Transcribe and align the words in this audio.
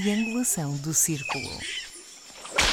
triangulação 0.00 0.76
do 0.76 0.92
círculo. 0.92 1.48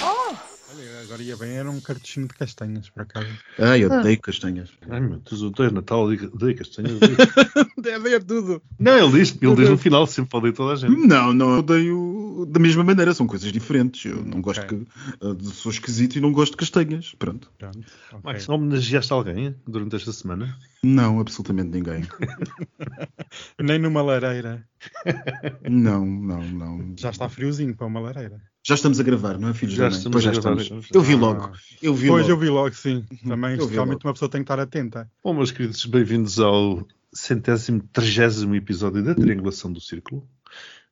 Olha, 0.01 1.01
agora 1.03 1.23
ia 1.23 1.37
bem, 1.37 1.51
era 1.51 1.69
um 1.71 1.79
cartuchinho 1.79 2.27
de 2.27 2.33
castanhas, 2.33 2.89
por 2.89 3.03
acaso. 3.03 3.27
Ah, 3.57 3.77
eu 3.77 3.89
odeio 3.89 4.19
castanhas. 4.19 4.69
Ai 4.89 4.99
meu 4.99 5.19
Deus, 5.19 5.41
odeio 5.41 5.71
Natal, 5.71 6.03
odeio 6.03 6.57
castanhas. 6.57 6.99
Deve 7.77 8.15
é 8.15 8.19
tudo. 8.19 8.61
Não, 8.77 8.97
ele 8.97 9.19
diz, 9.19 9.37
ele 9.41 9.55
diz 9.55 9.69
no 9.69 9.77
final, 9.77 10.05
sempre 10.05 10.37
odeio 10.37 10.53
toda 10.53 10.73
a 10.73 10.75
gente. 10.75 11.07
Não, 11.07 11.33
não, 11.33 11.53
eu 11.53 11.59
odeio 11.59 12.12
da 12.47 12.59
mesma 12.59 12.83
maneira, 12.83 13.13
são 13.13 13.25
coisas 13.27 13.51
diferentes. 13.51 14.05
Eu 14.05 14.23
não 14.23 14.41
gosto 14.41 14.61
Ok. 14.63 14.79
que. 14.79 14.87
ah, 15.21 15.35
sou 15.53 15.71
esquisito 15.71 16.15
e 16.17 16.21
não 16.21 16.31
gosto 16.31 16.51
de 16.51 16.57
castanhas. 16.57 17.13
Pronto. 17.17 17.51
Pronto, 17.57 17.79
ok. 18.11 18.19
Max, 18.23 18.49
homenageaste 18.49 19.11
alguém 19.13 19.55
durante 19.67 19.95
esta 19.95 20.11
semana? 20.11 20.57
Não, 20.83 21.19
absolutamente 21.19 21.69
ninguém. 21.69 22.03
Nem 23.59 23.79
numa 23.79 24.01
lareira. 24.01 24.65
Não, 25.69 26.05
não, 26.05 26.43
não. 26.43 26.93
Já 26.99 27.09
está 27.09 27.29
friozinho 27.29 27.73
para 27.75 27.87
uma 27.87 28.01
lareira. 28.01 28.41
Já 28.65 28.75
estamos 28.75 28.99
a 28.99 29.03
gravar, 29.03 29.37
não 29.39 29.49
é, 29.49 29.53
filhos 29.53 29.75
Já 29.75 29.87
estamos 29.87 30.11
Pois 30.11 30.23
já 30.23 30.31
estamos. 30.31 30.69
Eu 30.93 31.01
vi 31.01 31.15
logo. 31.15 31.51
Eu 31.81 31.93
vi 31.93 32.07
Pois 32.07 32.27
eu 32.27 32.35
logo. 32.35 32.41
vi 32.45 32.49
logo, 32.49 32.75
sim. 32.75 33.05
Também, 33.25 33.57
Eu 33.57 33.67
realmente, 33.67 33.95
logo. 34.03 34.07
uma 34.07 34.13
pessoa 34.13 34.29
tem 34.29 34.41
que 34.41 34.43
estar 34.43 34.59
atenta. 34.59 35.09
Bom, 35.23 35.33
meus 35.33 35.51
queridos, 35.51 35.85
bem-vindos 35.85 36.37
ao 36.39 36.85
centésimo, 37.13 37.81
trigésimo 37.93 38.55
episódio 38.55 39.01
da 39.03 39.15
Triangulação 39.15 39.71
do 39.71 39.79
Círculo. 39.79 40.27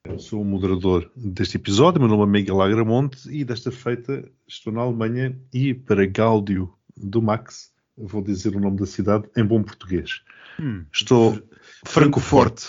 Eu 0.08 0.18
sou 0.20 0.42
o 0.42 0.46
moderador 0.46 1.10
deste 1.16 1.58
episódio, 1.58 2.00
meu 2.02 2.10
nome 2.10 2.24
é 2.24 2.26
Miguel 2.42 2.60
Agramonte 2.62 3.30
e 3.30 3.46
desta 3.46 3.72
feita 3.72 4.28
estou 4.48 4.74
na 4.74 4.82
Alemanha 4.82 5.38
e 5.54 5.74
para 5.76 6.06
Gáudio 6.08 6.74
do 6.98 7.22
Max, 7.22 7.72
vou 7.96 8.22
dizer 8.24 8.56
o 8.56 8.60
nome 8.60 8.78
da 8.78 8.86
cidade 8.88 9.30
em 9.38 9.44
bom 9.46 9.62
português. 9.62 10.22
Hum. 10.60 10.86
Estou 10.92 11.40
Francoforte. 11.86 12.64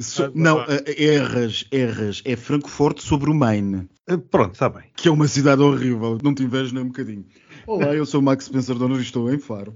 So- 0.00 0.32
não, 0.34 0.58
ah, 0.58 0.66
erras, 0.98 1.64
erras. 1.70 2.22
É 2.24 2.34
Francoforte 2.36 3.02
sobre 3.02 3.30
o 3.30 3.34
Maine, 3.34 3.88
Eh, 4.08 4.16
Pronto, 4.16 4.52
está 4.54 4.68
bem. 4.68 4.84
que 4.96 5.06
é 5.08 5.10
uma 5.12 5.28
cidade 5.28 5.62
horrível. 5.62 6.18
Não 6.22 6.34
te 6.34 6.42
invejo 6.42 6.74
nem 6.74 6.82
um 6.84 6.88
bocadinho. 6.88 7.24
Olá, 7.66 7.94
eu 7.94 8.04
sou 8.04 8.20
o 8.20 8.22
Max 8.22 8.44
Spencer 8.46 8.74
Donner 8.76 8.98
e 8.98 9.02
estou 9.02 9.32
em 9.32 9.38
Faro. 9.38 9.74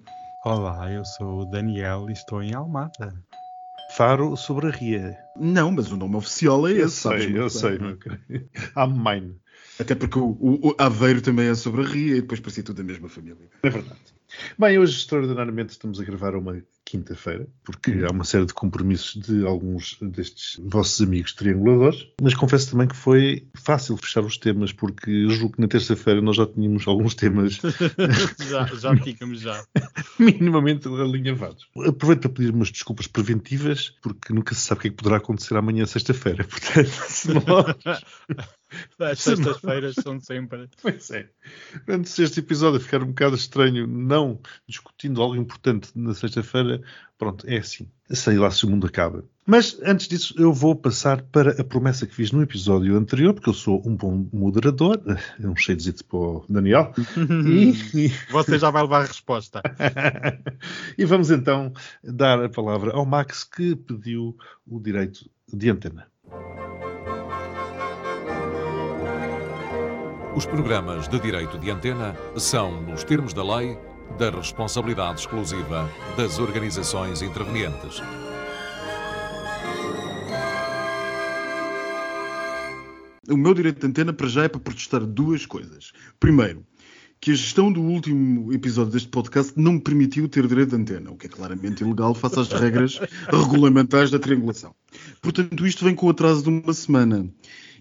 Olá, 0.51 0.91
eu 0.91 1.05
sou 1.05 1.41
o 1.41 1.45
Daniel 1.45 2.09
e 2.09 2.15
estou 2.15 2.43
em 2.43 2.55
Almada. 2.55 3.15
Faro 3.91 4.35
sobre 4.35 4.69
a 4.69 4.71
Ria. 4.71 5.15
Não, 5.37 5.71
mas 5.71 5.93
o 5.93 5.97
nome 5.99 6.17
oficial 6.17 6.67
é 6.67 6.73
esse, 6.73 6.81
Eu 6.81 6.89
sabes 6.89 7.25
sei, 7.25 7.39
eu 7.39 7.51
sei, 7.51 7.75
é? 7.75 7.79
meu 7.79 7.99
querido. 7.99 8.49
I'm 8.75 8.95
mine. 8.97 9.37
Até 9.79 9.95
porque 9.95 10.19
o- 10.19 10.39
o 10.41 10.75
Aveiro 10.79 11.21
também 11.21 11.49
é 11.49 11.55
sobre 11.55 11.83
a 11.83 11.87
Ria 11.87 12.17
e 12.17 12.21
depois 12.23 12.41
parecia 12.41 12.63
tudo 12.65 12.79
da 12.79 12.83
mesma 12.83 13.11
família. 13.11 13.47
É 13.63 13.69
verdade. 13.69 14.01
Bem, 14.59 14.79
hoje, 14.79 14.97
extraordinariamente, 14.97 15.73
estamos 15.73 16.01
a 16.01 16.05
gravar 16.05 16.35
uma 16.35 16.57
quinta-feira, 16.89 17.47
porque 17.63 17.91
há 18.09 18.11
uma 18.11 18.25
série 18.25 18.47
de 18.47 18.55
compromissos 18.55 19.21
de 19.21 19.47
alguns 19.47 19.99
destes 20.01 20.59
vossos 20.65 21.01
amigos 21.03 21.35
trianguladores, 21.35 22.07
mas 22.21 22.35
confesso 22.35 22.71
também 22.71 22.89
que 22.89 22.97
foi 22.97 23.47
fácil 23.55 23.97
fechar 23.99 24.25
os 24.25 24.39
temas, 24.39 24.73
porque 24.73 25.29
julgo 25.29 25.57
que 25.57 25.61
na 25.61 25.69
terça-feira 25.69 26.23
nós 26.23 26.37
já 26.37 26.47
tínhamos 26.47 26.89
alguns 26.89 27.15
temas 27.15 27.61
já, 28.49 28.65
já 28.67 28.97
ficamos 29.05 29.41
já. 29.41 29.63
minimamente 30.19 30.89
alinhavados. 30.89 31.69
Aproveito 31.87 32.23
para 32.23 32.31
pedir 32.31 32.55
umas 32.55 32.71
desculpas 32.71 33.07
preventivas, 33.07 33.91
porque 34.03 34.33
nunca 34.33 34.55
se 34.55 34.63
sabe 34.63 34.79
o 34.79 34.83
que 34.83 34.89
é 34.89 34.91
que 34.91 34.97
poderá 34.97 35.19
acontecer 35.19 35.57
amanhã, 35.57 35.85
sexta-feira. 35.85 36.45
Portanto, 36.49 36.89
se 36.89 37.29
nós 37.35 38.03
As 38.99 39.21
sextas-feiras 39.21 39.95
são 39.95 40.21
sempre. 40.21 40.69
Pois 40.81 41.11
é. 41.11 41.29
Portanto, 41.73 42.09
se 42.09 42.23
este 42.23 42.41
episódio 42.41 42.81
ficar 42.81 43.03
um 43.03 43.09
bocado 43.09 43.35
estranho, 43.35 43.87
não 43.87 44.39
discutindo 44.67 45.23
algo 45.23 45.37
importante 45.37 45.91
na 45.95 46.15
sexta-feira, 46.15 46.81
pronto, 47.19 47.47
é 47.49 47.59
assim. 47.59 47.89
Sei 48.11 48.39
lá 48.39 48.51
se 48.51 48.65
o 48.65 48.71
mundo 48.71 48.87
acaba. 48.87 49.25
Mas 49.47 49.79
antes 49.83 50.09
disso, 50.09 50.35
eu 50.37 50.53
vou 50.53 50.77
passar 50.77 51.23
para 51.23 51.61
a 51.61 51.65
promessa 51.65 52.07
que 52.07 52.15
fiz 52.15 52.33
no 52.33 52.43
episódio 52.43 52.97
anterior, 52.97 53.35
porque 53.35 53.49
eu 53.49 53.55
sou 53.55 53.83
um 53.87 53.97
bom 53.97 54.27
moderador, 54.33 55.01
é 55.43 55.47
um 55.47 55.57
cheio 55.57 55.79
de 55.79 56.05
para 56.05 56.19
o 56.19 56.45
Daniel. 56.49 56.93
e, 57.95 58.13
Você 58.31 58.59
já 58.59 58.71
vai 58.71 58.83
levar 58.83 59.03
a 59.03 59.07
resposta. 59.07 59.63
e 60.97 61.05
vamos 61.05 61.31
então 61.31 61.73
dar 62.05 62.45
a 62.45 62.49
palavra 62.49 62.93
ao 62.93 63.07
Max 63.07 63.45
que 63.45 63.75
pediu 63.75 64.37
o 64.67 64.79
direito 64.79 65.31
de 65.53 65.71
antena. 65.71 66.07
Os 70.37 70.47
programas 70.47 71.09
de 71.09 71.19
direito 71.19 71.59
de 71.59 71.71
antena 71.71 72.15
são, 72.37 72.83
nos 72.83 73.03
termos 73.03 73.33
da 73.33 73.43
lei, 73.43 73.77
da 74.19 74.31
responsabilidade 74.31 75.21
exclusiva 75.21 75.91
das 76.17 76.39
organizações 76.39 77.23
intervenientes. 77.23 78.01
O 83.29 83.37
meu 83.37 83.53
direito 83.53 83.81
de 83.81 83.87
antena 83.87 84.13
para 84.13 84.29
já 84.29 84.45
é 84.45 84.49
para 84.49 84.61
protestar 84.61 85.05
duas 85.05 85.45
coisas. 85.45 85.93
Primeiro, 86.21 86.65
que 87.21 87.33
a 87.33 87.35
gestão 87.35 87.73
do 87.73 87.83
último 87.83 88.53
episódio 88.53 88.93
deste 88.93 89.09
podcast 89.09 89.53
não 89.57 89.73
me 89.73 89.81
permitiu 89.81 90.29
ter 90.29 90.47
direito 90.47 90.71
de 90.71 90.77
antena, 90.77 91.11
o 91.11 91.17
que 91.17 91.27
é 91.27 91.29
claramente 91.29 91.83
ilegal 91.83 92.15
face 92.15 92.39
às 92.39 92.49
regras 92.49 93.01
regulamentares 93.29 94.11
da 94.11 94.19
triangulação. 94.19 94.75
Portanto, 95.21 95.67
isto 95.67 95.85
vem 95.85 95.95
com 95.95 96.07
o 96.07 96.11
atraso 96.11 96.45
de 96.45 96.49
uma 96.49 96.73
semana. 96.73 97.29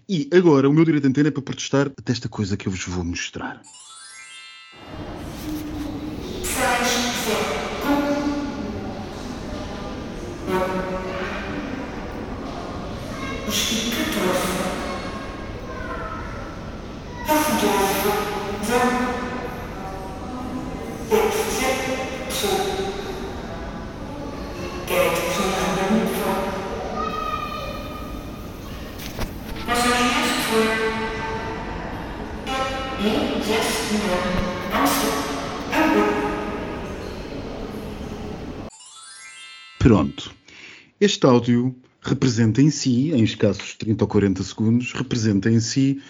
E 0.10 0.30
agora, 0.34 0.70
o 0.70 0.74
meu 0.74 0.86
direito 0.86 1.04
de 1.04 1.10
antena 1.10 1.28
é 1.28 1.32
para 1.32 1.42
protestar 1.42 1.92
desta 2.02 2.30
coisa 2.30 2.56
que 2.56 2.66
eu 2.68 2.72
vos 2.72 2.86
vou 2.86 3.04
mostrar. 3.04 3.62
Pronto. 39.80 40.32
Este 41.00 41.26
áudio 41.26 41.76
representa 42.02 42.62
em 42.62 42.70
si, 42.70 43.12
em 43.14 43.24
escassos 43.24 43.76
30 43.76 44.04
ou 44.04 44.08
40 44.08 44.44
segundos, 44.44 44.94
representa 44.94 45.50
em 45.50 45.60
si 45.60 46.02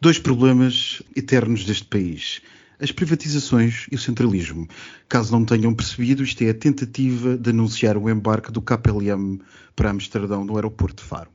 dois 0.00 0.18
problemas 0.18 1.02
eternos 1.16 1.64
deste 1.64 1.84
país. 1.84 2.42
As 2.80 2.92
privatizações 2.92 3.86
e 3.90 3.94
o 3.94 3.98
centralismo. 3.98 4.66
Caso 5.08 5.32
não 5.32 5.44
tenham 5.44 5.72
percebido, 5.72 6.24
isto 6.24 6.42
é 6.42 6.50
a 6.50 6.54
tentativa 6.54 7.38
de 7.38 7.50
anunciar 7.50 7.96
o 7.96 8.10
embarque 8.10 8.50
do 8.50 8.60
KPLM 8.60 9.40
para 9.76 9.90
Amsterdão 9.90 10.44
no 10.44 10.56
aeroporto 10.56 11.02
de 11.02 11.08
Faro. 11.08 11.30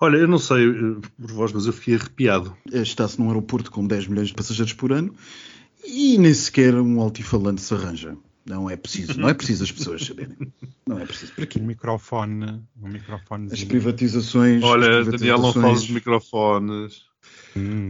Olha, 0.00 0.16
eu 0.18 0.28
não 0.28 0.38
sei 0.38 0.68
eh, 0.68 0.96
por 1.20 1.32
vós, 1.32 1.52
mas 1.52 1.66
eu 1.66 1.72
fiquei 1.72 1.94
arrepiado. 1.94 2.56
Está-se 2.70 3.18
num 3.18 3.28
aeroporto 3.28 3.70
com 3.70 3.86
10 3.86 4.06
milhões 4.08 4.28
de 4.28 4.34
passageiros 4.34 4.72
por 4.74 4.92
ano 4.92 5.14
e 5.84 6.18
nem 6.18 6.34
sequer 6.34 6.74
um 6.74 7.00
altifalante 7.00 7.62
se 7.62 7.72
arranja. 7.72 8.16
Não 8.44 8.70
é 8.70 8.76
preciso, 8.76 9.18
não 9.18 9.28
é 9.28 9.34
preciso 9.34 9.64
as 9.64 9.72
pessoas 9.72 10.04
saberem. 10.06 10.36
Não 10.86 11.00
é 11.00 11.04
preciso. 11.06 11.32
Para 11.32 11.46
quê? 11.46 11.58
Um 11.58 11.64
microfone. 11.66 12.62
Um 12.80 12.88
microfone. 12.88 13.48
As 13.52 13.64
privatizações. 13.64 14.62
Olha, 14.62 15.00
as 15.00 15.06
Daniel, 15.08 15.38
não 15.38 15.52
privatizações- 15.52 15.64
fales 15.64 15.82
de 15.82 15.92
microfones. 15.92 17.02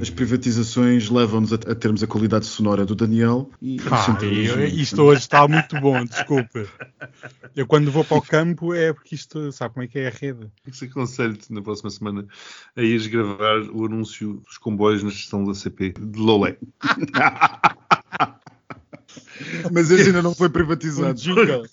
As 0.00 0.10
privatizações 0.10 1.08
levam-nos 1.10 1.52
a, 1.52 1.56
a 1.56 1.74
termos 1.74 2.02
a 2.02 2.06
qualidade 2.06 2.46
sonora 2.46 2.84
do 2.86 2.94
Daniel 2.94 3.50
e 3.60 3.78
Ah, 3.90 4.16
eu- 4.22 4.64
isto 4.66 5.02
hoje 5.02 5.20
está 5.22 5.46
muito 5.48 5.80
bom, 5.80 6.04
desculpe. 6.04 6.66
Eu 7.54 7.66
quando 7.66 7.90
vou 7.90 8.04
para 8.04 8.16
o 8.18 8.22
campo 8.22 8.72
é 8.74 8.92
porque 8.92 9.14
isto, 9.14 9.50
sabe 9.52 9.74
como 9.74 9.84
é 9.84 9.88
que 9.88 9.98
é 9.98 10.08
a 10.08 10.10
rede? 10.10 10.48
Isso 10.66 10.84
aconselho-te 10.84 11.52
na 11.52 11.62
próxima 11.62 11.90
semana 11.90 12.26
a 12.76 12.82
ires 12.82 13.06
gravar 13.06 13.60
o 13.72 13.86
anúncio 13.86 14.34
dos 14.46 14.58
comboios 14.58 15.02
na 15.02 15.08
estação 15.08 15.44
da 15.44 15.54
CP 15.54 15.94
de 15.98 16.18
Lolé. 16.18 16.56
Mas 19.72 19.90
esse 19.90 20.08
ainda 20.08 20.22
não 20.22 20.34
foi 20.34 20.48
Um 20.48 20.50
privatizado. 20.52 21.14
jingle. 21.18 21.64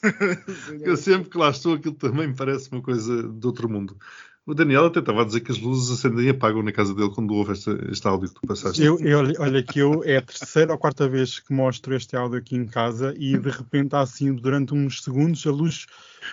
Eu 0.82 0.98
sempre 0.98 1.30
que 1.30 1.38
lá 1.38 1.50
estou, 1.50 1.76
aquilo 1.76 1.96
também 1.96 2.28
me 2.28 2.36
parece 2.36 2.70
uma 2.72 2.82
coisa 2.82 3.24
de 3.24 3.46
outro 3.48 3.70
mundo. 3.70 3.96
O 4.46 4.54
Daniel 4.54 4.88
até 4.88 5.00
estava 5.00 5.22
a 5.22 5.26
dizer 5.26 5.40
que 5.40 5.54
as 5.54 5.60
luzes 5.60 5.90
acendem 5.90 6.26
e 6.26 6.30
apagam 6.30 6.62
na 6.62 6.72
casa 6.74 6.94
dele 6.94 7.10
quando 7.16 7.34
ouve 7.34 7.54
este, 7.54 7.70
este 7.90 8.06
áudio 8.06 8.28
que 8.28 8.36
tu 8.36 8.48
passaste. 8.48 8.84
Eu, 8.84 9.00
eu, 9.00 9.20
olha 9.40 9.64
que 9.64 9.80
eu 9.80 10.04
é 10.04 10.18
a 10.18 10.22
terceira 10.22 10.74
ou 10.74 10.78
quarta 10.78 11.08
vez 11.08 11.40
que 11.40 11.54
mostro 11.54 11.96
este 11.96 12.18
áudio 12.18 12.40
aqui 12.40 12.58
em 12.58 12.66
casa 12.66 13.14
e 13.18 13.38
de 13.38 13.50
repente 13.50 13.96
há 13.96 14.02
assim, 14.02 14.34
durante 14.34 14.74
uns 14.74 15.02
segundos, 15.02 15.48
a 15.48 15.52
luz 15.52 15.86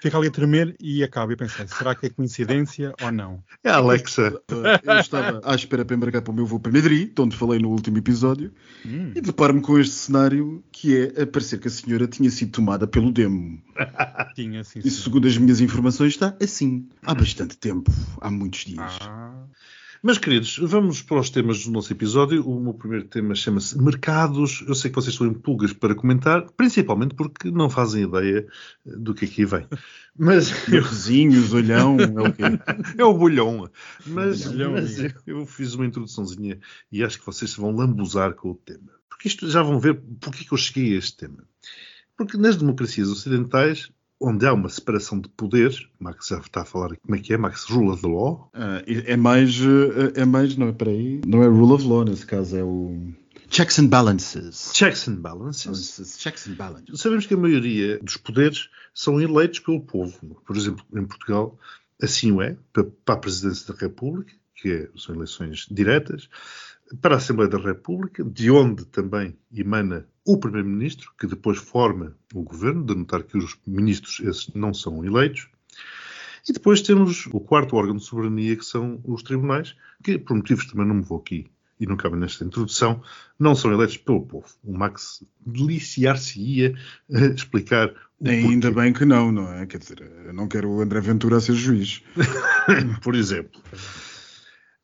fica 0.03 0.17
ali 0.19 0.29
a 0.29 0.31
tremer 0.31 0.77
e 0.81 1.03
acaba. 1.03 1.33
E 1.33 1.37
pensei, 1.37 1.67
será 1.69 1.95
que 1.95 2.07
é 2.07 2.11
coincidência 2.11 2.95
ou 3.03 3.11
não? 3.13 3.43
É 3.65 3.71
a 3.71 3.77
Alexa. 3.77 4.41
Eu 4.49 4.99
estava 4.99 5.41
à 5.45 5.55
espera 5.55 5.85
para 5.85 5.97
embarcar 5.97 6.23
para 6.23 6.31
o 6.33 6.35
meu 6.35 6.47
voo 6.47 6.61
para 6.61 6.73
Madrid, 6.73 7.13
de 7.15 7.21
onde 7.23 7.37
falei 7.37 7.59
no 7.59 7.69
último 7.71 7.99
episódio, 7.99 8.53
Hum. 8.87 9.13
e 9.15 9.21
deparo-me 9.21 9.61
com 9.61 9.79
este 9.79 9.95
cenário 9.95 10.65
que 10.73 10.97
é 10.97 11.23
a 11.23 11.27
parecer 11.27 11.59
que 11.61 11.69
a 11.69 11.71
senhora 11.71 12.07
tinha 12.07 12.31
sido 12.31 12.53
tomada 12.53 12.87
pelo 12.87 13.13
demo. 13.13 13.63
Tinha, 14.35 14.65
sim, 14.65 14.81
E 14.85 14.91
sim. 14.91 15.03
segundo 15.03 15.27
as 15.29 15.37
minhas 15.37 15.61
informações 15.61 16.13
está 16.15 16.35
assim. 16.43 16.89
Há 17.03 17.15
bastante 17.15 17.57
tempo, 17.59 17.91
há 18.21 18.31
muitos 18.31 18.65
dias. 18.65 18.99
Ah, 19.03 19.45
Meus 20.03 20.17
queridos, 20.17 20.57
vamos 20.57 21.03
para 21.03 21.21
os 21.21 21.29
temas 21.29 21.63
do 21.63 21.71
nosso 21.71 21.93
episódio. 21.93 22.49
O 22.49 22.59
meu 22.59 22.73
primeiro 22.73 23.05
tema 23.05 23.35
chama-se 23.35 23.77
Mercados. 23.77 24.65
Eu 24.67 24.75
sei 24.75 24.91
que 24.91 24.95
vocês 24.95 25.13
estão 25.13 25.27
em 25.27 25.35
pulgas 25.35 25.75
para 25.75 25.95
comentar, 25.95 26.51
principalmente 26.53 27.15
porque 27.15 27.51
não 27.51 27.69
fazem 27.69 28.05
ideia 28.05 28.47
do 28.83 29.13
que 29.13 29.27
aqui 29.27 29.45
vem. 29.45 29.67
Mas 30.19 30.49
Vizinhos, 30.67 31.53
olhão, 31.53 31.99
é 32.01 32.29
o 32.29 32.33
quê? 32.33 32.43
é 32.97 33.05
o 33.05 33.13
bolhão. 33.13 33.71
Mas, 34.07 34.47
Bolhão, 34.47 34.73
mas 34.73 34.99
eu, 34.99 35.05
amigo. 35.05 35.21
eu 35.27 35.47
fiz 35.47 35.75
uma 35.75 35.85
introduçãozinha 35.85 36.59
e 36.91 37.05
acho 37.05 37.19
que 37.19 37.27
vocês 37.27 37.51
se 37.51 37.61
vão 37.61 37.71
lambuzar 37.71 38.33
com 38.33 38.53
o 38.53 38.55
tema. 38.55 38.91
Porque 39.07 39.29
isto 39.29 39.51
já 39.51 39.63
vão 39.63 39.79
ver 39.79 40.01
porque 40.19 40.45
é 40.45 40.47
que 40.47 40.53
eu 40.55 40.59
cheguei 40.59 40.95
a 40.95 40.99
este 40.99 41.19
tema. 41.19 41.45
Porque 42.17 42.39
nas 42.39 42.57
democracias 42.57 43.11
ocidentais, 43.11 43.93
onde 44.21 44.47
há 44.47 44.53
uma 44.53 44.69
separação 44.69 45.19
de 45.19 45.29
poderes, 45.31 45.87
Max 45.99 46.29
já 46.29 46.39
está 46.39 46.61
a 46.63 46.65
falar 46.65 46.95
como 46.99 47.15
é 47.17 47.19
que 47.19 47.33
é, 47.33 47.39
Max, 47.39 47.65
rule 47.65 47.91
of 47.91 48.05
law, 48.07 48.51
Ah, 48.53 48.83
é 48.87 49.17
mais. 49.17 49.59
eh, 49.61 50.21
É 50.21 50.25
mais. 50.25 50.57
Não 50.57 50.69
é 50.69 50.73
para 50.73 50.91
aí. 50.91 51.21
Não 51.27 51.43
é 51.43 51.47
rule 51.47 51.73
of 51.73 51.85
law, 51.87 52.05
nesse 52.05 52.27
caso, 52.27 52.57
é 52.57 52.63
o. 52.63 53.13
Checks 53.49 53.79
and 53.81 53.89
balances. 53.89 54.71
checks 54.75 55.09
and 55.09 55.17
balances. 55.17 55.65
Balances, 55.65 56.17
Checks 56.21 56.47
and 56.47 56.55
balances. 56.55 57.01
Sabemos 57.01 57.27
que 57.27 57.35
a 57.35 57.37
maioria 57.37 57.99
dos 57.99 58.17
poderes 58.17 58.69
são 58.95 59.21
eleitos 59.21 59.59
pelo 59.59 59.81
povo. 59.81 60.41
Por 60.47 60.57
exemplo, 60.57 60.85
em 60.95 61.05
Portugal, 61.05 61.59
assim 62.01 62.31
o 62.31 62.41
é, 62.43 62.57
pa- 62.73 62.87
para 63.05 63.15
a 63.17 63.19
Presidência 63.19 63.73
da 63.75 63.81
República, 63.81 64.33
que 64.55 64.71
é- 64.71 64.89
são 64.97 65.15
eleições 65.17 65.67
diretas, 65.71 66.29
para 67.01 67.15
a 67.15 67.19
Assembleia 67.19 67.51
da 67.51 67.59
República, 67.59 68.23
de 68.23 68.51
onde 68.53 68.85
também 68.85 69.37
emana 69.53 70.07
o 70.25 70.39
Primeiro-Ministro, 70.39 71.13
que 71.19 71.27
depois 71.27 71.59
forma 71.59 72.17
o 72.35 72.43
governo, 72.43 72.85
de 72.85 72.95
notar 72.95 73.23
que 73.23 73.39
os 73.39 73.57
ministros 73.67 74.21
esses 74.21 74.55
não 74.55 74.73
são 74.75 75.05
eleitos. 75.05 75.49
E 76.49 76.53
depois 76.53 76.83
temos 76.83 77.27
o 77.27 77.41
quarto 77.41 77.77
órgão 77.77 77.97
de 77.97 78.05
soberania, 78.05 78.57
que 78.57 78.65
são 78.65 79.01
os 79.05 79.23
tribunais, 79.23 79.77
que, 80.03 80.19
por 80.19 80.37
motivos 80.37 80.65
que 80.65 80.73
também 80.73 80.87
não 80.87 80.97
me 80.97 81.03
vou 81.03 81.19
aqui 81.19 81.47
e 81.79 81.87
não 81.87 81.97
cabe 81.97 82.17
nesta 82.17 82.45
introdução, 82.45 83.03
não 83.39 83.55
são 83.55 83.73
eleitos 83.73 83.97
pelo 83.97 84.27
povo. 84.27 84.47
O 84.63 84.77
Max 84.77 85.25
deliciar-se-ia 85.45 86.75
a 87.11 87.25
explicar 87.27 87.89
o 88.19 88.29
Ainda 88.29 88.69
porquê, 88.69 88.83
bem 88.83 88.93
que 88.93 89.05
não, 89.07 89.33
não 89.33 89.51
é? 89.51 89.65
Quer 89.67 89.79
dizer, 89.79 90.03
eu 90.27 90.35
não 90.35 90.47
quero 90.47 90.69
o 90.69 90.83
André 90.83 91.01
Ventura 91.01 91.39
a 91.39 91.41
ser 91.41 91.55
juiz. 91.55 92.03
por 93.03 93.15
exemplo. 93.15 93.63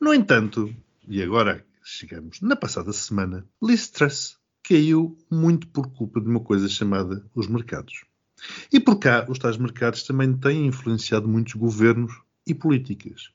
No 0.00 0.14
entanto, 0.14 0.74
e 1.06 1.22
agora 1.22 1.62
chegamos 1.84 2.40
na 2.40 2.56
passada 2.56 2.92
semana, 2.94 3.46
Liz 3.62 3.90
Truss 3.90 4.38
caiu 4.68 5.16
muito 5.30 5.68
por 5.68 5.86
culpa 5.92 6.20
de 6.20 6.28
uma 6.28 6.40
coisa 6.40 6.68
chamada 6.68 7.24
os 7.34 7.46
mercados. 7.46 8.04
E 8.72 8.80
por 8.80 8.98
cá, 8.98 9.24
os 9.28 9.38
tais 9.38 9.56
mercados 9.56 10.02
também 10.02 10.32
têm 10.36 10.66
influenciado 10.66 11.28
muitos 11.28 11.54
governos 11.54 12.12
e 12.46 12.52
políticas. 12.52 13.30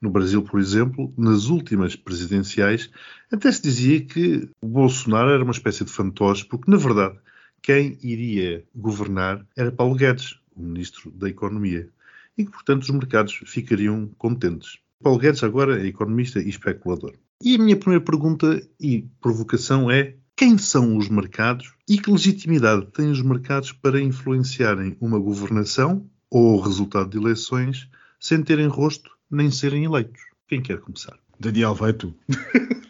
No 0.00 0.10
Brasil, 0.10 0.42
por 0.42 0.58
exemplo, 0.58 1.14
nas 1.16 1.46
últimas 1.46 1.94
presidenciais, 1.94 2.90
até 3.30 3.50
se 3.52 3.62
dizia 3.62 4.04
que 4.04 4.48
o 4.60 4.66
Bolsonaro 4.66 5.30
era 5.30 5.44
uma 5.44 5.52
espécie 5.52 5.84
de 5.84 5.92
fantoche, 5.92 6.44
porque, 6.44 6.70
na 6.70 6.76
verdade, 6.76 7.16
quem 7.62 7.96
iria 8.02 8.64
governar 8.74 9.46
era 9.56 9.70
Paulo 9.70 9.94
Guedes, 9.94 10.36
o 10.56 10.62
ministro 10.62 11.12
da 11.12 11.28
Economia, 11.28 11.88
e 12.36 12.44
que, 12.44 12.50
portanto, 12.50 12.82
os 12.82 12.90
mercados 12.90 13.40
ficariam 13.46 14.08
contentes. 14.18 14.78
Paulo 15.00 15.20
Guedes 15.20 15.44
agora 15.44 15.80
é 15.80 15.86
economista 15.86 16.40
e 16.40 16.48
especulador. 16.48 17.14
E 17.40 17.54
a 17.54 17.58
minha 17.58 17.76
primeira 17.76 18.04
pergunta 18.04 18.60
e 18.80 19.06
provocação 19.20 19.90
é: 19.90 20.16
quem 20.42 20.58
são 20.58 20.96
os 20.96 21.08
mercados 21.08 21.72
e 21.88 21.96
que 21.96 22.10
legitimidade 22.10 22.86
têm 22.86 23.12
os 23.12 23.22
mercados 23.22 23.70
para 23.70 24.00
influenciarem 24.00 24.96
uma 25.00 25.16
governação 25.16 26.04
ou 26.28 26.56
o 26.56 26.60
resultado 26.60 27.10
de 27.10 27.16
eleições 27.16 27.88
sem 28.18 28.42
terem 28.42 28.66
rosto 28.66 29.08
nem 29.30 29.52
serem 29.52 29.84
eleitos? 29.84 30.20
Quem 30.48 30.60
quer 30.60 30.80
começar? 30.80 31.16
Daniel, 31.38 31.76
vai 31.76 31.92
tu. 31.92 32.12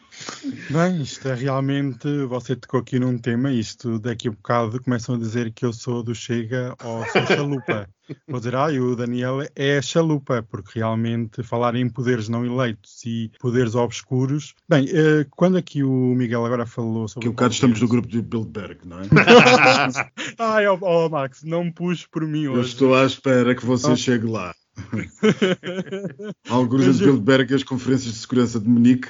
Bem, 0.72 1.02
isto 1.02 1.28
é 1.28 1.34
realmente. 1.34 2.08
Você 2.28 2.56
tocou 2.56 2.80
aqui 2.80 2.98
num 2.98 3.18
tema. 3.18 3.52
Isto 3.52 3.98
daqui 3.98 4.28
a 4.28 4.30
bocado 4.30 4.82
começam 4.82 5.14
a 5.14 5.18
dizer 5.18 5.52
que 5.52 5.64
eu 5.66 5.72
sou 5.72 6.02
do 6.02 6.14
Chega 6.14 6.74
ou 6.82 7.04
sou 7.06 7.26
chalupa. 7.26 7.88
Vou 8.26 8.38
dizer, 8.40 8.54
ah, 8.54 8.66
o 8.68 8.96
Daniel 8.96 9.38
é 9.54 9.80
chalupa, 9.82 10.42
porque 10.42 10.78
realmente 10.78 11.42
falar 11.42 11.74
em 11.74 11.88
poderes 11.88 12.28
não 12.28 12.44
eleitos 12.44 13.04
e 13.04 13.30
poderes 13.40 13.74
obscuros. 13.74 14.54
Bem, 14.68 14.86
eh, 14.90 15.26
quando 15.30 15.56
aqui 15.56 15.82
o 15.82 16.14
Miguel 16.14 16.44
agora 16.46 16.64
falou 16.66 17.06
sobre. 17.06 17.26
Que 17.26 17.28
um 17.28 17.32
bocado 17.32 17.54
estamos 17.54 17.80
no 17.80 17.88
grupo 17.88 18.08
de 18.08 18.22
Bilderberg, 18.22 18.80
não 18.86 19.00
é? 19.00 19.02
Ai, 20.38 20.66
ó 20.66 20.78
ó, 20.80 21.08
Max, 21.08 21.42
não 21.42 21.64
me 21.64 21.72
puxe 21.72 22.06
por 22.10 22.26
mim 22.26 22.44
Eu 22.44 22.52
hoje. 22.54 22.68
estou 22.70 22.94
à 22.94 23.04
espera 23.04 23.54
que 23.54 23.64
você 23.64 23.90
Oh. 23.90 23.96
chegue 23.96 24.26
lá. 24.26 24.54
Alguns 26.48 26.96
de 26.98 27.04
Bilderberg 27.04 27.52
e 27.52 27.56
as 27.56 27.62
conferências 27.62 28.12
de 28.14 28.18
segurança 28.20 28.58
de 28.58 28.68
Munique. 28.68 29.08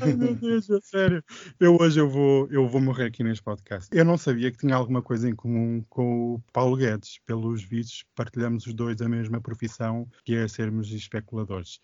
Ai 0.00 0.12
meu 0.14 0.34
Deus, 0.34 0.68
é 0.70 0.80
sério. 0.80 1.24
Eu 1.60 1.76
hoje 1.80 2.00
eu 2.00 2.08
vou, 2.08 2.48
eu 2.50 2.68
vou 2.68 2.80
morrer 2.80 3.04
aqui 3.06 3.22
neste 3.22 3.42
podcast. 3.42 3.88
Eu 3.92 4.04
não 4.04 4.16
sabia 4.16 4.50
que 4.50 4.58
tinha 4.58 4.74
alguma 4.74 5.02
coisa 5.02 5.28
em 5.28 5.34
comum 5.34 5.84
com 5.88 6.34
o 6.34 6.42
Paulo 6.52 6.76
Guedes. 6.76 7.18
Pelos 7.26 7.62
vistos, 7.62 8.04
partilhamos 8.14 8.66
os 8.66 8.74
dois 8.74 9.00
a 9.00 9.08
mesma 9.08 9.40
profissão, 9.40 10.08
que 10.24 10.34
é 10.34 10.48
sermos 10.48 10.90
especuladores. 10.92 11.80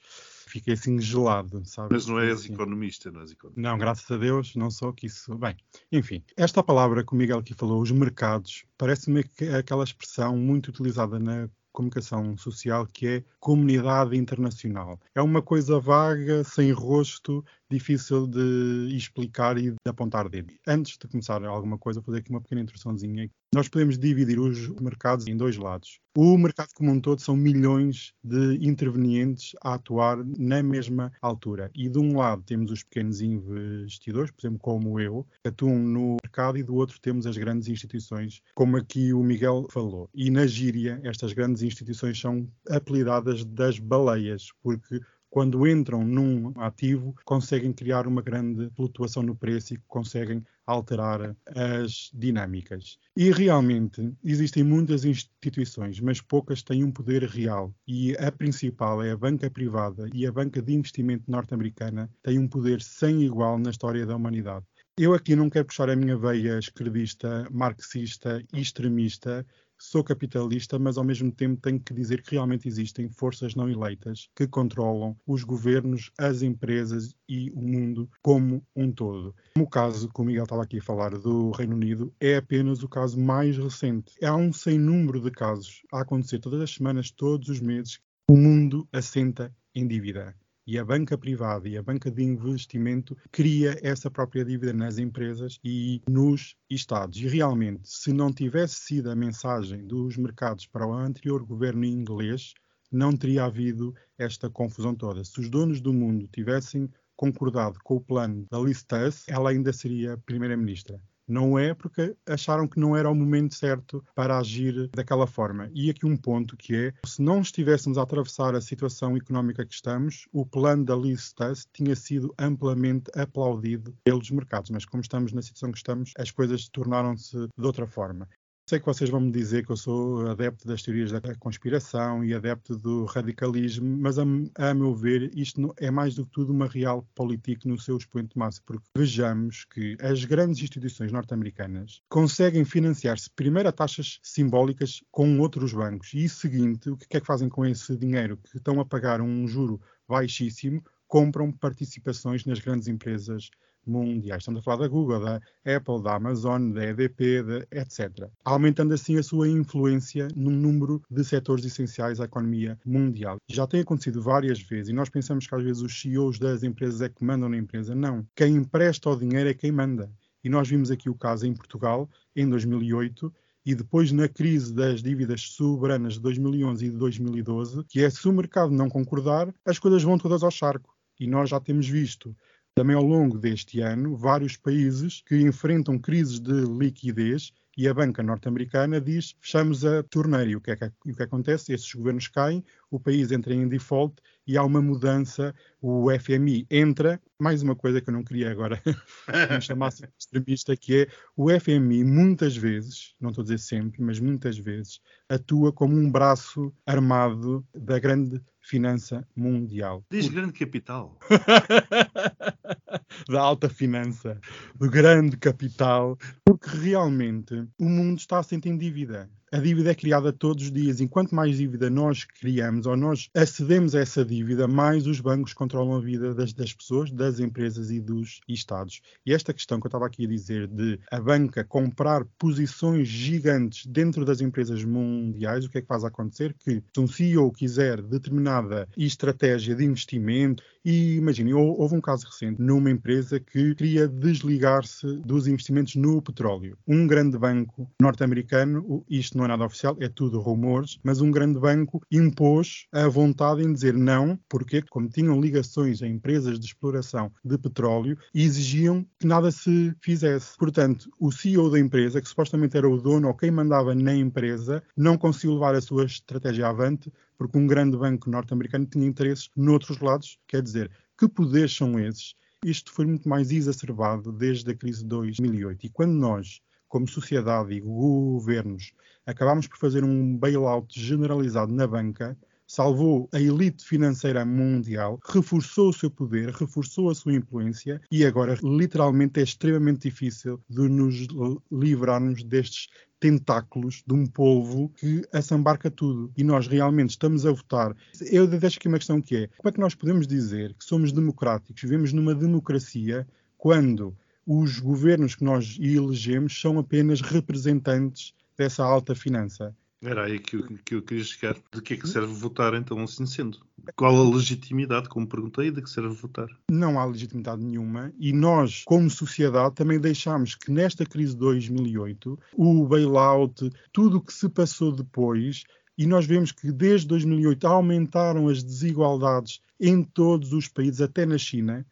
Fiquei 0.46 0.75
assim 0.75 1.00
gelado, 1.00 1.62
sabe? 1.64 1.94
Mas 1.94 2.06
não 2.06 2.19
és 2.20 2.40
Assim. 2.40 2.52
economista, 2.52 3.10
não 3.10 3.20
és 3.20 3.31
economista. 3.32 3.60
Não, 3.62 3.78
graças 3.78 4.10
a 4.10 4.16
Deus, 4.16 4.55
não 4.55 4.70
sou 4.70 4.93
que 4.93 5.06
isso. 5.06 5.37
Bem, 5.38 5.56
enfim, 5.90 6.22
esta 6.37 6.62
palavra 6.62 7.05
que 7.05 7.12
o 7.12 7.16
Miguel 7.16 7.38
aqui 7.38 7.55
falou, 7.55 7.81
os 7.81 7.90
mercados, 7.90 8.64
parece-me 8.76 9.25
é 9.40 9.56
aquela 9.56 9.84
expressão 9.84 10.37
muito 10.37 10.69
utilizada 10.69 11.19
na 11.19 11.48
comunicação 11.72 12.36
social 12.36 12.86
que 12.86 13.06
é 13.06 13.24
comunidade 13.40 14.16
internacional. 14.16 15.00
É 15.14 15.22
uma 15.22 15.42
coisa 15.42 15.80
vaga, 15.80 16.44
sem 16.44 16.70
rosto, 16.72 17.44
difícil 17.70 18.26
de 18.26 18.94
explicar 18.94 19.58
e 19.58 19.72
de 19.72 19.76
apontar 19.86 20.28
dedo. 20.28 20.52
Antes 20.66 20.98
de 20.98 21.08
começar 21.08 21.42
alguma 21.44 21.78
coisa, 21.78 22.00
vou 22.00 22.06
fazer 22.06 22.19
aqui 22.19 22.30
uma 22.30 22.40
pequena 22.40 22.60
introduçãozinha. 22.60 23.30
Nós 23.54 23.69
podemos 23.69 23.99
dividir 23.99 24.40
os 24.40 24.69
mercados 24.81 25.26
em 25.26 25.37
dois 25.37 25.58
lados. 25.58 26.00
O 26.16 26.38
mercado 26.38 26.70
como 26.75 26.90
um 26.90 26.99
todo 26.99 27.20
são 27.20 27.37
milhões 27.37 28.14
de 28.24 28.56
intervenientes 28.67 29.53
a 29.62 29.74
atuar 29.74 30.24
na 30.38 30.62
mesma 30.62 31.12
altura. 31.20 31.70
E 31.74 31.86
de 31.86 31.98
um 31.98 32.17
lado 32.17 32.43
temos 32.44 32.70
os 32.70 32.82
pequenos 32.82 33.20
investidores, 33.20 34.31
por 34.31 34.41
exemplo, 34.41 34.58
como 34.58 34.98
eu, 34.98 35.26
que 35.43 35.48
atuam 35.50 35.79
no 35.79 36.17
mercado, 36.24 36.56
e 36.56 36.62
do 36.62 36.74
outro 36.74 36.98
temos 36.98 37.26
as 37.26 37.36
grandes 37.36 37.69
instituições, 37.69 38.41
como 38.55 38.79
aqui 38.79 39.12
o 39.12 39.22
Miguel 39.22 39.67
falou. 39.70 40.08
E 40.15 40.31
na 40.31 40.46
gíria, 40.46 40.98
estas 41.05 41.34
grandes 41.34 41.62
instituições 41.62 42.19
são 42.19 42.48
apelidadas 42.70 43.44
das 43.44 43.79
baleias, 43.79 44.48
porque 44.62 44.98
quando 45.32 45.67
entram 45.67 46.05
num 46.05 46.53
ativo, 46.58 47.15
conseguem 47.24 47.72
criar 47.72 48.06
uma 48.06 48.20
grande 48.20 48.69
flutuação 48.77 49.22
no 49.22 49.34
preço 49.34 49.72
e 49.72 49.79
conseguem 49.89 50.44
alterar 50.67 51.34
as 51.46 52.10
dinâmicas. 52.12 52.98
E 53.17 53.31
realmente 53.31 54.12
existem 54.22 54.62
muitas 54.62 55.06
instituições, 55.06 55.98
mas 56.01 56.20
poucas 56.20 56.62
têm 56.62 56.84
um 56.84 56.93
poder 56.93 57.22
real. 57.22 57.74
E 57.89 58.15
a 58.19 58.31
principal 58.31 59.03
é 59.03 59.12
a 59.12 59.17
banca 59.17 59.51
privada 59.51 60.06
e 60.12 60.27
a 60.27 60.31
banca 60.31 60.60
de 60.60 60.74
investimento 60.74 61.24
norte-americana 61.31 62.10
tem 62.22 62.39
um 62.39 62.46
poder 62.46 62.82
sem 62.82 63.22
igual 63.22 63.58
na 63.58 63.70
história 63.70 64.05
da 64.05 64.15
humanidade. 64.15 64.67
Eu 64.98 65.15
aqui 65.15 65.34
não 65.34 65.48
quero 65.48 65.65
puxar 65.65 65.89
a 65.89 65.96
minha 65.96 66.19
veia 66.19 66.58
esquerdista, 66.58 67.48
marxista 67.51 68.44
e 68.53 68.60
extremista. 68.60 69.46
Sou 69.84 70.05
capitalista, 70.05 70.79
mas 70.79 70.96
ao 70.96 71.03
mesmo 71.03 71.32
tempo 71.32 71.60
tenho 71.60 71.81
que 71.81 71.93
dizer 71.93 72.22
que 72.22 72.36
realmente 72.36 72.69
existem 72.69 73.08
forças 73.08 73.56
não 73.56 73.69
eleitas 73.69 74.31
que 74.34 74.46
controlam 74.46 75.17
os 75.27 75.43
governos, 75.43 76.12
as 76.17 76.41
empresas 76.41 77.17
e 77.29 77.51
o 77.51 77.60
mundo 77.60 78.08
como 78.22 78.65
um 78.77 78.93
todo. 78.93 79.34
O 79.58 79.69
caso 79.69 80.08
que 80.08 80.20
o 80.20 80.24
Miguel 80.24 80.44
estava 80.44 80.62
aqui 80.62 80.79
a 80.79 80.82
falar 80.82 81.19
do 81.19 81.51
Reino 81.51 81.74
Unido 81.74 82.15
é 82.20 82.36
apenas 82.36 82.84
o 82.84 82.89
caso 82.89 83.19
mais 83.19 83.58
recente. 83.58 84.15
Há 84.24 84.36
um 84.36 84.53
sem 84.53 84.79
número 84.79 85.20
de 85.20 85.32
casos 85.32 85.82
a 85.93 86.03
acontecer 86.03 86.39
todas 86.39 86.60
as 86.60 86.72
semanas, 86.72 87.10
todos 87.10 87.48
os 87.48 87.60
meses. 87.60 87.98
O 88.31 88.36
mundo 88.36 88.89
assenta 88.93 89.53
em 89.74 89.86
dívida. 89.86 90.32
E 90.64 90.78
a 90.78 90.84
banca 90.84 91.19
privada 91.19 91.69
e 91.69 91.76
a 91.76 91.82
banca 91.82 92.10
de 92.10 92.22
investimento 92.22 93.16
cria 93.32 93.76
essa 93.82 94.10
própria 94.10 94.44
dívida 94.44 94.72
nas 94.72 94.96
empresas 94.96 95.58
e 95.64 96.00
nos 96.08 96.54
Estados. 96.70 97.19
E 97.19 97.26
realmente, 97.26 97.81
se 97.84 98.12
não 98.12 98.32
tivesse 98.32 98.76
sido 98.76 99.10
a 99.10 99.16
mensagem 99.16 99.84
dos 99.86 100.16
mercados 100.16 100.66
para 100.66 100.86
o 100.86 100.92
anterior 100.92 101.44
governo 101.44 101.84
inglês, 101.84 102.54
não 102.92 103.16
teria 103.16 103.44
havido 103.44 103.92
esta 104.16 104.48
confusão 104.48 104.94
toda. 104.94 105.24
Se 105.24 105.40
os 105.40 105.50
donos 105.50 105.81
do 105.81 105.92
mundo 105.92 106.28
tivessem 106.32 106.88
concordado 107.16 107.78
com 107.82 107.96
o 107.96 108.00
plano 108.00 108.46
da 108.50 108.58
Liz 108.58 108.84
Truss, 108.84 109.24
ela 109.28 109.50
ainda 109.50 109.72
seria 109.72 110.16
primeira-ministra. 110.19 111.00
Não 111.26 111.58
é 111.58 111.74
porque 111.74 112.17
acharam 112.26 112.67
que 112.67 112.81
não 112.81 112.96
era 112.96 113.10
o 113.10 113.14
momento 113.14 113.55
certo 113.55 114.05
para 114.14 114.38
agir 114.38 114.88
daquela 114.94 115.26
forma. 115.26 115.70
E 115.74 115.91
aqui 115.91 116.06
um 116.06 116.17
ponto 116.17 116.56
que 116.56 116.74
é, 116.74 116.93
se 117.06 117.22
não 117.22 117.41
estivéssemos 117.41 117.98
a 117.98 118.02
atravessar 118.02 118.55
a 118.55 118.60
situação 118.60 119.17
económica 119.17 119.64
que 119.64 119.74
estamos, 119.74 120.26
o 120.32 120.44
plano 120.44 120.84
da 120.84 120.96
Liz 120.96 121.32
Truss 121.32 121.67
tinha 121.72 121.94
sido 121.94 122.34
amplamente 122.38 123.10
aplaudido 123.14 123.94
pelos 124.05 124.31
mercados. 124.31 124.70
Mas 124.70 124.84
como 124.84 125.02
estamos 125.02 125.32
na 125.32 125.43
situação 125.43 125.70
que 125.70 125.79
estamos, 125.79 126.12
as 126.19 126.31
coisas 126.31 126.69
tornaram-se 126.69 127.36
de 127.36 127.67
outra 127.67 127.86
forma. 127.86 128.29
Sei 128.72 128.81
que 128.81 128.86
vocês 128.86 129.10
vão 129.10 129.20
me 129.20 129.31
dizer 129.31 129.67
que 129.67 129.70
eu 129.70 129.76
sou 129.76 130.31
adepto 130.31 130.67
das 130.67 130.82
teorias 130.82 131.12
da 131.12 131.20
conspiração 131.34 132.24
e 132.24 132.32
adepto 132.32 132.74
do 132.74 133.05
radicalismo, 133.05 133.98
mas 133.98 134.19
a, 134.19 134.22
a 134.56 134.72
meu 134.72 134.94
ver 134.94 135.31
isto 135.36 135.74
é 135.76 135.91
mais 135.91 136.14
do 136.14 136.24
que 136.24 136.32
tudo 136.32 136.55
uma 136.55 136.67
real 136.67 137.06
política 137.14 137.69
no 137.69 137.79
seu 137.79 137.98
expoente 137.98 138.38
máximo, 138.38 138.64
porque 138.64 138.86
vejamos 138.96 139.67
que 139.67 139.94
as 140.00 140.24
grandes 140.24 140.62
instituições 140.62 141.12
norte-americanas 141.12 142.00
conseguem 142.08 142.64
financiar-se 142.64 143.29
primeiro 143.36 143.69
a 143.69 143.72
taxas 143.72 144.19
simbólicas 144.22 145.05
com 145.10 145.38
outros 145.38 145.74
bancos 145.74 146.14
e 146.14 146.26
seguinte, 146.26 146.88
o 146.88 146.96
que 146.96 147.19
é 147.19 147.20
que 147.20 147.26
fazem 147.26 147.50
com 147.50 147.67
esse 147.67 147.94
dinheiro? 147.94 148.38
Que 148.38 148.56
estão 148.56 148.81
a 148.81 148.86
pagar 148.86 149.20
um 149.20 149.46
juro 149.46 149.82
baixíssimo, 150.08 150.82
compram 151.06 151.52
participações 151.52 152.46
nas 152.46 152.58
grandes 152.58 152.88
empresas 152.88 153.50
mundiais. 153.86 154.43
Estamos 154.43 154.60
a 154.60 154.62
falar 154.62 154.79
da 154.79 154.89
Google, 154.89 155.20
da 155.20 155.41
Apple, 155.65 156.03
da 156.03 156.15
Amazon, 156.15 156.72
da 156.72 156.84
EDP, 156.84 157.44
etc. 157.70 158.29
Aumentando 158.44 158.94
assim 158.94 159.17
a 159.17 159.22
sua 159.22 159.48
influência 159.48 160.29
num 160.34 160.51
número 160.51 161.03
de 161.10 161.24
setores 161.24 161.65
essenciais 161.65 162.20
à 162.20 162.24
economia 162.24 162.79
mundial. 162.84 163.36
Já 163.48 163.67
tem 163.67 163.81
acontecido 163.81 164.22
várias 164.22 164.60
vezes 164.60 164.89
e 164.89 164.93
nós 164.93 165.08
pensamos 165.08 165.46
que 165.46 165.55
às 165.55 165.62
vezes 165.62 165.82
os 165.82 166.01
CEOs 166.01 166.39
das 166.39 166.62
empresas 166.62 167.01
é 167.01 167.08
que 167.08 167.24
mandam 167.24 167.48
na 167.48 167.56
empresa. 167.56 167.94
Não. 167.94 168.27
Quem 168.34 168.56
empresta 168.56 169.10
o 169.10 169.17
dinheiro 169.17 169.48
é 169.48 169.55
quem 169.55 169.72
manda. 169.72 170.10
E 170.44 170.48
nós 170.48 170.69
vimos 170.69 170.91
aqui 170.91 171.08
o 171.08 171.15
caso 171.15 171.46
em 171.46 171.55
Portugal, 171.55 172.10
em 172.34 172.48
2008, 172.48 173.32
e 173.65 173.74
depois 173.74 174.10
na 174.10 174.29
crise 174.29 174.74
das 174.74 175.03
dívidas 175.03 175.43
soberanas 175.43 176.15
de 176.15 176.20
2011 176.20 176.84
e 176.84 176.91
de 176.91 176.96
2012, 176.96 177.84
que 177.84 178.03
é 178.03 178.10
se 178.10 178.29
o 178.29 178.32
mercado 178.32 178.72
não 178.72 178.89
concordar, 178.89 179.55
as 179.65 179.79
coisas 179.79 180.03
vão 180.03 180.19
todas 180.19 180.43
ao 180.43 180.51
charco. 180.51 180.93
E 181.20 181.27
nós 181.29 181.51
já 181.51 181.60
temos 181.60 181.89
visto 181.89 182.36
também 182.74 182.96
ao 182.96 183.05
longo 183.05 183.38
deste 183.38 183.81
ano, 183.81 184.17
vários 184.17 184.56
países 184.56 185.22
que 185.26 185.41
enfrentam 185.41 185.98
crises 185.98 186.41
de 186.41 186.64
liquidez 186.64 187.52
e 187.76 187.88
a 187.88 187.94
banca 187.94 188.22
norte-americana 188.22 189.00
diz 189.00 189.34
fechamos 189.41 189.84
a 189.84 190.02
torneira. 190.02 190.50
E 190.50 190.56
o 190.56 190.60
que, 190.60 190.70
é 190.70 190.76
que, 190.76 190.91
o 191.06 191.14
que 191.14 191.22
acontece? 191.22 191.72
Esses 191.72 191.93
governos 191.93 192.29
caem, 192.29 192.64
o 192.91 192.98
país 192.98 193.31
entra 193.31 193.55
em 193.55 193.69
default 193.69 194.14
e 194.46 194.56
há 194.56 194.65
uma 194.65 194.82
mudança, 194.82 195.55
o 195.81 196.08
FMI 196.11 196.67
entra. 196.70 197.20
Mais 197.39 197.63
uma 197.63 197.75
coisa 197.75 198.01
que 198.01 198.08
eu 198.08 198.15
não 198.15 198.22
queria 198.22 198.51
agora 198.51 198.81
me 199.51 199.61
chamasse 199.61 200.05
extremista, 200.19 200.77
que 200.77 201.03
é 201.03 201.06
o 201.37 201.49
FMI 201.49 202.05
muitas 202.05 202.56
vezes, 202.56 203.15
não 203.20 203.31
estou 203.31 203.43
a 203.43 203.44
dizer 203.44 203.58
sempre, 203.58 204.03
mas 204.03 204.20
muitas 204.20 204.58
vezes, 204.58 205.01
atua 205.29 205.72
como 205.72 205.96
um 205.96 206.11
braço 206.11 206.72
armado 206.87 207.67
da 207.75 207.99
grande 207.99 208.41
finança 208.61 209.27
mundial. 209.34 210.05
Diz 210.11 210.29
grande 210.29 210.53
capital. 210.53 211.19
da 213.29 213.41
alta 213.41 213.69
finança, 213.69 214.41
do 214.75 214.89
grande 214.89 215.37
capital, 215.37 216.17
porque 216.44 216.69
realmente 216.69 217.55
o 217.79 217.89
mundo 217.89 218.19
está 218.19 218.43
sempre 218.43 218.70
em 218.70 218.77
dívida 218.77 219.29
a 219.52 219.58
dívida 219.58 219.90
é 219.90 219.94
criada 219.94 220.32
todos 220.32 220.64
os 220.64 220.72
dias. 220.72 220.98
Enquanto 220.98 221.34
mais 221.34 221.58
dívida 221.58 221.90
nós 221.90 222.24
criamos 222.24 222.86
ou 222.86 222.96
nós 222.96 223.28
acedemos 223.34 223.94
a 223.94 224.00
essa 224.00 224.24
dívida, 224.24 224.66
mais 224.66 225.06
os 225.06 225.20
bancos 225.20 225.52
controlam 225.52 225.94
a 225.94 226.00
vida 226.00 226.34
das, 226.34 226.54
das 226.54 226.72
pessoas, 226.72 227.10
das 227.10 227.38
empresas 227.38 227.90
e 227.90 228.00
dos 228.00 228.40
Estados. 228.48 229.02
E 229.26 229.32
esta 229.34 229.52
questão 229.52 229.78
que 229.78 229.86
eu 229.86 229.88
estava 229.88 230.06
aqui 230.06 230.24
a 230.24 230.28
dizer 230.28 230.66
de 230.66 230.98
a 231.10 231.20
banca 231.20 231.62
comprar 231.64 232.24
posições 232.38 233.06
gigantes 233.06 233.84
dentro 233.84 234.24
das 234.24 234.40
empresas 234.40 234.82
mundiais, 234.84 235.66
o 235.66 235.70
que 235.70 235.78
é 235.78 235.82
que 235.82 235.86
faz 235.86 236.02
acontecer? 236.02 236.54
Que 236.58 236.82
se 236.94 237.00
um 237.00 237.06
CEO 237.06 237.52
quiser 237.52 238.00
determinada 238.00 238.88
estratégia 238.96 239.74
de 239.74 239.84
investimento, 239.84 240.62
e 240.84 241.14
imaginem, 241.14 241.54
houve 241.54 241.94
um 241.94 242.00
caso 242.00 242.26
recente 242.26 242.60
numa 242.60 242.90
empresa 242.90 243.38
que 243.38 243.74
queria 243.74 244.08
desligar-se 244.08 245.06
dos 245.18 245.46
investimentos 245.46 245.94
no 245.94 246.20
petróleo. 246.20 246.76
Um 246.86 247.06
grande 247.06 247.38
banco 247.38 247.88
norte-americano, 248.00 249.04
isto 249.08 249.38
não 249.38 249.42
é 249.44 249.49
nada 249.49 249.65
oficial, 249.65 249.96
é 250.01 250.08
tudo 250.08 250.41
rumores, 250.41 250.99
mas 251.03 251.20
um 251.20 251.31
grande 251.31 251.58
banco 251.58 252.01
impôs 252.11 252.87
a 252.93 253.08
vontade 253.08 253.63
em 253.63 253.72
dizer 253.72 253.94
não, 253.94 254.39
porque 254.49 254.82
como 254.82 255.08
tinham 255.08 255.41
ligações 255.41 256.03
a 256.03 256.06
empresas 256.06 256.58
de 256.58 256.67
exploração 256.67 257.32
de 257.44 257.58
petróleo, 257.58 258.17
exigiam 258.34 259.06
que 259.19 259.27
nada 259.27 259.51
se 259.51 259.94
fizesse. 260.01 260.56
Portanto, 260.56 261.11
o 261.19 261.31
CEO 261.31 261.70
da 261.70 261.79
empresa, 261.79 262.20
que 262.20 262.29
supostamente 262.29 262.77
era 262.77 262.89
o 262.89 263.01
dono 263.01 263.29
ou 263.29 263.34
quem 263.34 263.51
mandava 263.51 263.94
na 263.94 264.15
empresa, 264.15 264.82
não 264.96 265.17
conseguiu 265.19 265.55
levar 265.55 265.75
a 265.75 265.81
sua 265.81 266.05
estratégia 266.05 266.69
avante 266.69 267.13
porque 267.43 267.58
um 267.58 267.67
grande 267.67 267.96
banco 267.96 268.31
norte-americano 268.31 268.87
tinha 268.87 269.06
interesses 269.06 269.49
noutros 269.56 269.99
lados. 269.99 270.39
Quer 270.46 270.63
dizer, 270.63 270.91
que 271.19 271.29
poderes 271.29 271.75
são 271.75 271.99
esses? 271.99 272.34
Isto 272.65 272.93
foi 272.93 273.05
muito 273.06 273.29
mais 273.29 273.51
exacerbado 273.51 274.31
desde 274.31 274.70
a 274.70 274.77
crise 274.77 275.03
de 275.03 275.08
2008. 275.08 275.87
E 275.87 275.89
quando 275.89 276.13
nós 276.13 276.61
como 276.93 277.08
sociedade 277.08 277.72
e 277.72 277.81
governos, 277.81 278.93
acabámos 279.25 279.67
por 279.67 279.79
fazer 279.79 280.05
um 280.05 280.37
bailout 280.37 281.01
generalizado 281.01 281.72
na 281.72 281.87
banca, 281.87 282.37
salvou 282.67 283.31
a 283.32 283.41
elite 283.41 283.82
financeira 283.82 284.44
mundial, 284.44 285.19
reforçou 285.25 285.89
o 285.89 285.93
seu 285.94 286.11
poder, 286.11 286.51
reforçou 286.51 287.08
a 287.08 287.15
sua 287.15 287.32
influência 287.32 287.99
e 288.11 288.27
agora 288.27 288.58
literalmente 288.63 289.41
é 289.41 289.43
extremamente 289.43 290.03
difícil 290.03 290.61
de 290.69 290.87
nos 290.87 291.29
livrarmos 291.72 292.44
destes 292.44 292.89
tentáculos 293.19 294.03
de 294.06 294.13
um 294.13 294.27
polvo 294.27 294.91
que 294.91 295.22
assambarca 295.32 295.91
tudo. 295.91 296.31
E 296.37 296.44
nós 296.44 296.67
realmente 296.67 297.11
estamos 297.11 297.46
a 297.46 297.53
votar. 297.53 297.96
Eu 298.20 298.46
deixo 298.46 298.77
aqui 298.77 298.89
uma 298.89 298.99
questão 298.99 299.19
que 299.19 299.37
é: 299.37 299.46
como 299.56 299.70
é 299.70 299.72
que 299.72 299.81
nós 299.81 299.94
podemos 299.94 300.27
dizer 300.27 300.75
que 300.75 300.84
somos 300.84 301.11
democráticos, 301.11 301.81
vivemos 301.81 302.13
numa 302.13 302.34
democracia, 302.34 303.27
quando 303.56 304.15
os 304.46 304.79
governos 304.79 305.34
que 305.34 305.44
nós 305.44 305.79
elegemos 305.81 306.61
são 306.61 306.79
apenas 306.79 307.20
representantes 307.20 308.34
dessa 308.56 308.84
alta 308.84 309.15
finança. 309.15 309.75
Era 310.03 310.25
aí 310.25 310.41
que 310.41 310.56
eu, 310.56 310.67
que 310.84 310.94
eu 310.96 311.03
queria 311.03 311.22
chegar. 311.22 311.56
De 311.72 311.81
que 311.81 311.94
é 311.94 311.96
que 311.96 312.08
serve 312.08 312.34
votar, 312.34 312.75
então, 312.75 313.01
assim 313.05 313.25
sendo? 313.25 313.58
Qual 313.94 314.17
a 314.17 314.34
legitimidade, 314.34 315.08
como 315.08 315.29
perguntei, 315.29 315.70
de 315.70 315.81
que 315.81 315.89
serve 315.89 316.15
votar? 316.15 316.49
Não 316.70 316.99
há 316.99 317.05
legitimidade 317.05 317.63
nenhuma 317.63 318.13
e 318.19 318.32
nós, 318.32 318.82
como 318.84 319.08
sociedade, 319.08 319.77
também 319.77 320.01
deixámos 320.01 320.56
que 320.56 320.72
nesta 320.72 321.06
crise 321.06 321.34
de 321.34 321.39
2008, 321.39 322.37
o 322.56 322.87
bailout, 322.87 323.70
tudo 323.93 324.17
o 324.17 324.20
que 324.20 324.32
se 324.32 324.49
passou 324.49 324.91
depois, 324.91 325.63
e 325.96 326.05
nós 326.05 326.27
vemos 326.27 326.51
que 326.51 326.72
desde 326.72 327.06
2008 327.06 327.65
aumentaram 327.65 328.49
as 328.49 328.63
desigualdades 328.63 329.61
em 329.79 330.03
todos 330.03 330.53
os 330.53 330.67
países, 330.67 331.01
até 331.01 331.25
na 331.25 331.39
China, 331.39 331.87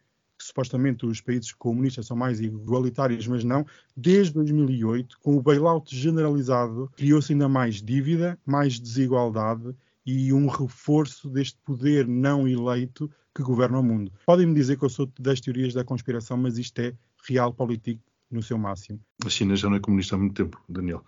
supostamente 0.51 1.05
os 1.05 1.21
países 1.21 1.53
comunistas 1.53 2.05
são 2.05 2.15
mais 2.15 2.39
igualitários, 2.39 3.25
mas 3.25 3.43
não. 3.43 3.65
Desde 3.95 4.33
2008, 4.33 5.17
com 5.19 5.35
o 5.35 5.41
bailout 5.41 5.95
generalizado, 5.95 6.91
criou-se 6.95 7.31
ainda 7.31 7.47
mais 7.49 7.81
dívida, 7.81 8.37
mais 8.45 8.79
desigualdade 8.79 9.73
e 10.05 10.33
um 10.33 10.47
reforço 10.47 11.29
deste 11.29 11.57
poder 11.63 12.07
não 12.07 12.47
eleito 12.47 13.09
que 13.33 13.41
governa 13.41 13.79
o 13.79 13.83
mundo. 13.83 14.11
Podem-me 14.25 14.53
dizer 14.53 14.77
que 14.77 14.83
eu 14.83 14.89
sou 14.89 15.09
das 15.17 15.39
teorias 15.39 15.73
da 15.73 15.85
conspiração, 15.85 16.35
mas 16.35 16.57
isto 16.57 16.79
é 16.79 16.93
real 17.27 17.53
político 17.53 18.10
no 18.31 18.41
seu 18.41 18.57
máximo. 18.57 18.99
A 19.25 19.29
China 19.29 19.55
já 19.55 19.69
não 19.69 19.75
é 19.75 19.79
comunista 19.79 20.15
há 20.15 20.17
muito 20.17 20.33
tempo, 20.33 20.59
Daniel. 20.67 21.03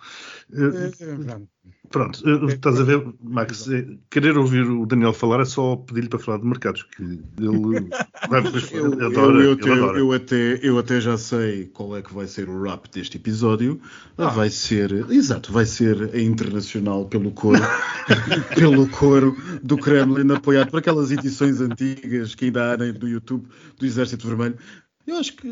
É, 0.51 1.03
é, 1.03 1.41
pronto, 1.89 2.21
é, 2.27 2.53
estás 2.53 2.79
a 2.79 2.83
ver, 2.83 3.03
Max, 3.21 3.67
querer 4.09 4.37
ouvir 4.37 4.69
o 4.69 4.85
Daniel 4.85 5.13
falar 5.13 5.41
é 5.41 5.45
só 5.45 5.75
pedir-lhe 5.75 6.09
para 6.09 6.19
falar 6.19 6.39
de 6.39 6.45
mercados, 6.45 6.83
que 6.83 7.01
ele 7.01 7.21
eu, 8.73 9.05
adora, 9.05 9.37
eu, 9.39 9.41
eu, 9.41 9.59
ele 9.59 9.71
adora. 9.71 9.99
Eu, 9.99 10.11
até, 10.11 10.59
eu 10.61 10.77
até 10.77 10.99
já 10.99 11.17
sei 11.17 11.67
qual 11.67 11.95
é 11.97 12.01
que 12.01 12.13
vai 12.13 12.27
ser 12.27 12.49
o 12.49 12.61
rap 12.61 12.89
deste 12.91 13.17
episódio. 13.17 13.81
Ah. 14.17 14.27
Vai 14.27 14.49
ser, 14.49 14.91
exato, 15.09 15.51
vai 15.51 15.65
ser 15.65 16.13
a 16.13 16.19
internacional 16.19 17.05
pelo 17.05 17.31
coro, 17.31 17.61
pelo 18.55 18.87
coro 18.89 19.35
do 19.63 19.77
Kremlin, 19.77 20.31
apoiado 20.33 20.69
por 20.69 20.79
aquelas 20.79 21.09
edições 21.09 21.61
antigas 21.61 22.35
que 22.35 22.45
ainda 22.45 22.73
há 22.73 22.77
no 22.77 23.07
YouTube 23.07 23.47
do 23.79 23.85
Exército 23.85 24.27
Vermelho. 24.27 24.57
Eu 25.05 25.17
acho 25.17 25.35
que, 25.35 25.47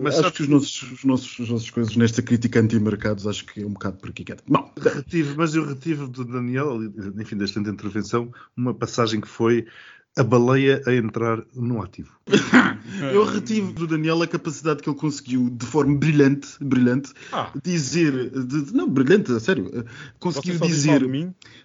Mas 0.00 0.18
acho 0.18 0.32
que 0.32 0.42
os 0.42 0.48
nossos, 0.48 0.82
os, 0.82 1.04
nossos, 1.04 1.40
as 1.40 1.48
nossas 1.48 1.70
coisas 1.70 1.94
nesta 1.94 2.22
crítica 2.22 2.60
anti-mercados 2.60 3.26
acho 3.26 3.44
que 3.44 3.62
é 3.62 3.66
um 3.66 3.72
bocado 3.72 3.98
por 3.98 4.10
aqui. 4.10 4.24
Bom, 4.46 4.72
retive, 4.80 5.36
mas 5.36 5.54
eu 5.54 5.66
retive 5.66 6.06
do 6.06 6.24
Daniel, 6.24 6.82
enfim, 7.20 7.36
desta 7.36 7.60
intervenção, 7.60 8.32
uma 8.56 8.72
passagem 8.72 9.20
que 9.20 9.28
foi 9.28 9.66
a 10.16 10.22
baleia 10.22 10.82
a 10.86 10.94
entrar 10.94 11.44
no 11.54 11.82
ativo. 11.82 12.18
Eu 13.12 13.24
retive 13.24 13.72
do 13.72 13.86
Daniel 13.86 14.22
a 14.22 14.26
capacidade 14.26 14.82
que 14.82 14.88
ele 14.88 14.96
conseguiu, 14.98 15.48
de 15.50 15.66
forma 15.66 15.96
brilhante, 15.96 16.48
brilhante, 16.60 17.12
Ah. 17.32 17.50
dizer, 17.62 18.30
de- 18.30 18.74
não, 18.74 18.88
brilhante, 18.88 19.32
a 19.32 19.40
sério, 19.40 19.70
eh, 19.74 19.84
conseguiu 20.18 20.58
dizer, 20.60 21.02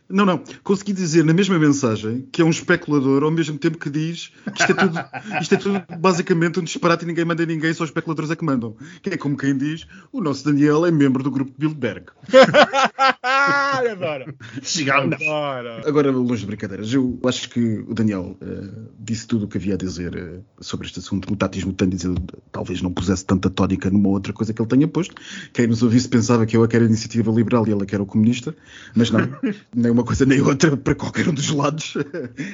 não, 0.10 0.26
não, 0.26 0.44
consegui 0.64 0.94
dizer 0.94 1.24
na 1.24 1.34
mesma 1.34 1.60
mensagem 1.60 2.28
que 2.32 2.42
é 2.42 2.46
um 2.46 2.50
especulador, 2.50 3.24
ao 3.24 3.32
mesmo 3.32 3.58
tempo 3.58 3.78
que 3.78 3.90
diz 3.90 4.32
que 4.56 4.62
isto 4.62 4.72
é 4.72 4.76
tudo, 4.76 5.00
isto 5.42 5.54
é 5.54 5.58
tudo 5.58 5.84
basicamente 6.00 6.60
um 6.60 6.64
disparate 6.64 7.04
e 7.04 7.08
ninguém 7.08 7.26
manda 7.26 7.46
ninguém, 7.46 7.74
só 7.74 7.84
os 7.84 7.90
especuladores 7.90 8.32
é 8.32 8.36
que 8.36 8.44
mandam. 8.44 8.76
Que 9.02 9.12
é 9.12 9.18
como 9.18 9.38
quem 9.38 9.56
diz, 9.58 9.86
o 10.12 10.22
nosso 10.22 10.44
Daniel 10.46 10.86
é 10.86 10.92
membro 10.92 11.22
do 11.24 11.30
grupo 11.32 11.52
de 11.52 11.58
Bilderberg. 11.58 12.06
Adoro. 13.24 14.34
Chegámos. 14.62 15.18
Agora, 15.86 16.12
longe 16.12 16.42
de 16.42 16.48
brincadeiras, 16.48 16.94
eu 16.94 17.20
acho 17.26 17.50
que 17.50 17.60
o 17.88 17.94
Daniel 17.94 18.38
eh, 18.42 18.70
disse 19.00 19.28
tudo 19.28 19.46
o 19.46 19.48
que 19.48 19.58
havia 19.58 19.74
a 19.76 19.78
dizer 19.78 20.16
eh, 20.16 20.40
sobre 20.60 20.88
este 20.88 21.00
assunto. 21.00 21.19
O 21.30 21.36
tatismo 21.36 21.74
tem 21.74 21.90
de 21.90 21.98
dizer, 21.98 22.16
talvez 22.52 22.82
não 22.82 22.92
pusesse 22.92 23.26
tanta 23.26 23.50
tónica 23.50 23.90
numa 23.90 24.10
outra 24.10 24.34
coisa 24.34 24.54
que 24.54 24.62
ele 24.62 24.70
tenha 24.70 24.88
posto. 24.88 25.16
Quem 25.54 25.68
nos 25.68 25.84
ouvisse 25.84 26.08
pensava 26.08 26.46
que 26.46 26.56
eu 26.56 26.64
é 26.64 26.68
que 26.68 26.76
era 26.76 26.86
a 26.86 26.88
iniciativa 26.88 27.32
liberal 27.32 27.68
e 27.68 27.72
ele 27.72 27.84
é 27.84 27.86
que 27.86 27.96
era 27.96 28.04
o 28.04 28.06
comunista, 28.06 28.56
mas 28.96 29.12
não, 29.12 29.20
nem 29.76 29.92
uma 29.92 30.04
coisa 30.04 30.26
nem 30.26 30.42
outra 30.42 30.76
para 30.78 30.96
qualquer 30.96 31.28
um 31.28 31.34
dos 31.34 31.50
lados. 31.50 31.96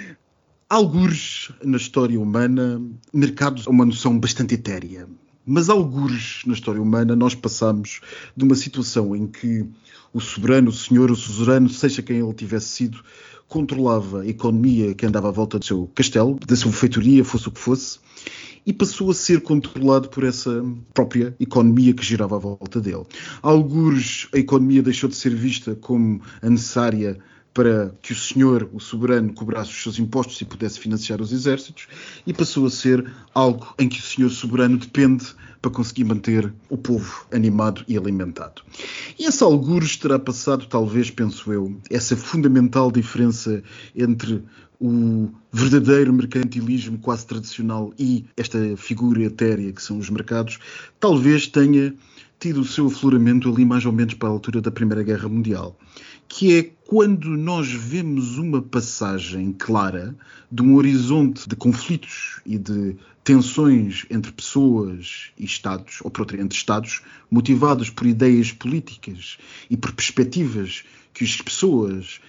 Algures 0.67 1.51
na 1.63 1.77
história 1.77 2.19
humana, 2.19 2.81
mercados 3.13 3.67
é 3.67 3.69
uma 3.69 3.85
noção 3.85 4.19
bastante 4.19 4.55
etérea. 4.55 5.07
Mas 5.45 5.69
algures 5.69 6.41
na 6.47 6.53
história 6.53 6.81
humana 6.81 7.15
nós 7.15 7.35
passamos 7.35 8.01
de 8.35 8.43
uma 8.43 8.55
situação 8.55 9.15
em 9.15 9.27
que 9.27 9.63
o 10.11 10.19
soberano, 10.19 10.69
o 10.69 10.73
senhor, 10.73 11.11
o 11.11 11.15
suzerano, 11.15 11.69
seja 11.69 12.01
quem 12.01 12.17
ele 12.17 12.33
tivesse 12.33 12.69
sido, 12.69 13.03
controlava 13.47 14.21
a 14.21 14.27
economia 14.27 14.95
que 14.95 15.05
andava 15.05 15.29
à 15.29 15.31
volta 15.31 15.59
do 15.59 15.65
seu 15.65 15.89
castelo, 15.93 16.39
da 16.47 16.55
sua 16.55 16.71
feitoria, 16.71 17.23
fosse 17.23 17.47
o 17.47 17.51
que 17.51 17.59
fosse, 17.59 17.99
e 18.65 18.73
passou 18.73 19.11
a 19.11 19.13
ser 19.13 19.41
controlado 19.41 20.09
por 20.09 20.23
essa 20.23 20.63
própria 20.93 21.35
economia 21.39 21.93
que 21.93 22.03
girava 22.03 22.35
à 22.35 22.39
volta 22.39 22.81
dele. 22.81 23.05
Algures 23.41 24.27
a 24.33 24.37
economia 24.37 24.81
deixou 24.81 25.09
de 25.09 25.15
ser 25.15 25.35
vista 25.35 25.75
como 25.75 26.21
a 26.41 26.49
necessária 26.49 27.19
para 27.55 27.95
que 28.01 28.11
o 28.11 28.15
senhor, 28.15 28.69
o 28.73 28.81
soberano, 28.81 29.33
cobrasse 29.33 29.71
os 29.71 29.81
seus 29.81 29.97
impostos 29.97 30.39
e 30.41 30.45
pudesse 30.45 30.77
financiar 30.77 31.21
os 31.21 31.31
exércitos, 31.31 31.87
e 32.27 32.33
passou 32.33 32.65
a 32.65 32.69
ser 32.69 33.09
algo 33.33 33.73
em 33.79 33.87
que 33.87 33.97
o 33.97 34.03
senhor 34.03 34.29
soberano 34.29 34.77
depende 34.77 35.25
para 35.61 35.71
conseguir 35.71 36.03
manter 36.03 36.53
o 36.69 36.77
povo 36.77 37.25
animado 37.31 37.85
e 37.87 37.97
alimentado. 37.97 38.61
E 39.17 39.25
esse 39.25 39.41
algures 39.41 39.95
terá 39.95 40.19
passado, 40.19 40.67
talvez, 40.67 41.09
penso 41.09 41.51
eu, 41.53 41.73
essa 41.89 42.17
fundamental 42.17 42.91
diferença 42.91 43.63
entre 43.95 44.43
o 44.77 45.29
verdadeiro 45.49 46.11
mercantilismo 46.11 46.97
quase 46.97 47.25
tradicional 47.25 47.93
e 47.97 48.25
esta 48.35 48.59
figura 48.75 49.23
etérea 49.23 49.71
que 49.71 49.81
são 49.81 49.97
os 49.97 50.09
mercados, 50.09 50.59
talvez 50.99 51.47
tenha 51.47 51.95
tido 52.39 52.61
o 52.61 52.65
seu 52.65 52.87
afloramento 52.87 53.49
ali 53.49 53.65
mais 53.65 53.85
ou 53.85 53.91
menos 53.91 54.13
para 54.13 54.29
a 54.29 54.31
altura 54.31 54.61
da 54.61 54.71
Primeira 54.71 55.03
Guerra 55.03 55.29
Mundial, 55.29 55.77
que 56.27 56.57
é 56.57 56.63
quando 56.85 57.29
nós 57.29 57.71
vemos 57.71 58.37
uma 58.37 58.61
passagem 58.61 59.53
clara 59.53 60.15
de 60.51 60.61
um 60.61 60.75
horizonte 60.75 61.47
de 61.47 61.55
conflitos 61.55 62.41
e 62.45 62.57
de 62.57 62.95
tensões 63.23 64.05
entre 64.09 64.31
pessoas 64.31 65.31
e 65.37 65.45
Estados, 65.45 65.99
ou 66.03 66.11
por 66.11 66.21
outra, 66.21 66.39
entre 66.39 66.57
Estados, 66.57 67.01
motivados 67.29 67.89
por 67.89 68.05
ideias 68.05 68.51
políticas 68.51 69.37
e 69.69 69.75
por 69.75 69.91
perspectivas 69.93 70.83
que 71.15 71.23
as 71.23 71.41
pessoas 71.41 72.19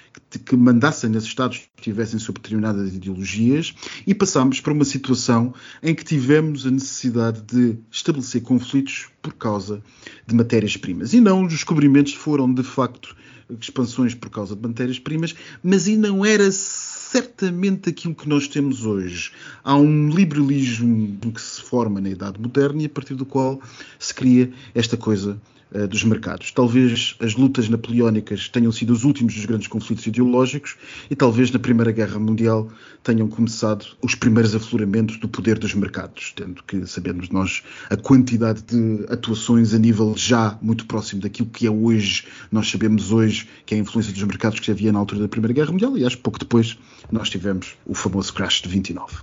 que, 0.44 0.56
mandassem 0.56 1.10
nesses 1.10 1.28
Estados 1.28 1.62
tivessem 1.80 2.20
sobre 2.20 2.40
determinadas 2.40 2.94
ideologias, 2.94 3.74
e 4.06 4.14
passámos 4.14 4.60
para 4.60 4.72
uma 4.72 4.84
situação 4.84 5.52
em 5.82 5.92
que 5.94 6.04
tivemos 6.04 6.64
a 6.66 6.70
necessidade 6.70 7.42
de 7.42 7.76
estabelecer 7.90 8.42
conflitos 8.42 9.08
por 9.20 9.34
causa 9.34 9.82
de 10.24 10.34
matérias-primas. 10.34 11.12
E 11.12 11.20
não 11.20 11.44
os 11.44 11.52
descobrimentos 11.52 12.14
foram, 12.14 12.52
de 12.52 12.62
facto, 12.62 13.16
expansões 13.60 14.14
por 14.14 14.30
causa 14.30 14.54
de 14.54 14.62
matérias-primas, 14.62 15.34
mas 15.62 15.88
e 15.88 15.96
não 15.96 16.24
era 16.24 16.50
certamente 16.52 17.90
aquilo 17.90 18.14
que 18.14 18.28
nós 18.28 18.46
temos 18.46 18.86
hoje. 18.86 19.32
Há 19.64 19.76
um 19.76 20.10
liberalismo 20.10 21.18
que 21.32 21.40
se 21.40 21.60
forma 21.60 22.00
na 22.00 22.10
Idade 22.10 22.40
Moderna 22.40 22.82
e 22.82 22.86
a 22.86 22.90
partir 22.90 23.14
do 23.14 23.26
qual 23.26 23.60
se 23.98 24.14
cria 24.14 24.52
esta 24.74 24.96
coisa 24.96 25.40
uh, 25.74 25.86
dos 25.86 26.04
mercados. 26.04 26.50
Talvez 26.52 27.16
as 27.20 27.34
lutas 27.34 27.68
napoleónicas 27.68 28.48
tenham 28.48 28.72
sido 28.72 28.92
os 28.92 29.04
últimos 29.04 29.34
dos 29.34 29.44
grandes 29.44 29.68
conflitos 29.68 30.06
ideológicos 30.06 30.76
e 31.10 31.16
talvez 31.16 31.50
na 31.50 31.58
Primeira 31.58 31.92
Guerra 31.92 32.18
Mundial 32.18 32.70
tenham 33.02 33.28
começado 33.28 33.86
os 34.02 34.14
primeiros 34.14 34.54
afloramentos 34.54 35.18
do 35.18 35.28
poder 35.28 35.58
dos 35.58 35.74
mercados, 35.74 36.32
tendo 36.34 36.62
que 36.62 36.86
sabemos 36.86 37.30
nós 37.30 37.62
a 37.88 37.96
quantidade 37.96 38.62
de 38.62 39.04
atuações 39.08 39.72
a 39.74 39.78
nível 39.78 40.14
já 40.16 40.58
muito 40.60 40.86
próximo 40.86 41.22
daquilo 41.22 41.48
que 41.48 41.66
é 41.66 41.70
hoje, 41.70 42.26
nós 42.50 42.70
sabemos 42.70 43.12
hoje 43.12 43.48
que 43.64 43.74
é 43.74 43.78
a 43.78 43.80
influência 43.80 44.12
dos 44.12 44.22
mercados 44.22 44.60
que 44.60 44.70
havia 44.70 44.92
na 44.92 44.98
altura 44.98 45.22
da 45.22 45.28
Primeira 45.28 45.54
Guerra 45.54 45.72
Mundial 45.72 45.96
e 45.96 46.04
acho 46.04 46.16
que 46.16 46.22
pouco 46.22 46.38
depois 46.38 46.76
nós 47.10 47.30
tivemos 47.30 47.76
o 47.86 47.94
famoso 47.94 48.32
crash 48.32 48.62
de 48.62 48.68
29. 48.68 49.16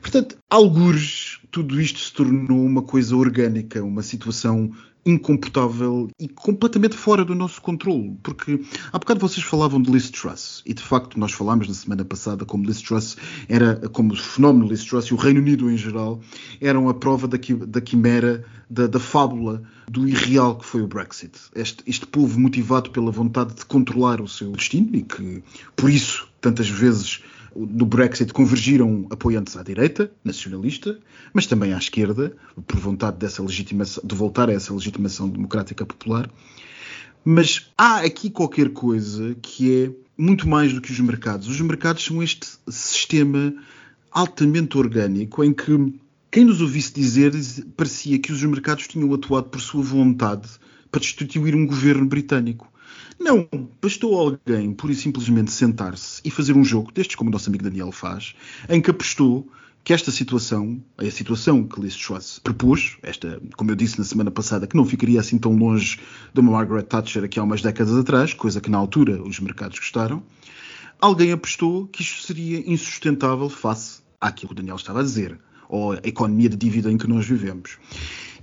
Portanto, 0.00 0.36
algures 0.50 1.38
tudo 1.52 1.78
isto 1.78 2.00
se 2.00 2.10
tornou 2.10 2.64
uma 2.64 2.82
coisa 2.82 3.14
orgânica, 3.14 3.84
uma 3.84 4.02
situação 4.02 4.72
incomportável 5.04 6.08
e 6.18 6.28
completamente 6.28 6.96
fora 6.96 7.24
do 7.24 7.34
nosso 7.34 7.60
controle. 7.60 8.16
Porque 8.22 8.60
há 8.92 8.98
bocado 8.98 9.20
vocês 9.20 9.44
falavam 9.44 9.80
de 9.80 9.90
Liz 9.90 10.10
Truss 10.10 10.62
e 10.64 10.72
de 10.72 10.82
facto 10.82 11.18
nós 11.18 11.32
falámos 11.32 11.68
na 11.68 11.74
semana 11.74 12.04
passada 12.04 12.44
como 12.44 12.64
Liz 12.64 12.80
Truss 12.80 13.16
era, 13.48 13.76
como 13.88 14.12
o 14.12 14.16
fenómeno 14.16 14.68
Liz 14.68 14.84
Truss 14.84 15.06
e 15.06 15.14
o 15.14 15.16
Reino 15.16 15.40
Unido 15.40 15.70
em 15.70 15.76
geral 15.76 16.20
eram 16.60 16.88
a 16.88 16.94
prova 16.94 17.26
da, 17.26 17.38
da 17.66 17.80
quimera, 17.80 18.44
da, 18.70 18.86
da 18.86 19.00
fábula, 19.00 19.62
do 19.88 20.08
irreal 20.08 20.56
que 20.56 20.64
foi 20.64 20.82
o 20.82 20.86
Brexit. 20.86 21.38
Este, 21.54 21.82
este 21.86 22.06
povo 22.06 22.38
motivado 22.38 22.90
pela 22.90 23.10
vontade 23.10 23.54
de 23.54 23.66
controlar 23.66 24.20
o 24.20 24.28
seu 24.28 24.52
destino 24.52 24.94
e 24.94 25.02
que 25.02 25.42
por 25.76 25.90
isso 25.90 26.28
tantas 26.40 26.68
vezes 26.68 27.22
no 27.56 27.86
Brexit 27.86 28.32
convergiram 28.32 29.06
apoiantes 29.10 29.56
à 29.56 29.62
direita, 29.62 30.10
nacionalista, 30.24 30.98
mas 31.32 31.46
também 31.46 31.72
à 31.72 31.78
esquerda, 31.78 32.34
por 32.66 32.78
vontade 32.78 33.18
dessa 33.18 33.42
legitimação, 33.42 34.02
de 34.04 34.14
voltar 34.14 34.48
a 34.48 34.52
essa 34.52 34.72
legitimação 34.72 35.28
democrática 35.28 35.84
popular. 35.84 36.30
Mas 37.24 37.70
há 37.76 37.98
aqui 38.00 38.30
qualquer 38.30 38.70
coisa 38.70 39.36
que 39.40 39.84
é 39.84 39.90
muito 40.16 40.48
mais 40.48 40.72
do 40.72 40.80
que 40.80 40.90
os 40.90 41.00
mercados. 41.00 41.48
Os 41.48 41.60
mercados 41.60 42.04
são 42.04 42.22
este 42.22 42.46
sistema 42.68 43.54
altamente 44.10 44.76
orgânico 44.76 45.42
em 45.42 45.52
que 45.52 46.00
quem 46.30 46.44
nos 46.44 46.60
ouvisse 46.60 46.94
dizer 46.94 47.32
parecia 47.76 48.18
que 48.18 48.32
os 48.32 48.42
mercados 48.42 48.88
tinham 48.88 49.12
atuado 49.12 49.50
por 49.50 49.60
sua 49.60 49.82
vontade 49.82 50.48
para 50.90 51.00
destituir 51.00 51.54
um 51.54 51.66
governo 51.66 52.06
britânico. 52.06 52.71
Não, 53.22 53.48
bastou 53.80 54.18
alguém 54.18 54.72
pura 54.72 54.92
e 54.92 54.96
simplesmente 54.96 55.52
sentar-se 55.52 56.20
e 56.24 56.30
fazer 56.30 56.54
um 56.54 56.64
jogo, 56.64 56.90
destes 56.92 57.14
como 57.14 57.30
o 57.30 57.32
nosso 57.32 57.48
amigo 57.48 57.62
Daniel 57.62 57.92
faz, 57.92 58.34
em 58.68 58.80
que 58.80 58.90
apostou 58.90 59.48
que 59.84 59.92
esta 59.92 60.10
situação, 60.10 60.82
a 60.98 61.08
situação 61.08 61.62
que 61.62 61.80
Liz 61.80 61.96
Truss 61.96 62.40
propôs, 62.40 62.96
esta, 63.00 63.40
como 63.56 63.70
eu 63.70 63.76
disse 63.76 63.96
na 63.96 64.04
semana 64.04 64.30
passada, 64.32 64.66
que 64.66 64.76
não 64.76 64.84
ficaria 64.84 65.20
assim 65.20 65.38
tão 65.38 65.54
longe 65.54 66.00
de 66.34 66.40
uma 66.40 66.50
Margaret 66.50 66.82
Thatcher 66.82 67.22
aqui 67.22 67.38
há 67.38 67.44
umas 67.44 67.62
décadas 67.62 67.96
atrás, 67.96 68.34
coisa 68.34 68.60
que 68.60 68.68
na 68.68 68.78
altura 68.78 69.22
os 69.22 69.38
mercados 69.38 69.78
gostaram, 69.78 70.20
alguém 71.00 71.30
apostou 71.30 71.86
que 71.86 72.02
isto 72.02 72.22
seria 72.26 72.58
insustentável 72.68 73.48
face 73.48 74.00
àquilo 74.20 74.48
que 74.48 74.54
o 74.54 74.56
Daniel 74.56 74.76
estava 74.76 74.98
a 74.98 75.04
dizer, 75.04 75.38
ou 75.68 75.92
a 75.92 76.00
economia 76.02 76.48
de 76.48 76.56
dívida 76.56 76.90
em 76.90 76.98
que 76.98 77.06
nós 77.06 77.24
vivemos. 77.24 77.78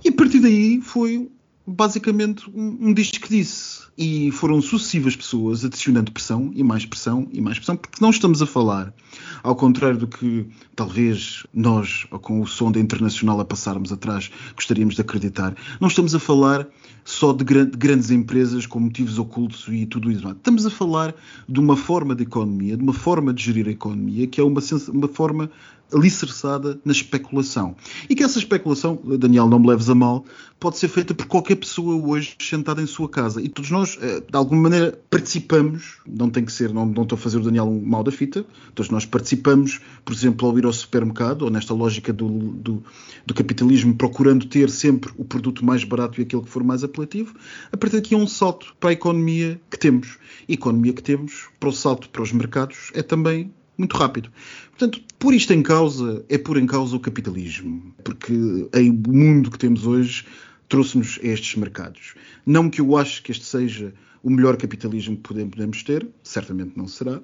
E 0.02 0.08
a 0.08 0.12
partir 0.12 0.40
daí 0.40 0.80
foi 0.80 1.30
basicamente 1.66 2.48
um, 2.54 2.92
diz 2.92 3.10
que 3.10 3.28
disse. 3.28 3.80
E 3.98 4.30
foram 4.30 4.62
sucessivas 4.62 5.14
pessoas 5.14 5.64
adicionando 5.64 6.10
pressão 6.10 6.50
e 6.54 6.62
mais 6.62 6.86
pressão 6.86 7.28
e 7.32 7.40
mais 7.40 7.58
pressão, 7.58 7.76
porque 7.76 7.98
não 8.00 8.08
estamos 8.08 8.40
a 8.40 8.46
falar, 8.46 8.94
ao 9.42 9.54
contrário 9.54 9.98
do 9.98 10.06
que 10.06 10.46
talvez 10.74 11.46
nós, 11.52 12.06
com 12.22 12.40
o 12.40 12.46
som 12.46 12.72
da 12.72 12.80
internacional 12.80 13.38
a 13.40 13.44
passarmos 13.44 13.92
atrás, 13.92 14.30
gostaríamos 14.56 14.94
de 14.94 15.02
acreditar, 15.02 15.54
não 15.78 15.88
estamos 15.88 16.14
a 16.14 16.18
falar 16.18 16.66
só 17.04 17.32
de, 17.32 17.44
gran 17.44 17.66
de 17.66 17.76
grandes 17.76 18.10
empresas 18.10 18.64
com 18.64 18.80
motivos 18.80 19.18
ocultos 19.18 19.66
e 19.68 19.84
tudo 19.84 20.10
isso. 20.10 20.26
Estamos 20.30 20.64
a 20.64 20.70
falar 20.70 21.14
de 21.46 21.60
uma 21.60 21.76
forma 21.76 22.14
de 22.14 22.22
economia, 22.22 22.76
de 22.78 22.82
uma 22.82 22.94
forma 22.94 23.34
de 23.34 23.42
gerir 23.42 23.68
a 23.68 23.70
economia, 23.70 24.26
que 24.26 24.40
é 24.40 24.44
uma, 24.44 24.60
uma 24.88 25.08
forma 25.08 25.50
alicerçada 25.92 26.80
na 26.84 26.92
especulação. 26.92 27.76
E 28.08 28.14
que 28.14 28.22
essa 28.22 28.38
especulação, 28.38 28.98
Daniel, 29.18 29.48
não 29.48 29.58
me 29.58 29.68
leves 29.68 29.88
a 29.88 29.94
mal, 29.94 30.24
pode 30.58 30.78
ser 30.78 30.88
feita 30.88 31.14
por 31.14 31.26
qualquer 31.26 31.56
pessoa 31.56 31.96
hoje 31.96 32.36
sentada 32.38 32.82
em 32.82 32.86
sua 32.86 33.08
casa. 33.08 33.42
E 33.42 33.48
todos 33.48 33.70
nós, 33.70 33.96
de 33.96 34.36
alguma 34.36 34.62
maneira, 34.62 34.98
participamos, 35.08 35.98
não 36.06 36.28
tem 36.28 36.44
que 36.44 36.52
ser, 36.52 36.72
não, 36.72 36.84
não 36.84 37.02
estou 37.02 37.16
a 37.16 37.18
fazer 37.18 37.38
o 37.38 37.42
Daniel 37.42 37.64
um 37.64 37.80
mal 37.84 38.04
da 38.04 38.12
fita, 38.12 38.44
todos 38.74 38.90
nós 38.90 39.06
participamos, 39.06 39.80
por 40.04 40.12
exemplo, 40.12 40.48
ao 40.48 40.58
ir 40.58 40.66
ao 40.66 40.72
supermercado, 40.72 41.42
ou 41.42 41.50
nesta 41.50 41.72
lógica 41.72 42.12
do, 42.12 42.28
do, 42.28 42.82
do 43.24 43.34
capitalismo, 43.34 43.94
procurando 43.94 44.46
ter 44.46 44.68
sempre 44.70 45.10
o 45.16 45.24
produto 45.24 45.64
mais 45.64 45.82
barato 45.82 46.20
e 46.20 46.22
aquele 46.22 46.42
que 46.42 46.48
for 46.48 46.62
mais 46.62 46.84
apelativo, 46.84 47.34
a 47.72 47.76
partir 47.76 47.96
daqui 47.96 48.14
é 48.14 48.18
um 48.18 48.26
salto 48.26 48.74
para 48.78 48.90
a 48.90 48.92
economia 48.92 49.60
que 49.70 49.78
temos. 49.78 50.18
E 50.48 50.52
a 50.52 50.54
economia 50.54 50.92
que 50.92 51.02
temos, 51.02 51.48
para 51.58 51.68
o 51.68 51.72
salto 51.72 52.10
para 52.10 52.22
os 52.22 52.32
mercados, 52.32 52.90
é 52.94 53.02
também 53.02 53.50
muito 53.80 53.96
rápido. 53.96 54.30
Portanto, 54.70 55.00
por 55.18 55.34
isto 55.34 55.52
em 55.52 55.62
causa, 55.62 56.24
é 56.28 56.38
por 56.38 56.56
em 56.56 56.66
causa 56.66 56.96
o 56.96 57.00
capitalismo. 57.00 57.94
Porque 58.04 58.32
o 58.32 59.12
mundo 59.12 59.50
que 59.50 59.58
temos 59.58 59.86
hoje 59.86 60.24
trouxe-nos 60.68 61.18
estes 61.22 61.56
mercados. 61.56 62.14
Não 62.46 62.70
que 62.70 62.80
eu 62.80 62.96
acho 62.96 63.22
que 63.22 63.32
este 63.32 63.44
seja 63.44 63.92
o 64.22 64.30
melhor 64.30 64.56
capitalismo 64.56 65.16
que 65.16 65.22
podemos 65.22 65.82
ter, 65.82 66.06
certamente 66.22 66.76
não 66.76 66.86
será, 66.86 67.20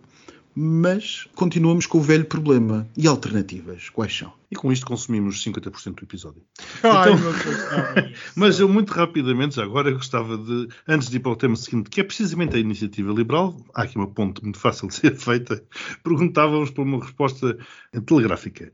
mas 0.59 1.29
continuamos 1.35 1.87
com 1.87 1.99
o 1.99 2.01
velho 2.01 2.25
problema. 2.25 2.89
E 2.97 3.07
alternativas, 3.07 3.91
quais 3.91 4.17
são? 4.17 4.33
E 4.51 4.57
com 4.57 4.73
isto 4.73 4.87
consumimos 4.87 5.45
50% 5.45 5.95
do 5.97 6.03
episódio. 6.05 6.43
Ai, 6.83 7.13
Então- 7.13 7.21
Deus, 7.33 8.13
Mas 8.35 8.59
eu 8.59 8.67
muito 8.69 8.91
rapidamente, 8.95 9.57
já 9.57 9.63
agora, 9.65 9.91
gostava 9.91 10.39
de, 10.39 10.69
antes 10.89 11.11
de 11.11 11.17
ir 11.17 11.21
para 11.21 11.33
o 11.33 11.37
tema 11.37 11.57
seguinte, 11.57 11.91
que 11.91 12.01
é 12.01 12.05
precisamente 12.05 12.57
a 12.57 12.59
iniciativa 12.59 13.13
liberal, 13.13 13.55
há 13.75 13.83
aqui 13.83 13.97
uma 13.97 14.07
ponte 14.09 14.43
muito 14.43 14.59
fácil 14.59 14.89
de 14.89 14.95
ser 14.95 15.15
feita, 15.17 15.63
perguntávamos 16.03 16.71
por 16.71 16.83
uma 16.87 17.05
resposta 17.05 17.59
telegráfica. 18.07 18.73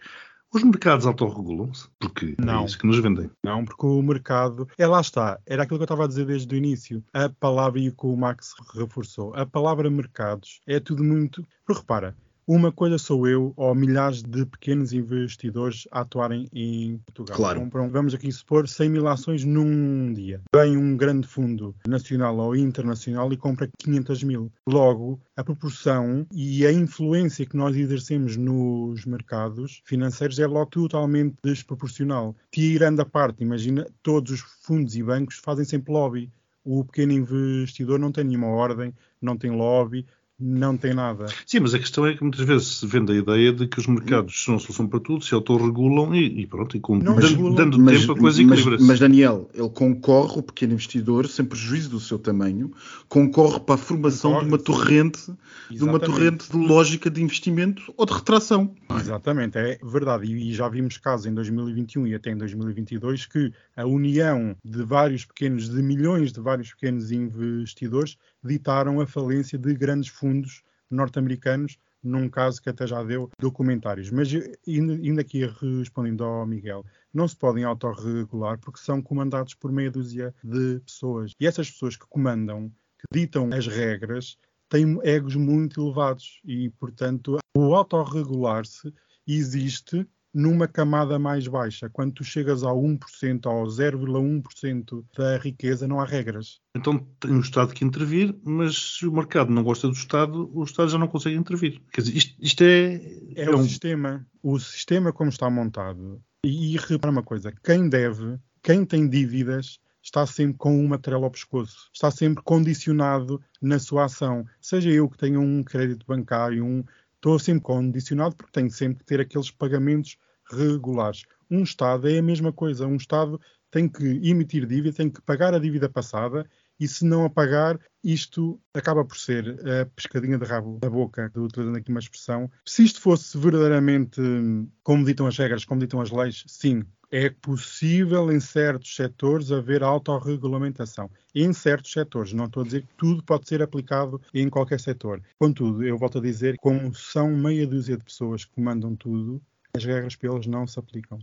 Os 0.55 0.63
mercados 0.63 1.07
autorregulam-se? 1.07 1.89
Porque 1.99 2.37
Não. 2.39 2.63
é 2.63 2.65
isso 2.67 2.79
que 2.79 2.87
nos 2.87 2.99
vendem. 2.99 3.31
Não, 3.43 3.65
porque 3.65 3.87
o 3.87 4.03
mercado. 4.03 4.69
É 4.77 4.87
lá 4.87 5.01
está. 5.01 5.41
Era 5.47 5.63
aquilo 5.63 5.79
que 5.79 5.83
eu 5.83 5.85
estava 5.85 6.05
a 6.05 6.07
dizer 6.07 6.27
desde 6.27 6.55
o 6.55 6.59
início. 6.59 7.03
A 7.13 7.31
palavra, 7.31 7.81
e 7.81 7.89
o 7.89 7.97
que 7.97 8.07
o 8.07 8.15
Max 8.15 8.53
reforçou, 8.75 9.35
a 9.35 9.47
palavra 9.47 9.89
mercados 9.91 10.61
é 10.67 10.79
tudo 10.79 11.03
muito. 11.03 11.43
Porque 11.65 11.81
repara, 11.81 12.15
uma 12.47 12.73
coisa 12.73 12.99
sou 12.99 13.27
eu 13.29 13.53
ou 13.57 13.75
milhares 13.75 14.23
de 14.23 14.45
pequenos 14.47 14.93
investidores 14.93 15.87
a 15.91 16.01
atuarem 16.01 16.49
em 16.53 16.99
Portugal. 16.99 17.37
Claro. 17.37 17.61
Compram, 17.61 17.91
vamos 17.91 18.15
aqui 18.15 18.31
supor, 18.33 18.69
100 18.69 18.91
mil 18.91 19.09
ações 19.09 19.45
num 19.45 20.13
dia. 20.13 20.41
Vem 20.55 20.77
um 20.77 20.97
grande 20.97 21.27
fundo 21.27 21.75
nacional 21.87 22.37
ou 22.37 22.57
internacional 22.57 23.33
e 23.33 23.37
compra 23.37 23.69
500 23.79 24.23
mil. 24.25 24.53
Logo, 24.67 25.21
a 25.37 25.45
proporção 25.45 26.27
e 26.33 26.67
a 26.67 26.73
influência 26.73 27.47
que 27.47 27.57
nós 27.57 27.77
exercemos 27.77 28.37
nos 28.37 29.05
mercados 29.05 29.83
financeiros 29.85 30.39
é 30.39 30.47
logo 30.47 30.71
totalmente 30.71 31.37
desproporcional. 31.45 32.35
Tirando 32.51 33.01
a 33.01 33.05
parte, 33.05 33.43
imagina, 33.43 33.87
todos 34.03 34.33
os 34.33 34.41
fundos 34.41 34.97
e 34.97 35.03
bancos 35.03 35.37
fazem 35.37 35.65
sempre 35.65 35.93
lobby. 35.93 36.31
O 36.65 36.85
pequeno 36.85 37.13
investidor 37.13 37.99
não 37.99 38.13
tem 38.13 38.25
nenhuma 38.25 38.47
ordem, 38.47 38.95
não 39.21 39.37
tem 39.37 39.51
lobby, 39.51 40.07
não 40.43 40.77
tem 40.77 40.93
nada. 40.93 41.27
Sim, 41.47 41.61
mas 41.61 41.73
a 41.75 41.79
questão 41.79 42.07
é 42.07 42.15
que 42.15 42.23
muitas 42.23 42.41
vezes 42.45 42.79
se 42.79 42.87
vende 42.87 43.13
a 43.13 43.15
ideia 43.17 43.53
de 43.53 43.67
que 43.67 43.79
os 43.79 43.87
mercados 43.87 44.45
são 44.45 44.57
a 44.57 44.59
solução 44.59 44.87
para 44.87 45.01
tudo, 45.01 45.25
se 45.25 45.35
autorregulam 45.35 46.15
e, 46.15 46.43
e 46.43 46.47
pronto, 46.47 46.77
e 46.77 46.81
com, 46.81 46.97
Não 46.99 47.15
dando, 47.17 47.27
regulam. 47.27 47.55
dando 47.55 47.79
mas, 47.79 48.01
tempo 48.01 48.13
a 48.13 48.19
coisa 48.19 48.43
mas, 48.43 48.59
equilibra-se. 48.59 48.85
mas, 48.85 49.01
Daniel, 49.01 49.49
ele 49.55 49.71
concorre, 49.71 50.39
o 50.39 50.43
pequeno 50.43 50.75
investidor, 50.75 51.27
sem 51.29 51.45
prejuízo 51.45 51.91
do 51.91 52.01
seu 52.01 52.19
tamanho, 52.19 52.71
concorre 53.09 53.61
para 53.61 53.77
a 53.77 53.79
formação 53.79 54.33
Concorre, 54.33 54.47
de 54.47 54.53
uma 54.53 54.59
sim. 54.59 54.65
torrente, 54.65 55.33
de 55.71 55.85
uma 55.85 55.99
torrente 55.99 56.51
de 56.51 56.57
lógica 56.57 57.11
de 57.11 57.23
investimento 57.23 57.93
ou 57.97 58.05
de 58.05 58.13
retração. 58.13 58.75
Exatamente, 59.01 59.57
é 59.59 59.79
verdade. 59.83 60.27
E 60.27 60.43
e 60.43 60.55
já 60.55 60.69
vimos 60.69 60.99
casos 60.99 61.27
em 61.27 61.33
2021 61.35 62.07
e 62.09 62.15
até 62.15 62.31
em 62.31 62.37
2022 62.37 63.27
que 63.27 63.53
a 63.77 63.87
união 63.87 64.57
de 64.65 64.83
vários 64.83 65.25
pequenos, 65.25 65.69
de 65.69 65.83
milhões 65.83 66.33
de 66.33 66.41
vários 66.41 66.71
pequenos 66.75 67.11
investidores, 67.13 68.19
ditaram 68.43 69.01
a 69.01 69.07
falência 69.07 69.59
de 69.59 69.75
grandes 69.75 70.09
fundos 70.09 70.63
norte-americanos, 70.91 71.79
num 72.03 72.29
caso 72.29 72.61
que 72.61 72.69
até 72.69 72.87
já 72.87 73.03
deu 73.03 73.31
documentários. 73.39 74.11
Mas 74.11 74.33
eh, 74.35 74.53
ainda 74.67 74.95
ainda 74.95 75.21
aqui 75.21 75.47
respondendo 75.79 76.25
ao 76.25 76.47
Miguel, 76.47 76.85
não 77.15 77.29
se 77.29 77.37
podem 77.37 77.65
autorregular 77.65 78.59
porque 78.59 78.81
são 78.81 79.01
comandados 79.01 79.55
por 79.55 79.71
meia 79.71 79.91
dúzia 79.91 80.35
de 80.43 80.81
pessoas. 80.81 81.33
E 81.41 81.47
essas 81.47 81.71
pessoas 81.71 81.97
que 81.97 82.07
comandam, 82.07 82.71
que 82.99 83.21
ditam 83.21 83.51
as 83.53 83.67
regras, 83.67 84.37
têm 84.69 84.99
egos 85.03 85.37
muito 85.37 85.81
elevados 85.81 86.41
e, 86.45 86.71
portanto, 86.71 87.39
o 87.57 87.75
autorregular-se 87.75 88.93
existe 89.27 90.07
numa 90.35 90.67
camada 90.67 91.19
mais 91.19 91.47
baixa. 91.47 91.91
Quando 91.91 92.13
tu 92.15 92.25
chegas 92.25 92.63
ao 92.63 92.81
1% 92.81 93.47
ou 93.47 93.67
0,1% 93.67 95.05
da 95.17 95.37
riqueza, 95.39 95.87
não 95.87 96.01
há 96.01 96.05
regras. 96.05 96.61
Então 96.77 96.99
tem 97.21 97.33
o 97.33 97.41
Estado 97.41 97.75
que 97.75 97.85
intervir, 97.85 98.35
mas 98.45 98.97
se 98.99 99.07
o 99.07 99.13
mercado 99.13 99.53
não 99.53 99.63
gosta 99.63 99.89
do 99.89 99.95
Estado, 99.95 100.51
o 100.55 100.65
Estado 100.65 100.91
já 100.91 100.99
não 100.99 101.09
consegue 101.09 101.37
intervir. 101.37 101.81
Quer 101.93 102.03
dizer, 102.03 102.17
isto, 102.17 102.35
isto 102.41 102.63
é, 102.65 102.95
É, 103.37 103.45
é 103.45 103.51
o 103.51 103.59
um- 103.59 103.65
sistema. 103.65 104.27
O 104.43 104.59
sistema 104.59 105.13
como 105.13 105.31
está 105.31 105.49
montado. 105.51 106.21
E, 106.45 106.75
e 106.75 106.77
repara 106.77 107.13
uma 107.13 107.23
coisa, 107.23 107.53
quem 107.63 107.89
deve, 107.89 108.37
quem 108.63 108.85
tem 108.85 109.09
dívidas, 109.09 109.79
está 110.03 110.27
sempre 110.27 110.59
com 110.59 110.85
uma 110.85 110.99
trela 110.99 111.25
ao 111.27 111.31
pescoço. 111.31 111.89
Está 111.95 112.11
sempre 112.11 112.43
condicionado 112.43 113.41
na 113.61 113.79
sua 113.79 114.07
ação. 114.07 114.45
Seja 114.61 114.91
eu 114.91 115.09
que 115.09 115.17
tenha 115.17 115.39
um 115.39 115.63
crédito 115.63 116.05
bancário, 116.05 116.65
um, 116.65 116.83
estou 117.23 117.39
sempre 117.39 117.63
condicionado 117.63 118.35
porque 118.35 118.51
tenho 118.51 118.69
sempre 118.69 118.99
que 118.99 119.05
ter 119.05 119.21
aqueles 119.21 119.49
pagamentos 119.49 120.17
regulares. 120.51 121.23
Um 121.49 121.63
Estado 121.63 122.09
é 122.09 122.19
a 122.19 122.23
mesma 122.23 122.53
coisa. 122.53 122.85
Um 122.85 122.97
Estado 122.97 123.41
tem 123.71 123.89
que 123.89 124.05
emitir 124.29 124.67
dívida, 124.67 124.97
tem 124.97 125.09
que 125.09 125.23
pagar 125.23 125.55
a 125.55 125.59
dívida 125.61 125.89
passada 125.89 126.45
e 126.81 126.89
se 126.89 127.05
não 127.05 127.25
a 127.25 127.31
pagar, 127.31 127.79
isto 128.03 128.61
acaba 128.75 129.05
por 129.05 129.17
ser 129.17 129.57
a 129.69 129.87
pescadinha 129.87 130.37
de 130.37 130.45
rabo 130.45 130.81
da 130.81 130.91
boca, 130.91 131.31
utilizando 131.37 131.77
aqui 131.77 131.91
uma 131.91 132.01
expressão. 132.01 132.51
Se 132.67 132.83
isto 132.83 133.01
fosse 133.01 133.39
verdadeiramente 133.39 134.21
hum, 134.21 134.69
como 134.83 135.05
ditam 135.05 135.29
as 135.29 135.39
regras, 135.39 135.65
como 135.65 135.81
ditam 135.81 136.01
as 136.01 136.11
leis, 136.11 136.43
sim, 136.49 136.83
é 137.13 137.29
possível 137.29 138.33
em 138.33 138.41
certos 138.41 138.97
setores 138.97 139.53
haver 139.53 139.83
autorregulamentação. 139.83 141.11
Em 141.35 141.53
certos 141.53 141.93
setores, 141.93 142.33
não 142.33 142.47
estou 142.47 142.63
a 142.63 142.65
dizer 142.65 142.83
que 142.83 142.95
tudo 142.97 143.23
pode 143.23 143.47
ser 143.47 143.63
aplicado 143.63 144.19
em 144.33 144.49
qualquer 144.49 144.81
setor. 144.81 145.23
Contudo, 145.39 145.85
eu 145.85 145.99
volto 145.99 146.19
a 146.19 146.23
dizer, 146.23 146.57
como 146.57 146.95
são 146.95 147.31
meia 147.37 147.67
dúzia 147.67 147.99
de 147.99 148.05
pessoas 148.05 148.47
que 148.47 148.55
comandam 148.55 148.97
tudo, 148.97 149.43
as 149.77 149.85
regras 149.85 150.17
para 150.17 150.33
eles 150.33 150.47
não 150.47 150.67
se 150.67 150.79
aplicam. 150.79 151.19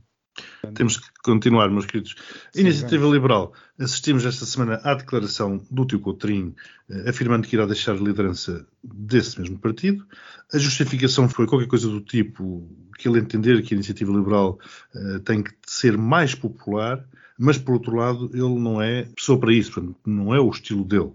Temos 0.74 0.98
que 0.98 1.08
continuar, 1.24 1.70
meus 1.70 1.86
queridos. 1.86 2.16
Sim, 2.52 2.62
Iniciativa 2.62 3.08
Liberal. 3.08 3.54
Assistimos 3.80 4.26
esta 4.26 4.46
semana 4.46 4.80
à 4.84 4.94
declaração 4.94 5.66
do 5.72 5.86
tio 5.86 6.00
Coutrinho, 6.00 6.56
eh, 6.90 7.10
afirmando 7.10 7.48
que 7.48 7.56
irá 7.56 7.66
deixar 7.66 7.94
a 7.94 8.00
liderança 8.00 8.66
desse 8.84 9.40
mesmo 9.40 9.58
partido. 9.58 10.06
A 10.54 10.58
justificação 10.58 11.30
foi 11.30 11.48
qualquer 11.48 11.68
coisa 11.68 11.88
do 11.88 12.02
tipo 12.02 12.68
que 12.98 13.08
ele 13.08 13.20
entender 13.20 13.62
que 13.64 13.74
a 13.74 13.78
Iniciativa 13.78 14.12
Liberal 14.12 14.60
eh, 14.94 15.20
tem 15.20 15.42
que 15.44 15.52
ser 15.66 15.98
mais 15.98 16.36
popular, 16.36 17.04
mas 17.38 17.58
por 17.58 17.74
outro 17.74 17.96
lado 17.96 18.30
ele 18.34 18.60
não 18.60 18.82
é 18.82 19.04
pessoa 19.16 19.40
para 19.40 19.54
isso, 19.54 19.72
portanto, 19.72 19.98
não 20.06 20.36
é 20.36 20.40
o 20.40 20.50
estilo 20.50 20.84
dele. 20.84 21.14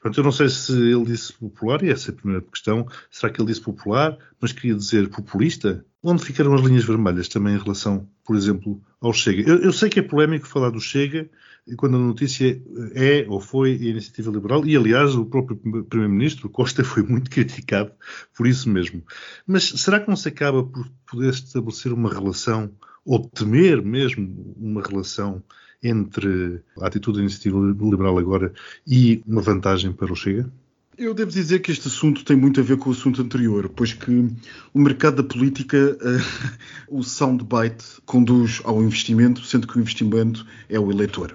Portanto, 0.00 0.18
eu 0.18 0.24
não 0.24 0.32
sei 0.32 0.48
se 0.48 0.72
ele 0.72 1.04
disse 1.04 1.32
popular, 1.34 1.82
e 1.82 1.90
essa 1.90 2.10
é 2.10 2.12
a 2.12 2.16
primeira 2.16 2.42
questão. 2.42 2.88
Será 3.10 3.30
que 3.30 3.40
ele 3.40 3.48
disse 3.48 3.60
popular, 3.60 4.16
mas 4.40 4.52
queria 4.52 4.74
dizer 4.74 5.08
populista? 5.08 5.84
Onde 6.02 6.24
ficaram 6.24 6.54
as 6.54 6.62
linhas 6.62 6.84
vermelhas 6.84 7.28
também 7.28 7.54
em 7.54 7.58
relação, 7.58 8.08
por 8.24 8.36
exemplo, 8.36 8.80
ao 9.00 9.12
Chega? 9.12 9.48
Eu, 9.48 9.58
eu 9.62 9.72
sei 9.72 9.88
que 9.88 10.00
é 10.00 10.02
polémico 10.02 10.46
falar 10.46 10.70
do 10.70 10.80
Chega 10.80 11.28
quando 11.76 11.96
a 11.96 12.00
notícia 12.00 12.62
é 12.94 13.26
ou 13.28 13.40
foi 13.40 13.72
a 13.72 13.88
iniciativa 13.88 14.30
liberal, 14.30 14.64
e 14.64 14.76
aliás 14.76 15.16
o 15.16 15.24
próprio 15.24 15.56
Primeiro-Ministro 15.56 16.48
Costa 16.48 16.84
foi 16.84 17.02
muito 17.02 17.28
criticado 17.28 17.90
por 18.36 18.46
isso 18.46 18.68
mesmo. 18.68 19.02
Mas 19.46 19.64
será 19.64 19.98
que 19.98 20.08
não 20.08 20.16
se 20.16 20.28
acaba 20.28 20.62
por 20.62 20.88
poder 21.10 21.30
estabelecer 21.30 21.92
uma 21.92 22.12
relação, 22.12 22.70
ou 23.04 23.28
temer 23.28 23.82
mesmo 23.82 24.54
uma 24.56 24.82
relação 24.82 25.42
entre 25.82 26.62
a 26.80 26.86
atitude 26.86 27.18
da 27.18 27.22
iniciativa 27.22 27.58
liberal 27.58 28.18
agora 28.18 28.52
e 28.86 29.22
uma 29.26 29.42
vantagem 29.42 29.92
para 29.92 30.12
o 30.12 30.16
Chega? 30.16 30.50
Eu 30.98 31.12
devo 31.12 31.30
dizer 31.30 31.58
que 31.58 31.70
este 31.70 31.88
assunto 31.88 32.24
tem 32.24 32.34
muito 32.34 32.58
a 32.58 32.62
ver 32.62 32.78
com 32.78 32.88
o 32.88 32.92
assunto 32.92 33.20
anterior, 33.20 33.68
pois 33.68 33.92
que 33.92 34.30
o 34.72 34.78
mercado 34.80 35.22
da 35.22 35.22
política, 35.22 35.76
eh, 35.76 36.56
o 36.88 37.02
soundbite, 37.02 37.84
conduz 38.06 38.62
ao 38.64 38.82
investimento, 38.82 39.44
sendo 39.44 39.66
que 39.66 39.76
o 39.76 39.80
investimento 39.80 40.46
é 40.70 40.80
o 40.80 40.90
eleitor. 40.90 41.34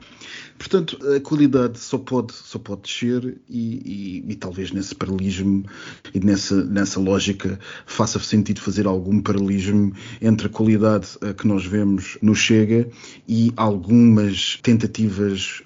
Portanto, 0.57 0.97
a 1.15 1.19
qualidade 1.19 1.77
só 1.77 1.99
pode, 1.99 2.33
só 2.33 2.57
pode 2.57 2.81
descer 2.83 3.37
e, 3.47 4.23
e- 4.25 4.31
e 4.31 4.35
talvez 4.35 4.71
nesse 4.71 4.95
paralelismo 4.95 5.63
e 6.11 6.19
nessa, 6.19 6.63
nessa 6.65 6.99
lógica 6.99 7.59
faça 7.85 8.17
sentido 8.17 8.61
fazer 8.61 8.87
algum 8.87 9.21
paralelismo 9.21 9.93
entre 10.19 10.47
a 10.47 10.49
qualidade 10.49 11.07
eh, 11.21 11.33
que 11.33 11.45
nós 11.47 11.63
vemos 11.67 12.17
no 12.19 12.33
Chega 12.33 12.89
e 13.27 13.53
algumas 13.55 14.57
tentativas 14.63 15.61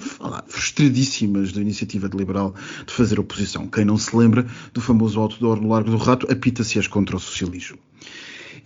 frustradíssimas 0.00 1.52
da 1.52 1.60
iniciativa 1.60 2.08
de 2.08 2.16
liberal 2.16 2.54
de 2.86 2.92
fazer 2.92 3.18
oposição. 3.18 3.66
Quem 3.68 3.84
não 3.84 3.98
se 3.98 4.14
lembra 4.16 4.46
do 4.72 4.80
famoso 4.80 5.20
outdoor 5.20 5.60
no 5.60 5.68
Largo 5.68 5.90
do 5.90 5.96
Rato, 5.96 6.30
apita-se 6.30 6.78
és 6.78 6.86
contra 6.86 7.16
o 7.16 7.20
socialismo. 7.20 7.78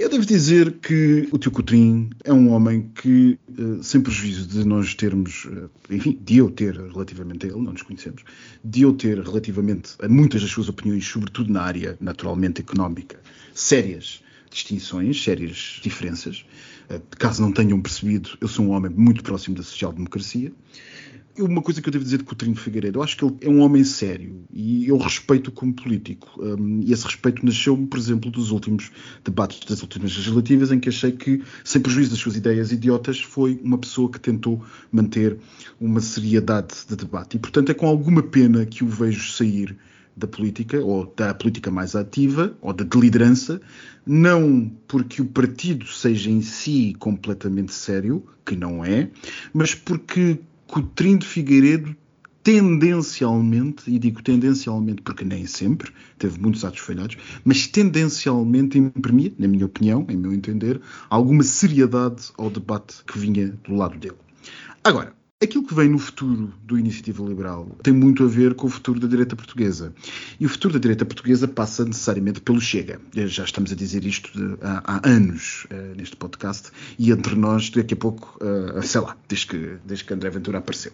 Eu 0.01 0.09
devo 0.09 0.25
dizer 0.25 0.79
que 0.81 1.29
o 1.31 1.37
tio 1.37 1.51
Coutrinho 1.51 2.09
é 2.25 2.33
um 2.33 2.53
homem 2.53 2.91
que, 2.95 3.39
eh, 3.51 3.83
sem 3.83 4.01
prejuízo 4.01 4.47
de 4.47 4.65
nós 4.65 4.95
termos, 4.95 5.47
eh, 5.47 5.95
enfim, 5.95 6.19
de 6.25 6.39
eu 6.39 6.51
ter 6.51 6.75
relativamente 6.75 7.45
a 7.45 7.51
ele, 7.51 7.61
não 7.61 7.73
nos 7.73 7.83
conhecemos, 7.83 8.25
de 8.65 8.81
eu 8.81 8.95
ter 8.95 9.19
relativamente 9.21 9.97
a 10.01 10.09
muitas 10.09 10.41
das 10.41 10.51
suas 10.51 10.71
opiniões, 10.71 11.07
sobretudo 11.07 11.53
na 11.53 11.61
área 11.61 11.99
naturalmente 12.01 12.63
económica, 12.63 13.21
sérias 13.53 14.23
distinções, 14.51 15.23
sérias 15.23 15.79
diferenças. 15.83 16.47
Eh, 16.89 16.99
Caso 17.19 17.43
não 17.43 17.53
tenham 17.53 17.79
percebido, 17.79 18.39
eu 18.41 18.49
sou 18.49 18.65
um 18.65 18.71
homem 18.71 18.91
muito 18.91 19.23
próximo 19.23 19.55
da 19.55 19.63
social-democracia. 19.63 20.51
Uma 21.39 21.63
coisa 21.63 21.81
que 21.81 21.89
eu 21.89 21.93
devo 21.93 22.05
dizer 22.05 22.19
de 22.19 22.25
Coutinho 22.25 22.57
Figueiredo, 22.57 22.99
eu 22.99 23.03
acho 23.03 23.17
que 23.17 23.25
ele 23.25 23.37
é 23.41 23.49
um 23.49 23.61
homem 23.61 23.85
sério 23.85 24.45
e 24.53 24.89
eu 24.89 24.97
respeito 24.99 25.51
como 25.53 25.73
político. 25.73 26.29
Um, 26.39 26.81
e 26.85 26.93
esse 26.93 27.05
respeito 27.05 27.45
nasceu, 27.45 27.77
por 27.77 27.99
exemplo, 27.99 28.31
dos 28.31 28.51
últimos 28.51 28.91
debates 29.25 29.61
das 29.61 29.83
últimas 29.83 30.17
legislativas, 30.17 30.73
em 30.73 30.81
que 30.81 30.89
achei 30.89 31.13
que, 31.13 31.43
sem 31.65 31.81
prejuízo 31.81 32.11
das 32.11 32.19
suas 32.19 32.37
ideias 32.37 32.73
idiotas, 32.73 33.21
foi 33.21 33.61
uma 33.63 33.79
pessoa 33.79 34.11
que 34.11 34.19
tentou 34.19 34.63
manter 34.91 35.39
uma 35.81 36.01
seriedade 36.01 36.75
de 36.89 36.97
debate. 36.97 37.37
E, 37.37 37.41
portanto, 37.41 37.71
é 37.71 37.75
com 37.75 37.87
alguma 37.87 38.23
pena 38.23 38.67
que 38.67 38.83
o 38.83 38.89
vejo 38.89 39.33
sair 39.33 39.77
da 40.17 40.27
política, 40.27 40.81
ou 40.81 41.13
da 41.17 41.33
política 41.33 41.71
mais 41.71 41.95
ativa, 41.95 42.57
ou 42.61 42.73
da 42.73 42.85
de 42.85 42.99
liderança, 42.99 43.61
não 44.07 44.71
porque 44.87 45.23
o 45.23 45.27
partido 45.27 45.87
seja 45.87 46.31
em 46.31 46.43
si 46.43 46.95
completamente 46.99 47.73
sério, 47.73 48.25
que 48.45 48.57
não 48.57 48.85
é, 48.85 49.09
mas 49.53 49.75
porque 49.75 50.39
Coutrinho 50.71 51.19
de 51.19 51.27
Figueiredo 51.27 51.97
tendencialmente, 52.45 53.91
e 53.91 53.99
digo 53.99 54.23
tendencialmente 54.23 55.03
porque 55.03 55.25
nem 55.25 55.45
sempre, 55.45 55.93
teve 56.17 56.41
muitos 56.41 56.65
atos 56.65 56.79
falhados, 56.79 57.17
mas 57.45 57.67
tendencialmente 57.67 58.79
imprimia, 58.79 59.33
na 59.37 59.49
minha 59.49 59.67
opinião, 59.67 60.07
em 60.09 60.17
meu 60.17 60.33
entender, 60.33 60.81
alguma 61.11 61.43
seriedade 61.43 62.31
ao 62.39 62.49
debate 62.49 63.05
que 63.05 63.19
vinha 63.19 63.49
do 63.65 63.75
lado 63.75 63.99
dele. 63.99 64.17
Agora, 64.85 65.13
Aquilo 65.43 65.67
que 65.67 65.73
vem 65.73 65.89
no 65.89 65.99
futuro 65.99 66.53
do 66.65 66.79
Iniciativa 66.79 67.25
Liberal 67.25 67.67
tem 67.83 67.95
muito 67.95 68.23
a 68.23 68.27
ver 68.27 68.55
com 68.55 68.67
o 68.67 68.71
futuro 68.71 69.01
da 69.01 69.09
direita 69.09 69.35
portuguesa. 69.35 69.91
E 70.39 70.45
o 70.45 70.49
futuro 70.51 70.75
da 70.75 70.79
direita 70.79 71.07
portuguesa 71.07 71.49
passa 71.49 71.83
necessariamente 71.83 72.43
pelo 72.43 72.61
Chega. 72.61 73.01
Já 73.15 73.45
estamos 73.45 73.73
a 73.73 73.75
dizer 73.75 74.05
isto 74.05 74.31
de, 74.39 74.59
há, 74.61 74.83
há, 74.85 75.09
anos 75.09 75.67
uh, 75.71 75.97
neste 75.97 76.15
podcast 76.15 76.71
e 76.99 77.11
entre 77.11 77.35
nós, 77.37 77.71
daqui 77.71 77.95
a 77.95 77.97
pouco, 77.97 78.39
uh, 78.45 78.83
sei 78.83 79.01
lá, 79.01 79.17
desde 79.27 79.47
que, 79.47 79.77
desde 79.83 80.05
que 80.05 80.13
André 80.13 80.29
Ventura 80.29 80.59
apareceu. 80.59 80.93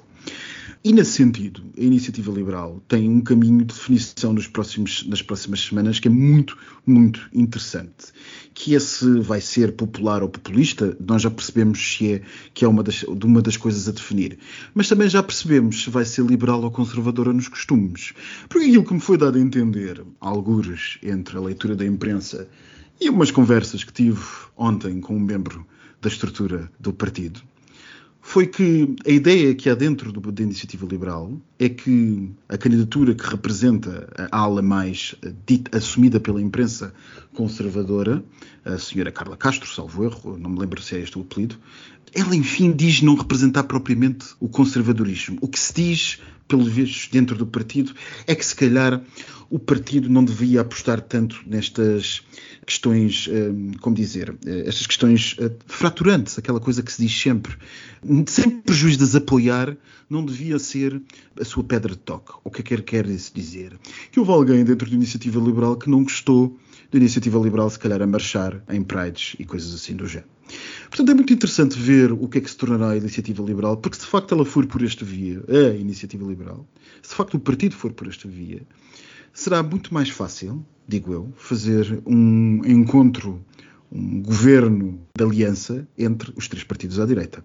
E 0.87 0.92
nesse 0.92 1.14
sentido, 1.14 1.64
a 1.77 1.81
iniciativa 1.81 2.31
liberal 2.31 2.81
tem 2.87 3.11
um 3.11 3.20
caminho 3.20 3.59
de 3.59 3.75
definição 3.75 4.33
nos 4.33 4.46
próximos, 4.46 5.05
nas 5.09 5.20
próximas 5.20 5.59
semanas 5.59 5.99
que 5.99 6.07
é 6.07 6.11
muito, 6.12 6.57
muito 6.87 7.29
interessante. 7.35 8.12
Que 8.55 8.72
esse 8.72 9.18
vai 9.18 9.40
ser 9.40 9.72
popular 9.72 10.22
ou 10.22 10.29
populista, 10.29 10.96
nós 11.05 11.22
já 11.22 11.29
percebemos 11.29 11.81
se 11.81 12.12
é, 12.12 12.22
que 12.55 12.64
é 12.64 12.68
uma 12.68 12.85
das, 12.85 13.03
uma 13.03 13.42
das 13.42 13.57
coisas 13.57 13.88
a 13.88 13.90
definir. 13.90 14.38
Mas 14.72 14.88
também 14.88 15.09
já 15.09 15.25
percebemos 15.25 15.83
se 15.83 15.90
vai 15.90 16.05
ser 16.05 16.25
liberal 16.25 16.62
ou 16.62 16.70
conservadora 16.70 17.33
nos 17.33 17.49
costumes. 17.49 18.12
Porque 18.49 18.68
aquilo 18.68 18.85
que 18.85 18.94
me 18.94 19.01
foi 19.01 19.18
dado 19.18 19.38
a 19.38 19.40
entender, 19.40 20.05
algures 20.20 20.99
entre 21.03 21.37
a 21.37 21.40
leitura 21.40 21.75
da 21.75 21.85
imprensa 21.85 22.49
e 23.01 23.11
umas 23.11 23.33
conversas 23.33 23.83
que 23.83 23.92
tive 23.92 24.22
ontem 24.57 25.01
com 25.01 25.16
um 25.16 25.20
membro 25.20 25.66
da 26.01 26.09
estrutura 26.09 26.70
do 26.79 26.92
partido, 26.92 27.42
foi 28.29 28.45
que 28.45 28.97
a 29.07 29.11
ideia 29.11 29.55
que 29.55 29.71
há 29.71 29.75
dentro 29.75 30.11
do, 30.11 30.33
da 30.33 30.43
iniciativa 30.43 30.85
liberal 30.85 31.41
é 31.61 31.69
que 31.69 32.29
a 32.49 32.59
candidatura 32.59 33.15
que 33.15 33.25
representa 33.25 34.12
a 34.33 34.37
ala 34.37 34.61
mais 34.61 35.15
eh, 35.23 35.33
dita, 35.47 35.79
assumida 35.79 36.19
pela 36.19 36.43
imprensa 36.43 36.93
conservadora, 37.33 38.25
a 38.65 38.79
senhora 38.79 39.12
Carla 39.12 39.37
Castro, 39.37 39.73
salvo 39.73 40.03
erro, 40.03 40.37
não 40.37 40.51
me 40.51 40.59
lembro 40.59 40.83
se 40.83 40.97
é 40.97 41.01
este 41.01 41.17
o 41.17 41.21
apelido, 41.23 41.57
ela 42.12 42.35
enfim 42.35 42.73
diz 42.73 43.01
não 43.01 43.15
representar 43.15 43.62
propriamente 43.62 44.27
o 44.41 44.49
conservadorismo. 44.49 45.39
O 45.41 45.47
que 45.47 45.61
se 45.61 45.73
diz, 45.73 46.21
pelo 46.49 46.65
visto, 46.65 47.11
dentro 47.11 47.37
do 47.37 47.47
partido, 47.47 47.93
é 48.27 48.35
que 48.35 48.45
se 48.45 48.55
calhar 48.55 49.03
o 49.49 49.59
partido 49.59 50.09
não 50.09 50.25
devia 50.25 50.61
apostar 50.61 51.01
tanto 51.01 51.41
nestas 51.47 52.23
questões, 52.67 53.29
hum, 53.29 53.73
como 53.81 53.95
dizer, 53.95 54.37
eh, 54.45 54.65
estas 54.67 54.87
questões 54.87 55.37
eh, 55.39 55.53
fraturantes, 55.67 56.37
aquela 56.39 56.59
coisa 56.59 56.83
que 56.83 56.93
se 56.93 57.03
diz 57.03 57.17
sempre, 57.17 57.57
sem 58.27 58.51
prejuízo 58.61 59.07
de 59.07 59.17
apoiar, 59.17 59.77
não 60.11 60.25
devia 60.25 60.59
ser 60.59 61.01
a 61.41 61.45
sua 61.45 61.63
pedra 61.63 61.93
de 61.93 61.99
toque. 61.99 62.33
O 62.43 62.51
que 62.51 62.61
é 62.61 62.65
que 62.65 62.83
quer 62.83 63.07
dizer? 63.07 63.79
Que 64.11 64.19
houve 64.19 64.33
alguém 64.33 64.65
dentro 64.65 64.89
da 64.89 64.95
iniciativa 64.95 65.41
liberal 65.41 65.77
que 65.77 65.91
não 65.91 66.03
gostou 66.03 66.59
da 66.90 66.99
iniciativa 66.99 67.38
liberal, 67.38 67.68
se 67.70 67.79
calhar, 67.79 68.01
a 68.03 68.07
marchar 68.07 68.62
em 68.68 68.83
prides 68.83 69.37
e 69.38 69.44
coisas 69.44 69.75
assim 69.75 69.94
do 69.94 70.07
género. 70.07 70.29
Portanto, 70.88 71.11
é 71.11 71.14
muito 71.14 71.33
interessante 71.33 71.79
ver 71.79 72.12
o 72.12 72.29
que 72.29 72.38
é 72.38 72.40
que 72.40 72.51
se 72.51 72.57
tornará 72.57 72.90
a 72.90 72.96
iniciativa 72.96 73.42
liberal, 73.42 73.77
porque 73.77 73.96
se 73.96 74.05
de 74.05 74.09
facto 74.09 74.35
ela 74.35 74.44
for 74.44 74.66
por 74.66 74.83
esta 74.83 75.05
via, 75.05 75.42
a 75.49 75.75
iniciativa 75.75 76.25
liberal, 76.27 76.66
se 77.03 77.11
de 77.11 77.16
facto 77.16 77.35
o 77.35 77.40
partido 77.40 77.75
for 77.75 77.92
por 77.92 78.07
esta 78.07 78.29
via, 78.29 78.62
será 79.33 79.62
muito 79.62 79.92
mais 79.92 80.09
fácil, 80.09 80.64
digo 80.87 81.12
eu, 81.12 81.33
fazer 81.37 82.01
um 82.07 82.62
encontro, 82.64 83.44
um 83.90 84.22
governo 84.22 85.01
de 85.16 85.25
aliança 85.25 85.87
entre 85.99 86.33
os 86.37 86.49
três 86.49 86.64
partidos 86.64 86.99
à 86.99 87.07
direita. 87.07 87.44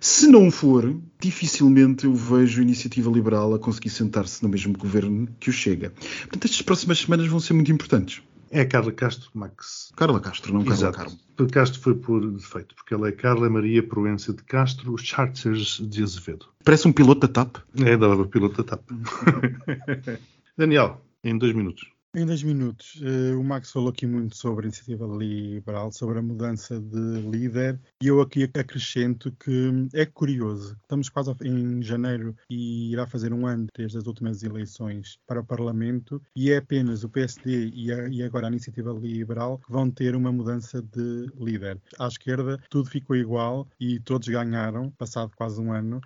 Se 0.00 0.26
não 0.26 0.50
for, 0.50 0.96
dificilmente 1.20 2.06
eu 2.06 2.14
vejo 2.14 2.60
a 2.60 2.62
iniciativa 2.62 3.10
liberal 3.10 3.54
a 3.54 3.58
conseguir 3.58 3.90
sentar-se 3.90 4.42
no 4.42 4.48
mesmo 4.48 4.76
governo 4.76 5.28
que 5.38 5.50
o 5.50 5.52
Chega. 5.52 5.92
Portanto, 6.20 6.46
estas 6.46 6.62
próximas 6.62 6.98
semanas 7.00 7.26
vão 7.26 7.38
ser 7.38 7.52
muito 7.52 7.70
importantes. 7.70 8.22
É 8.50 8.64
Carla 8.64 8.90
Castro, 8.90 9.30
Max. 9.32 9.92
Carla 9.96 10.18
Castro, 10.18 10.52
não 10.52 10.64
Carla 10.64 10.92
Carmo. 10.92 11.18
Castro 11.52 11.80
foi 11.80 11.94
por 11.94 12.28
defeito, 12.32 12.74
porque 12.74 12.92
ela 12.92 13.08
é 13.08 13.12
Carla 13.12 13.48
Maria 13.48 13.80
Proença 13.80 14.32
de 14.32 14.42
Castro 14.42 14.98
Charters 14.98 15.78
de 15.80 16.02
Azevedo. 16.02 16.46
Parece 16.64 16.88
um 16.88 16.92
piloto 16.92 17.20
da 17.20 17.28
TAP. 17.28 17.58
É, 17.78 17.96
da 17.96 18.24
piloto 18.26 18.62
da 18.62 18.76
TAP. 18.76 18.82
Daniel, 20.58 21.00
em 21.22 21.38
dois 21.38 21.54
minutos. 21.54 21.88
Em 22.12 22.26
dois 22.26 22.42
minutos, 22.42 22.96
uh, 22.96 23.38
o 23.38 23.44
Max 23.44 23.70
falou 23.70 23.90
aqui 23.90 24.04
muito 24.04 24.36
sobre 24.36 24.64
a 24.64 24.68
iniciativa 24.68 25.06
liberal, 25.06 25.92
sobre 25.92 26.18
a 26.18 26.22
mudança 26.22 26.80
de 26.80 27.20
líder, 27.20 27.78
e 28.02 28.08
eu 28.08 28.20
aqui 28.20 28.50
acrescento 28.52 29.30
que 29.30 29.70
é 29.94 30.04
curioso. 30.04 30.76
Estamos 30.82 31.08
quase 31.08 31.32
em 31.44 31.80
janeiro 31.80 32.34
e 32.50 32.90
irá 32.90 33.06
fazer 33.06 33.32
um 33.32 33.46
ano 33.46 33.68
desde 33.72 33.96
as 33.96 34.08
últimas 34.08 34.42
eleições 34.42 35.20
para 35.24 35.38
o 35.38 35.46
Parlamento, 35.46 36.20
e 36.34 36.50
é 36.50 36.56
apenas 36.56 37.04
o 37.04 37.08
PSD 37.08 37.68
e, 37.68 37.86
e 37.86 38.22
agora 38.24 38.48
a 38.48 38.50
iniciativa 38.50 38.90
liberal 38.90 39.58
que 39.58 39.70
vão 39.70 39.88
ter 39.88 40.16
uma 40.16 40.32
mudança 40.32 40.82
de 40.82 41.26
líder. 41.38 41.80
À 41.96 42.08
esquerda, 42.08 42.60
tudo 42.68 42.90
ficou 42.90 43.14
igual 43.14 43.68
e 43.78 44.00
todos 44.00 44.26
ganharam, 44.26 44.90
passado 44.98 45.30
quase 45.36 45.60
um 45.60 45.72
ano 45.72 46.00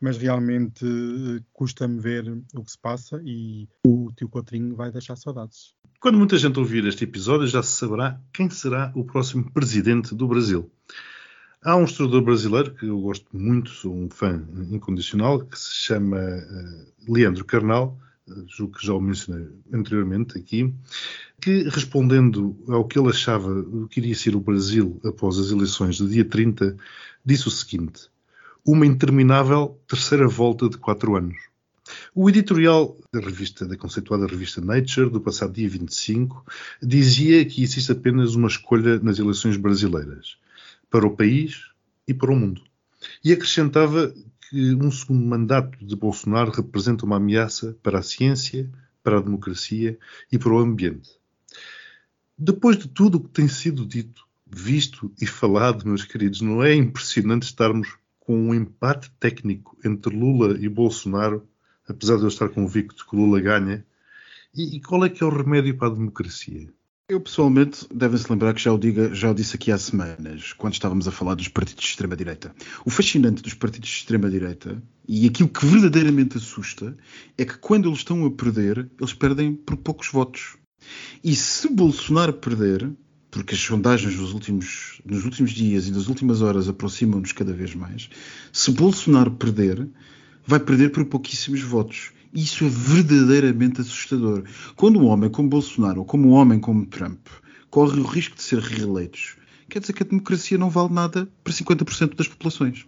mas 0.00 0.16
realmente 0.16 0.84
eh, 0.84 1.42
custa-me 1.52 2.00
ver 2.00 2.26
o 2.54 2.64
que 2.64 2.70
se 2.70 2.78
passa 2.78 3.20
e 3.24 3.68
o 3.86 4.10
tio 4.16 4.28
Cotrinho 4.28 4.74
vai 4.74 4.90
deixar 4.90 5.16
saudades. 5.16 5.74
Quando 6.00 6.16
muita 6.16 6.38
gente 6.38 6.58
ouvir 6.58 6.86
este 6.86 7.04
episódio, 7.04 7.46
já 7.46 7.62
se 7.62 7.72
saberá 7.72 8.18
quem 8.32 8.48
será 8.48 8.90
o 8.94 9.04
próximo 9.04 9.52
presidente 9.52 10.14
do 10.14 10.26
Brasil. 10.26 10.70
Há 11.62 11.76
um 11.76 11.84
historiador 11.84 12.22
brasileiro 12.22 12.74
que 12.74 12.86
eu 12.86 12.98
gosto 12.98 13.26
muito, 13.36 13.68
sou 13.68 13.94
um 13.94 14.08
fã 14.08 14.42
incondicional, 14.70 15.40
que 15.40 15.58
se 15.58 15.74
chama 15.74 16.16
uh, 16.16 17.12
Leandro 17.12 17.44
Carnal, 17.44 17.98
uh, 18.26 18.46
julgo 18.48 18.78
que 18.78 18.86
já 18.86 18.94
o 18.94 19.00
mencionei 19.00 19.46
anteriormente 19.70 20.38
aqui, 20.38 20.74
que 21.38 21.64
respondendo 21.64 22.56
ao 22.66 22.88
que 22.88 22.98
ele 22.98 23.10
achava 23.10 23.62
que 23.90 24.00
iria 24.00 24.14
ser 24.14 24.34
o 24.34 24.40
Brasil 24.40 24.98
após 25.04 25.38
as 25.38 25.50
eleições 25.50 25.98
do 25.98 26.08
dia 26.08 26.24
30, 26.24 26.78
disse 27.22 27.48
o 27.48 27.50
seguinte: 27.50 28.08
uma 28.64 28.86
interminável 28.86 29.80
terceira 29.86 30.28
volta 30.28 30.68
de 30.68 30.76
quatro 30.76 31.16
anos. 31.16 31.36
O 32.14 32.28
editorial 32.28 32.96
da 33.12 33.20
revista, 33.20 33.66
da 33.66 33.76
conceituada 33.76 34.26
revista 34.26 34.60
Nature, 34.60 35.10
do 35.10 35.20
passado 35.20 35.52
dia 35.52 35.68
25, 35.68 36.44
dizia 36.82 37.44
que 37.44 37.62
existe 37.62 37.90
apenas 37.92 38.34
uma 38.34 38.48
escolha 38.48 38.98
nas 39.00 39.18
eleições 39.18 39.56
brasileiras, 39.56 40.36
para 40.88 41.06
o 41.06 41.16
país 41.16 41.70
e 42.06 42.14
para 42.14 42.32
o 42.32 42.36
mundo. 42.36 42.62
E 43.24 43.32
acrescentava 43.32 44.14
que 44.48 44.74
um 44.74 44.90
segundo 44.90 45.24
mandato 45.24 45.84
de 45.84 45.96
Bolsonaro 45.96 46.50
representa 46.50 47.04
uma 47.04 47.16
ameaça 47.16 47.76
para 47.82 47.98
a 47.98 48.02
ciência, 48.02 48.70
para 49.02 49.18
a 49.18 49.22
democracia 49.22 49.98
e 50.30 50.38
para 50.38 50.52
o 50.52 50.58
ambiente. 50.58 51.10
Depois 52.36 52.76
de 52.76 52.88
tudo 52.88 53.18
o 53.18 53.20
que 53.20 53.30
tem 53.30 53.48
sido 53.48 53.86
dito, 53.86 54.26
visto 54.46 55.12
e 55.20 55.26
falado, 55.26 55.86
meus 55.86 56.04
queridos, 56.04 56.40
não 56.40 56.62
é 56.62 56.74
impressionante 56.74 57.44
estarmos 57.44 57.96
com 58.30 58.36
um 58.36 58.54
empate 58.54 59.10
técnico 59.18 59.76
entre 59.84 60.14
Lula 60.14 60.56
e 60.60 60.68
Bolsonaro, 60.68 61.48
apesar 61.88 62.16
de 62.16 62.22
eu 62.22 62.28
estar 62.28 62.48
convicto 62.48 63.04
que 63.04 63.16
Lula 63.16 63.40
ganha. 63.40 63.84
E, 64.54 64.76
e 64.76 64.80
qual 64.80 65.04
é 65.04 65.08
que 65.08 65.24
é 65.24 65.26
o 65.26 65.36
remédio 65.36 65.76
para 65.76 65.88
a 65.88 65.94
democracia? 65.94 66.72
Eu, 67.08 67.20
pessoalmente, 67.20 67.88
devem-se 67.92 68.30
lembrar 68.30 68.54
que 68.54 68.62
já 68.62 68.72
o, 68.72 68.78
diga, 68.78 69.12
já 69.12 69.32
o 69.32 69.34
disse 69.34 69.56
aqui 69.56 69.72
há 69.72 69.78
semanas, 69.78 70.52
quando 70.52 70.74
estávamos 70.74 71.08
a 71.08 71.10
falar 71.10 71.34
dos 71.34 71.48
partidos 71.48 71.82
de 71.82 71.90
extrema-direita. 71.90 72.54
O 72.84 72.90
fascinante 72.90 73.42
dos 73.42 73.54
partidos 73.54 73.88
de 73.88 73.96
extrema-direita, 73.96 74.80
e 75.08 75.26
aquilo 75.26 75.48
que 75.48 75.66
verdadeiramente 75.66 76.36
assusta, 76.36 76.96
é 77.36 77.44
que 77.44 77.58
quando 77.58 77.88
eles 77.88 77.98
estão 77.98 78.24
a 78.24 78.30
perder, 78.30 78.88
eles 79.00 79.12
perdem 79.12 79.56
por 79.56 79.76
poucos 79.76 80.06
votos. 80.06 80.56
E 81.24 81.34
se 81.34 81.68
Bolsonaro 81.68 82.34
perder, 82.34 82.92
porque 83.30 83.54
as 83.54 83.60
sondagens 83.60 84.16
nos 84.16 84.32
últimos, 84.32 85.00
nos 85.04 85.24
últimos 85.24 85.52
dias 85.52 85.86
e 85.86 85.92
nas 85.92 86.08
últimas 86.08 86.42
horas 86.42 86.68
aproximam-nos 86.68 87.32
cada 87.32 87.52
vez 87.52 87.74
mais, 87.74 88.10
se 88.52 88.70
Bolsonaro 88.72 89.30
perder, 89.30 89.88
vai 90.46 90.58
perder 90.58 90.90
por 90.90 91.04
pouquíssimos 91.04 91.60
votos. 91.62 92.12
Isso 92.34 92.64
é 92.64 92.68
verdadeiramente 92.68 93.80
assustador. 93.80 94.44
Quando 94.76 95.00
um 95.00 95.06
homem 95.06 95.30
como 95.30 95.48
Bolsonaro 95.48 96.00
ou 96.00 96.04
como 96.04 96.28
um 96.28 96.32
homem 96.32 96.60
como 96.60 96.86
Trump 96.86 97.26
corre 97.70 98.00
o 98.00 98.04
risco 98.04 98.36
de 98.36 98.42
ser 98.42 98.60
reeleitos, 98.60 99.36
quer 99.68 99.80
dizer 99.80 99.92
que 99.92 100.02
a 100.02 100.06
democracia 100.06 100.58
não 100.58 100.70
vale 100.70 100.92
nada 100.92 101.28
para 101.42 101.52
50% 101.52 102.16
das 102.16 102.28
populações. 102.28 102.86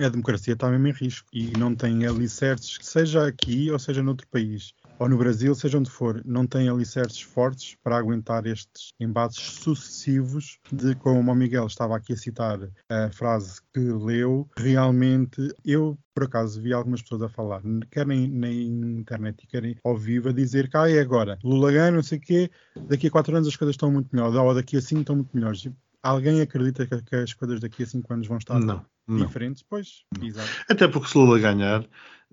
A 0.00 0.08
democracia 0.08 0.54
está 0.54 0.70
mesmo 0.70 0.86
em 0.86 0.92
risco 0.92 1.26
e 1.32 1.50
não 1.58 1.74
tem 1.74 2.06
alicerces, 2.06 2.78
seja 2.82 3.26
aqui 3.26 3.70
ou 3.70 3.78
seja 3.78 4.02
noutro 4.02 4.28
país 4.28 4.72
ou 4.98 5.08
no 5.08 5.16
Brasil, 5.16 5.54
seja 5.54 5.78
onde 5.78 5.90
for, 5.90 6.22
não 6.24 6.46
tem 6.46 6.68
alicerces 6.68 7.20
fortes 7.20 7.76
para 7.82 7.96
aguentar 7.96 8.46
estes 8.46 8.92
embates 8.98 9.38
sucessivos 9.38 10.58
de, 10.72 10.94
como 10.96 11.30
o 11.30 11.34
Miguel 11.34 11.66
estava 11.66 11.96
aqui 11.96 12.12
a 12.12 12.16
citar 12.16 12.58
a 12.88 13.10
frase 13.10 13.60
que 13.72 13.80
leu, 13.80 14.48
realmente 14.56 15.52
eu 15.64 15.98
por 16.14 16.24
acaso 16.24 16.60
vi 16.60 16.72
algumas 16.72 17.00
pessoas 17.00 17.22
a 17.22 17.28
falar, 17.28 17.62
quer 17.92 18.04
na, 18.04 18.14
na 18.14 18.50
internet 18.50 19.44
e 19.44 19.46
quer 19.46 19.76
ao 19.84 19.96
vivo, 19.96 20.30
a 20.30 20.32
dizer 20.32 20.68
que 20.68 20.76
ah, 20.76 20.90
é 20.90 20.98
agora, 20.98 21.38
Lula 21.44 21.70
ganha, 21.70 21.92
não 21.92 22.02
sei 22.02 22.18
o 22.18 22.20
quê, 22.20 22.50
daqui 22.88 23.06
a 23.06 23.10
quatro 23.10 23.36
anos 23.36 23.46
as 23.46 23.54
coisas 23.54 23.74
estão 23.74 23.92
muito 23.92 24.08
melhores, 24.12 24.34
ou 24.34 24.52
daqui 24.52 24.76
a 24.76 24.80
cinco 24.80 25.02
estão 25.02 25.14
muito 25.14 25.30
melhores. 25.32 25.68
Alguém 26.02 26.40
acredita 26.40 26.86
que, 26.86 27.02
que 27.02 27.16
as 27.16 27.34
coisas 27.34 27.60
daqui 27.60 27.84
a 27.84 27.86
cinco 27.86 28.12
anos 28.12 28.26
vão 28.26 28.38
estar 28.38 28.58
não, 28.58 28.84
diferentes? 29.08 29.62
Não. 29.62 29.68
Pois, 29.70 30.02
exato. 30.20 30.48
Até 30.68 30.88
porque 30.88 31.08
se 31.08 31.18
Lula 31.18 31.38
ganhar, 31.38 31.84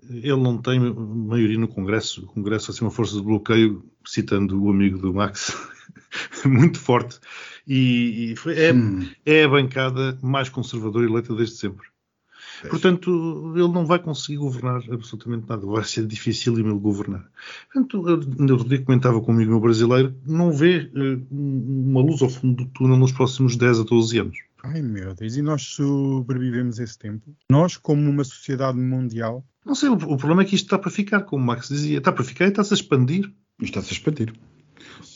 ele 0.08 0.36
não 0.36 0.58
tem 0.58 0.78
maioria 0.78 1.58
no 1.58 1.68
Congresso. 1.68 2.24
O 2.24 2.26
Congresso 2.26 2.70
assim 2.70 2.84
uma 2.84 2.90
força 2.90 3.16
de 3.16 3.22
bloqueio, 3.22 3.84
citando 4.04 4.62
o 4.62 4.70
amigo 4.70 4.98
do 4.98 5.12
Max, 5.12 5.56
muito 6.44 6.78
forte. 6.78 7.18
E, 7.66 8.32
e 8.32 8.36
foi, 8.36 8.58
é, 8.58 8.72
hum. 8.72 9.08
é, 9.24 9.44
a 9.44 9.48
bancada 9.48 10.18
mais 10.22 10.48
conservadora 10.48 11.06
eleita 11.06 11.34
desde 11.34 11.56
sempre. 11.56 11.86
É. 12.64 12.68
Portanto, 12.68 13.52
ele 13.54 13.68
não 13.68 13.84
vai 13.84 13.98
conseguir 13.98 14.38
governar 14.38 14.82
absolutamente 14.90 15.48
nada. 15.48 15.66
Vai 15.66 15.84
ser 15.84 16.06
difícil 16.06 16.58
ele 16.58 16.72
governar. 16.74 17.28
Portanto, 17.72 18.08
eu, 18.08 18.52
outro 18.52 18.68
dia 18.68 18.82
comentava 18.82 19.20
com 19.20 19.32
amigo 19.32 19.50
meu 19.50 19.60
brasileiro, 19.60 20.14
não 20.24 20.52
vê 20.52 20.90
uh, 20.94 21.26
uma 21.30 22.00
luz 22.00 22.22
ao 22.22 22.30
fundo 22.30 22.64
do 22.64 22.70
túnel 22.70 22.96
nos 22.96 23.12
próximos 23.12 23.56
10 23.56 23.80
a 23.80 23.82
12 23.82 24.18
anos. 24.18 24.38
Ai 24.62 24.82
meu 24.82 25.14
Deus, 25.14 25.36
e 25.36 25.42
nós 25.42 25.62
sobrevivemos 25.62 26.80
esse 26.80 26.98
tempo? 26.98 27.36
Nós, 27.50 27.76
como 27.76 28.10
uma 28.10 28.24
sociedade 28.24 28.78
mundial, 28.78 29.44
não 29.66 29.74
sei, 29.74 29.88
o, 29.88 29.94
o, 29.94 30.16
problema 30.16 30.42
é 30.42 30.44
que 30.44 30.54
isto 30.54 30.66
está 30.66 30.78
para 30.78 30.90
ficar, 30.90 31.22
como 31.22 31.42
o 31.42 31.46
Max 31.46 31.68
dizia, 31.68 31.98
está 31.98 32.12
para 32.12 32.22
ficar 32.22 32.46
e 32.46 32.48
está-se 32.48 32.72
a 32.72 32.76
expandir. 32.76 33.24
Isto 33.60 33.78
está-se 33.78 33.92
a 33.92 33.96
expandir. 33.96 34.32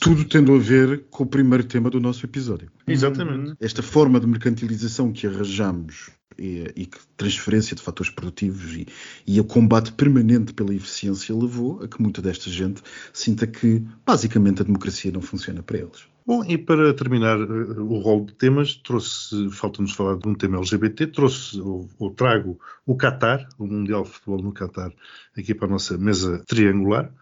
Tudo 0.00 0.24
tendo 0.24 0.54
a 0.54 0.58
ver 0.58 1.04
com 1.10 1.24
o 1.24 1.26
primeiro 1.26 1.64
tema 1.64 1.90
do 1.90 2.00
nosso 2.00 2.24
episódio. 2.26 2.70
Exatamente. 2.86 3.54
Esta 3.60 3.82
forma 3.82 4.18
de 4.18 4.26
mercantilização 4.26 5.12
que 5.12 5.26
arranjamos 5.26 6.10
e, 6.38 6.72
e 6.74 6.86
que 6.86 6.98
transferência 7.16 7.76
de 7.76 7.82
fatores 7.82 8.10
produtivos 8.10 8.74
e, 8.74 8.86
e 9.26 9.38
o 9.38 9.44
combate 9.44 9.92
permanente 9.92 10.54
pela 10.54 10.74
eficiência 10.74 11.34
levou 11.34 11.82
a 11.82 11.88
que 11.88 12.00
muita 12.00 12.22
desta 12.22 12.48
gente 12.48 12.82
sinta 13.12 13.46
que, 13.46 13.84
basicamente, 14.06 14.62
a 14.62 14.64
democracia 14.64 15.12
não 15.12 15.20
funciona 15.20 15.62
para 15.62 15.78
eles. 15.78 16.08
Bom, 16.26 16.44
e 16.44 16.56
para 16.56 16.94
terminar 16.94 17.40
uh, 17.40 17.82
o 17.82 17.98
rol 17.98 18.24
de 18.24 18.32
temas, 18.34 18.74
trouxe, 18.74 19.50
falta-nos 19.50 19.92
falar 19.92 20.16
de 20.16 20.28
um 20.28 20.34
tema 20.34 20.58
LGBT, 20.58 21.08
trouxe 21.08 21.60
ou, 21.60 21.88
ou 21.98 22.10
trago 22.10 22.58
o 22.86 22.96
Qatar, 22.96 23.48
o 23.58 23.66
Mundial 23.66 24.04
de 24.04 24.10
Futebol 24.10 24.42
no 24.42 24.52
Qatar, 24.52 24.92
aqui 25.36 25.54
para 25.54 25.66
a 25.66 25.70
nossa 25.70 25.98
mesa 25.98 26.42
triangular. 26.46 27.12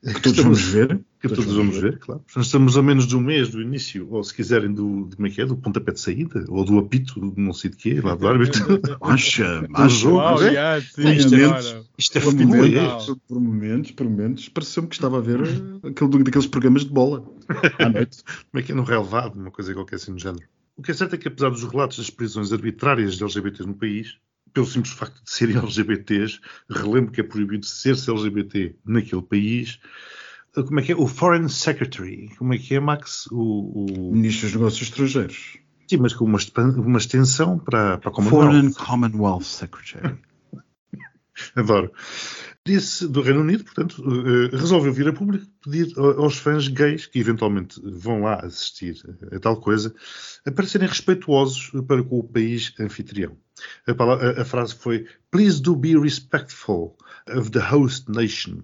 Que 0.00 0.20
todos 0.22 0.38
vamos 0.38 0.62
ver. 0.62 1.00
Que 1.20 1.28
todos, 1.28 1.44
todos 1.44 1.56
vamos 1.56 1.74
ver, 1.76 1.92
ver, 1.92 1.98
claro. 1.98 2.24
Nós 2.36 2.46
estamos 2.46 2.76
a 2.76 2.82
menos 2.82 3.04
de 3.04 3.16
um 3.16 3.20
mês 3.20 3.48
do 3.48 3.60
início, 3.60 4.08
ou 4.12 4.22
se 4.22 4.32
quiserem, 4.32 4.72
do, 4.72 5.10
como 5.14 5.26
é 5.26 5.30
que 5.30 5.40
é, 5.40 5.46
do 5.46 5.56
pontapé 5.56 5.90
de 5.90 6.00
saída, 6.00 6.44
ou 6.48 6.64
do 6.64 6.78
apito, 6.78 7.34
não 7.36 7.52
sei 7.52 7.70
de 7.70 7.76
quê, 7.76 8.00
lá 8.00 8.14
do 8.14 8.28
árbitro. 8.28 8.80
Acha, 9.02 9.66
acha. 9.74 10.08
Wow, 10.08 10.40
yeah, 10.42 10.80
sim, 10.80 11.10
isto, 11.10 11.34
é, 11.34 11.82
isto 11.98 12.18
é 12.18 12.20
por 12.20 12.34
momentos, 12.34 13.16
por 13.26 13.40
momentos, 13.40 13.90
por 13.90 14.06
momentos, 14.08 14.48
pareceu-me 14.48 14.88
que 14.88 14.94
estava 14.94 15.18
a 15.18 15.20
ver 15.20 15.40
aquele, 15.82 16.22
daqueles 16.22 16.46
programas 16.46 16.84
de 16.84 16.90
bola 16.90 17.24
à 17.80 17.88
noite. 17.90 18.22
como 18.52 18.60
é 18.60 18.62
que 18.62 18.70
é 18.70 18.74
no 18.76 18.84
relevado, 18.84 19.34
uma 19.34 19.50
coisa 19.50 19.74
qualquer 19.74 19.96
assim 19.96 20.12
no 20.12 20.18
género. 20.18 20.46
O 20.76 20.82
que 20.82 20.92
é 20.92 20.94
certo 20.94 21.14
é 21.14 21.18
que, 21.18 21.26
apesar 21.26 21.50
dos 21.50 21.64
relatos 21.64 21.96
das 21.98 22.08
prisões 22.08 22.52
arbitrárias 22.52 23.16
de 23.16 23.24
LGBTs 23.24 23.66
no 23.66 23.74
país, 23.74 24.16
pelo 24.52 24.66
simples 24.66 24.92
facto 24.92 25.22
de 25.22 25.30
serem 25.30 25.56
LGBTs, 25.58 26.40
relembro 26.70 27.12
que 27.12 27.20
é 27.20 27.24
proibido 27.24 27.66
ser-se 27.66 28.10
LGBT 28.10 28.74
naquele 28.84 29.22
país, 29.22 29.78
como 30.54 30.80
é 30.80 30.82
que 30.82 30.92
é? 30.92 30.96
O 30.96 31.06
Foreign 31.06 31.48
Secretary, 31.48 32.30
como 32.36 32.54
é 32.54 32.58
que 32.58 32.74
é, 32.74 32.80
Max? 32.80 33.26
O, 33.30 34.10
o... 34.10 34.12
Ministro 34.12 34.46
dos 34.46 34.56
Negócios 34.56 34.82
Estrangeiros. 34.82 35.58
Sim, 35.88 35.98
mas 35.98 36.12
com 36.12 36.24
uma, 36.24 36.38
uma 36.76 36.98
extensão 36.98 37.58
para, 37.58 37.98
para 37.98 38.10
a 38.10 38.12
Commonwealth. 38.12 38.44
Foreign 38.44 38.74
Commonwealth 38.74 39.44
Secretary. 39.44 40.18
Adoro. 41.54 41.92
Disse 42.68 43.08
do 43.08 43.22
Reino 43.22 43.40
Unido, 43.40 43.64
portanto, 43.64 44.02
uh, 44.02 44.54
resolveu 44.54 44.92
vir 44.92 45.08
a 45.08 45.12
público 45.14 45.46
pedir 45.64 45.98
aos 45.98 46.36
fãs 46.36 46.68
gays 46.68 47.06
que 47.06 47.18
eventualmente 47.18 47.80
vão 47.82 48.20
lá 48.20 48.44
assistir 48.44 48.94
a 49.32 49.38
tal 49.38 49.58
coisa 49.58 49.94
a 50.44 50.66
serem 50.66 50.86
respeituosos 50.86 51.70
para 51.86 52.02
com 52.02 52.18
o 52.18 52.22
país 52.22 52.74
anfitrião. 52.78 53.38
A, 53.86 54.42
a 54.42 54.44
frase 54.44 54.74
foi: 54.74 55.06
Please 55.30 55.62
do 55.62 55.74
be 55.74 55.98
respectful 55.98 56.94
of 57.26 57.50
the 57.50 57.58
host 57.58 58.10
nation. 58.10 58.62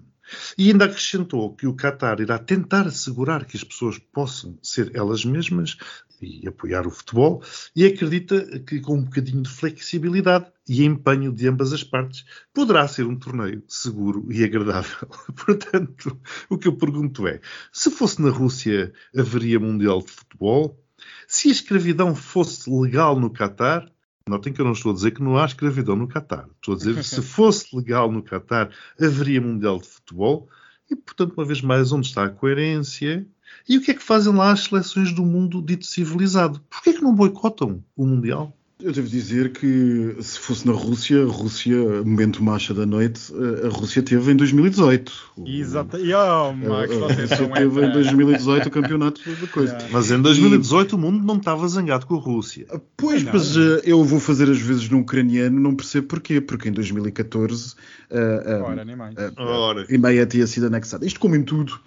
E 0.57 0.69
ainda 0.69 0.85
acrescentou 0.85 1.55
que 1.55 1.67
o 1.67 1.75
Qatar 1.75 2.19
irá 2.19 2.37
tentar 2.37 2.87
assegurar 2.87 3.45
que 3.45 3.57
as 3.57 3.63
pessoas 3.63 3.97
possam 3.97 4.57
ser 4.61 4.91
elas 4.95 5.25
mesmas 5.25 5.77
e 6.21 6.47
apoiar 6.47 6.87
o 6.87 6.91
futebol, 6.91 7.43
e 7.75 7.85
acredita 7.85 8.59
que 8.59 8.79
com 8.79 8.95
um 8.95 9.03
bocadinho 9.03 9.43
de 9.43 9.49
flexibilidade 9.49 10.51
e 10.67 10.83
empenho 10.83 11.31
de 11.31 11.47
ambas 11.47 11.73
as 11.73 11.83
partes 11.83 12.25
poderá 12.53 12.87
ser 12.87 13.05
um 13.05 13.17
torneio 13.17 13.63
seguro 13.67 14.25
e 14.31 14.43
agradável. 14.43 15.07
Portanto, 15.45 16.19
o 16.49 16.57
que 16.57 16.67
eu 16.67 16.77
pergunto 16.77 17.27
é: 17.27 17.39
se 17.71 17.91
fosse 17.91 18.21
na 18.21 18.29
Rússia, 18.29 18.93
haveria 19.15 19.59
Mundial 19.59 20.01
de 20.01 20.11
Futebol? 20.11 20.81
Se 21.27 21.49
a 21.49 21.51
escravidão 21.51 22.15
fosse 22.15 22.69
legal 22.69 23.19
no 23.19 23.31
Qatar, 23.31 23.91
Notem 24.27 24.51
que 24.51 24.59
eu 24.59 24.65
não 24.65 24.71
estou 24.71 24.91
a 24.91 24.95
dizer 24.95 25.11
que 25.11 25.21
não 25.21 25.37
há 25.37 25.45
escravidão 25.45 25.95
no 25.95 26.07
Qatar. 26.07 26.49
Estou 26.55 26.73
a 26.73 26.77
dizer 26.77 26.95
que 26.95 27.03
se 27.03 27.21
fosse 27.21 27.75
legal 27.75 28.11
no 28.11 28.23
Qatar, 28.23 28.71
haveria 28.99 29.39
Mundial 29.39 29.77
de 29.77 29.87
Futebol. 29.87 30.49
E, 30.89 30.95
portanto, 30.95 31.35
uma 31.37 31.45
vez 31.45 31.61
mais, 31.61 31.91
onde 31.91 32.07
está 32.07 32.25
a 32.25 32.29
coerência? 32.29 33.27
E 33.69 33.77
o 33.77 33.81
que 33.81 33.91
é 33.91 33.93
que 33.93 34.01
fazem 34.01 34.33
lá 34.33 34.51
as 34.51 34.61
seleções 34.61 35.11
do 35.11 35.23
mundo 35.23 35.61
dito 35.61 35.85
civilizado? 35.85 36.59
Porquê 36.67 36.89
é 36.89 36.93
que 36.93 37.03
não 37.03 37.13
boicotam 37.13 37.83
o 37.95 38.07
Mundial? 38.07 38.57
Eu 38.77 38.91
devo 38.91 39.07
dizer 39.07 39.53
que 39.53 40.17
se 40.19 40.37
fosse 40.37 40.67
na 40.67 40.73
Rússia, 40.73 41.23
a 41.23 41.25
Rússia, 41.25 41.77
momento 42.03 42.43
marcha 42.43 42.73
da 42.73 42.85
noite, 42.85 43.33
a 43.63 43.69
Rússia 43.69 44.03
teve 44.03 44.33
em 44.33 44.35
2018. 44.35 45.13
Exato. 45.45 45.97
E 45.97 46.13
oh, 46.13 46.51
Max, 46.51 46.91
a, 46.91 47.13
Rússia 47.13 47.47
teve 47.53 47.85
em 47.85 47.91
2018 47.93 48.67
o 48.67 48.71
campeonato 48.71 49.21
da 49.23 49.47
coisa. 49.47 49.77
Mas 49.89 50.11
em 50.11 50.21
2018 50.21 50.91
e... 50.91 50.95
o 50.95 50.97
mundo 50.97 51.23
não 51.23 51.37
estava 51.37 51.65
zangado 51.69 52.05
com 52.05 52.15
a 52.15 52.19
Rússia. 52.19 52.65
Ah, 52.69 52.77
pois, 52.97 53.23
não, 53.23 53.31
mas 53.31 53.55
uh, 53.55 53.79
eu 53.85 54.03
vou 54.03 54.19
fazer 54.19 54.51
as 54.51 54.59
vezes 54.59 54.89
no 54.89 54.99
ucraniano, 54.99 55.57
não 55.57 55.73
percebo 55.73 56.07
porquê. 56.07 56.41
Porque 56.41 56.67
em 56.67 56.73
2014 56.73 57.75
uh, 58.11 58.15
uh, 58.17 59.81
uh, 59.81 59.85
Crimeia 59.85 60.25
tinha 60.25 60.45
sido 60.47 60.67
anexada. 60.67 61.05
Isto, 61.05 61.21
como 61.21 61.37
em 61.37 61.43
tudo, 61.43 61.79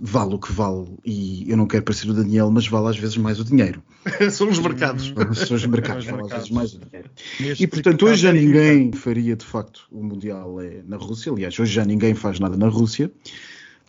vale 0.00 0.34
o 0.34 0.38
que 0.38 0.50
vale. 0.50 0.86
E 1.04 1.50
eu 1.50 1.56
não 1.58 1.66
quero 1.66 1.84
parecer 1.84 2.08
o 2.08 2.14
Daniel, 2.14 2.50
mas 2.50 2.66
vale 2.66 2.88
às 2.88 2.96
vezes 2.96 3.18
mais 3.18 3.38
o 3.38 3.44
dinheiro. 3.44 3.82
São 4.30 4.48
os 4.48 4.58
mercados. 4.58 5.12
São 5.46 5.56
os 5.56 5.66
mercados 5.66 6.06
vezes 6.30 6.50
mais 6.50 6.70
dinheiro. 6.70 7.10
e 7.58 7.66
portanto, 7.66 8.06
hoje 8.06 8.22
já 8.22 8.32
ninguém 8.32 8.92
faria 8.92 9.36
de 9.36 9.44
facto 9.44 9.86
o 9.90 10.02
Mundial 10.02 10.60
é 10.60 10.82
na 10.86 10.96
Rússia. 10.96 11.32
Aliás, 11.32 11.58
hoje 11.58 11.72
já 11.72 11.84
ninguém 11.84 12.14
faz 12.14 12.40
nada 12.40 12.56
na 12.56 12.68
Rússia. 12.68 13.10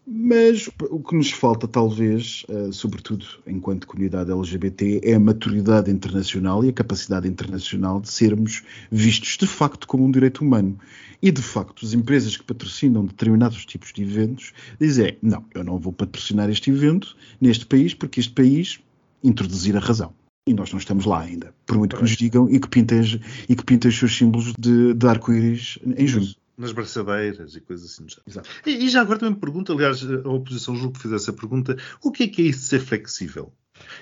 Mas 0.06 0.68
o 0.90 1.00
que 1.00 1.16
nos 1.16 1.32
falta, 1.32 1.68
talvez, 1.68 2.44
uh, 2.50 2.74
sobretudo 2.74 3.26
enquanto 3.46 3.86
comunidade 3.86 4.32
LGBT, 4.32 5.00
é 5.04 5.14
a 5.14 5.20
maturidade 5.20 5.92
internacional 5.92 6.66
e 6.66 6.70
a 6.70 6.74
capacidade 6.74 7.28
internacional 7.28 8.02
de 8.02 8.12
sermos 8.12 8.64
vistos 8.92 9.38
de 9.38 9.46
facto 9.46 9.88
como 9.88 10.04
um 10.04 10.12
direito 10.12 10.44
humano. 10.44 10.78
E 11.22 11.32
de 11.32 11.42
facto, 11.42 11.86
as 11.86 11.94
empresas 11.94 12.36
que 12.36 12.44
patrocinam 12.44 13.06
determinados 13.06 13.64
tipos 13.64 13.94
de 13.94 14.02
eventos 14.02 14.54
dizem: 14.80 15.18
não, 15.22 15.46
eu 15.54 15.64
não 15.64 15.78
vou 15.78 15.94
patrocinar 15.94 16.50
este 16.50 16.72
evento 16.72 17.16
neste 17.40 17.66
país 17.66 17.94
porque 17.94 18.20
este 18.20 18.34
país 18.34 18.80
introduzir 19.24 19.78
a 19.78 19.80
razão. 19.80 20.14
E 20.48 20.54
nós 20.54 20.72
não 20.72 20.80
estamos 20.80 21.06
lá 21.06 21.22
ainda, 21.22 21.54
por 21.66 21.78
muito 21.78 21.96
que 21.96 22.02
nos 22.02 22.12
digam 22.12 22.50
e 22.50 22.60
que 22.60 22.68
pintem, 22.68 23.02
e 23.48 23.56
que 23.56 23.64
pintem 23.64 23.90
os 23.90 23.98
seus 23.98 24.18
símbolos 24.18 24.54
de, 24.58 24.94
de 24.94 25.08
arco-íris 25.08 25.78
em 25.86 26.08
junho. 26.08 26.34
Nas 26.58 26.72
braçadeiras 26.72 27.56
e 27.56 27.62
coisas 27.62 27.92
assim. 27.92 28.06
Exato. 28.28 28.50
E, 28.66 28.86
e, 28.86 28.90
já 28.90 29.02
agora 29.02 29.20
também 29.20 29.36
me 29.36 29.40
pergunto, 29.40 29.72
aliás, 29.72 30.04
a 30.04 30.30
oposição 30.30 30.76
julgo 30.76 30.94
que 30.94 31.02
fizesse 31.02 31.30
a 31.30 31.34
pergunta, 31.34 31.78
o 32.04 32.12
que 32.12 32.24
é 32.24 32.28
que 32.28 32.42
é 32.42 32.46
isso 32.46 32.62
de 32.62 32.66
ser 32.66 32.80
flexível? 32.80 33.54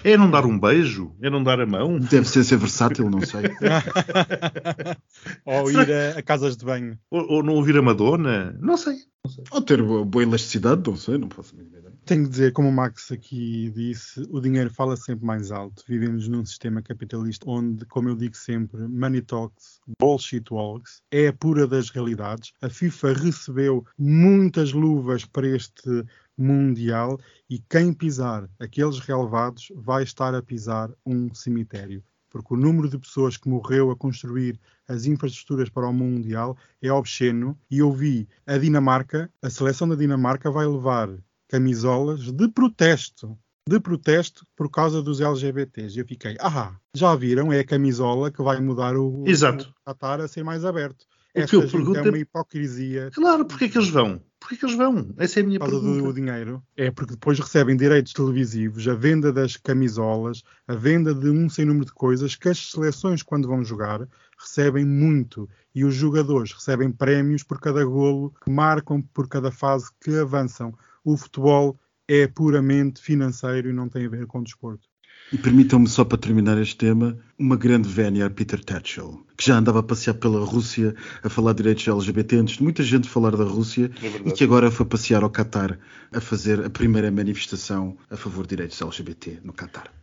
É 0.03 0.17
não 0.17 0.29
dar 0.29 0.45
um 0.45 0.59
beijo? 0.59 1.13
É 1.21 1.29
não 1.29 1.43
dar 1.43 1.59
a 1.59 1.65
mão? 1.65 1.99
Deve 1.99 2.27
ser 2.27 2.43
ser 2.43 2.57
versátil, 2.57 3.09
não 3.09 3.21
sei. 3.21 3.41
ou 5.45 5.71
ir 5.71 5.91
a, 5.91 6.19
a, 6.19 6.21
casas 6.21 6.57
de 6.57 6.65
banho. 6.65 6.97
Ou, 7.09 7.33
ou, 7.33 7.43
não 7.43 7.55
ouvir 7.55 7.77
a 7.77 7.81
Madonna? 7.81 8.55
Não 8.59 8.77
sei. 8.77 8.97
Não 9.23 9.31
sei. 9.31 9.43
Ou 9.51 9.61
ter 9.61 9.81
boa 9.81 10.23
elasticidade, 10.23 10.81
não 10.85 10.95
sei, 10.95 11.17
não 11.17 11.29
mínima 11.53 11.77
ideia. 11.77 11.78
Tenho 12.09 12.23
que 12.23 12.31
dizer, 12.31 12.53
como 12.53 12.69
o 12.69 12.71
Max 12.71 13.11
aqui 13.11 13.69
disse, 13.69 14.27
o 14.31 14.41
dinheiro 14.41 14.73
fala 14.73 14.97
sempre 14.97 15.23
mais 15.23 15.51
alto. 15.51 15.83
Vivemos 15.87 16.27
num 16.27 16.43
sistema 16.43 16.81
capitalista 16.81 17.47
onde, 17.47 17.85
como 17.85 18.09
eu 18.09 18.15
digo 18.15 18.35
sempre, 18.35 18.81
money 18.87 19.21
talks, 19.21 19.79
bullshit 20.01 20.51
walks, 20.51 21.03
é 21.11 21.27
a 21.27 21.33
pura 21.33 21.67
das 21.67 21.91
realidades. 21.91 22.51
A 22.63 22.67
FIFA 22.67 23.13
recebeu 23.13 23.85
muitas 23.95 24.73
luvas 24.73 25.23
para 25.23 25.49
este 25.49 26.03
Mundial 26.35 27.19
e 27.47 27.59
quem 27.59 27.93
pisar 27.93 28.49
aqueles 28.59 28.97
relevados 28.97 29.71
vai 29.75 30.01
estar 30.01 30.33
a 30.33 30.41
pisar 30.41 30.89
um 31.05 31.31
cemitério. 31.31 32.03
porque 32.31 32.55
o 32.55 32.57
número 32.57 32.89
de 32.89 32.97
pessoas 32.97 33.37
que 33.37 33.47
morreu 33.47 33.91
a 33.91 33.95
construir 33.95 34.59
as 34.87 35.05
infraestruturas 35.05 35.69
para 35.69 35.87
o 35.87 35.93
Mundial 35.93 36.57
é 36.81 36.91
obsceno. 36.91 37.55
E 37.69 37.77
eu 37.77 37.91
vi 37.91 38.27
a 38.47 38.57
Dinamarca, 38.57 39.31
a 39.43 39.49
seleção 39.51 39.87
da 39.87 39.95
Dinamarca 39.95 40.49
vai 40.49 40.65
levar 40.65 41.09
camisolas 41.49 42.31
de 42.31 42.47
protesto. 42.47 43.37
De 43.67 43.79
protesto 43.79 44.45
por 44.55 44.69
causa 44.71 45.01
dos 45.01 45.19
LGBTs. 45.19 45.97
E 45.97 46.01
eu 46.01 46.07
fiquei, 46.07 46.37
ah, 46.39 46.75
já 46.95 47.13
viram? 47.15 47.51
É 47.51 47.59
a 47.59 47.65
camisola 47.65 48.31
que 48.31 48.41
vai 48.41 48.59
mudar 48.61 48.95
o, 48.95 49.23
Exato. 49.27 49.69
o 49.85 49.89
Qatar 49.91 50.21
a 50.21 50.27
ser 50.27 50.43
mais 50.43 50.63
aberto. 50.63 51.01
O 51.01 51.33
que 51.33 51.39
Esta 51.41 51.55
eu 51.55 51.61
gente 51.61 51.71
pergunto 51.71 51.99
é 51.99 52.07
é- 52.07 52.09
uma 52.09 52.17
hipocrisia 52.17 53.11
Claro, 53.13 53.45
porque 53.45 53.65
é 53.65 53.69
que 53.69 53.77
eles 53.77 53.89
vão? 53.89 54.19
Porque 54.39 54.55
é 54.55 54.57
que 54.57 54.65
eles 54.65 54.75
vão? 54.75 55.13
Essa 55.17 55.39
é 55.39 55.43
a 55.43 55.45
minha 55.45 55.59
por 55.59 55.69
causa 55.69 55.85
do, 55.85 56.13
dinheiro. 56.13 56.63
É 56.75 56.89
porque 56.89 57.13
depois 57.13 57.37
recebem 57.37 57.77
direitos 57.77 58.13
televisivos, 58.13 58.87
a 58.87 58.95
venda 58.95 59.31
das 59.31 59.55
camisolas, 59.55 60.41
a 60.67 60.73
venda 60.73 61.13
de 61.13 61.29
um 61.29 61.47
sem 61.47 61.65
número 61.65 61.85
de 61.85 61.91
coisas 61.93 62.35
que 62.35 62.49
as 62.49 62.71
seleções, 62.71 63.21
quando 63.21 63.47
vão 63.47 63.63
jogar, 63.63 64.07
recebem 64.39 64.85
muito. 64.85 65.47
E 65.75 65.85
os 65.85 65.93
jogadores 65.93 66.51
recebem 66.53 66.91
prémios 66.91 67.43
por 67.43 67.59
cada 67.59 67.85
golo 67.85 68.33
que 68.43 68.49
marcam, 68.49 68.99
por 69.01 69.27
cada 69.27 69.51
fase 69.51 69.89
que 70.01 70.17
avançam. 70.17 70.73
O 71.03 71.17
futebol 71.17 71.79
é 72.07 72.27
puramente 72.27 73.01
financeiro 73.01 73.69
e 73.69 73.73
não 73.73 73.87
tem 73.87 74.05
a 74.05 74.09
ver 74.09 74.25
com 74.25 74.41
desporto. 74.41 74.87
E 75.31 75.37
permitam-me 75.37 75.87
só 75.87 76.03
para 76.03 76.17
terminar 76.17 76.59
este 76.59 76.75
tema, 76.75 77.15
uma 77.37 77.55
grande 77.55 77.87
vénia 77.87 78.25
a 78.25 78.29
Peter 78.31 78.63
Tatchell, 78.63 79.23
que 79.37 79.45
já 79.45 79.57
andava 79.57 79.79
a 79.79 79.83
passear 79.83 80.15
pela 80.15 80.43
Rússia 80.43 80.95
a 81.21 81.29
falar 81.29 81.53
de 81.53 81.57
direitos 81.57 81.87
LGBT 81.87 82.37
antes 82.37 82.57
de 82.57 82.63
muita 82.63 82.81
gente 82.81 83.07
falar 83.07 83.35
da 83.35 83.43
Rússia 83.43 83.91
É 84.01 84.27
e 84.27 84.31
que 84.31 84.43
agora 84.43 84.71
foi 84.71 84.87
passear 84.87 85.21
ao 85.21 85.29
Qatar 85.29 85.77
a 86.11 86.19
fazer 86.19 86.65
a 86.65 86.69
primeira 86.69 87.11
manifestação 87.11 87.95
a 88.09 88.17
favor 88.17 88.43
de 88.43 88.49
direitos 88.55 88.81
LGBT 88.81 89.41
no 89.43 89.53
Qatar. 89.53 89.93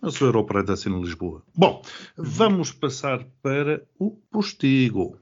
Mas 0.00 0.20
o 0.20 0.26
Europreto 0.26 0.70
assim 0.70 0.90
em 0.90 1.02
Lisboa. 1.02 1.42
Bom, 1.56 1.82
vamos 2.16 2.70
passar 2.70 3.26
para 3.42 3.82
o 3.98 4.12
postigo. 4.30 5.18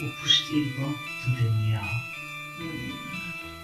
O 0.00 0.08
postigo 0.20 0.94
de 1.24 1.42
Daniel. 1.42 1.82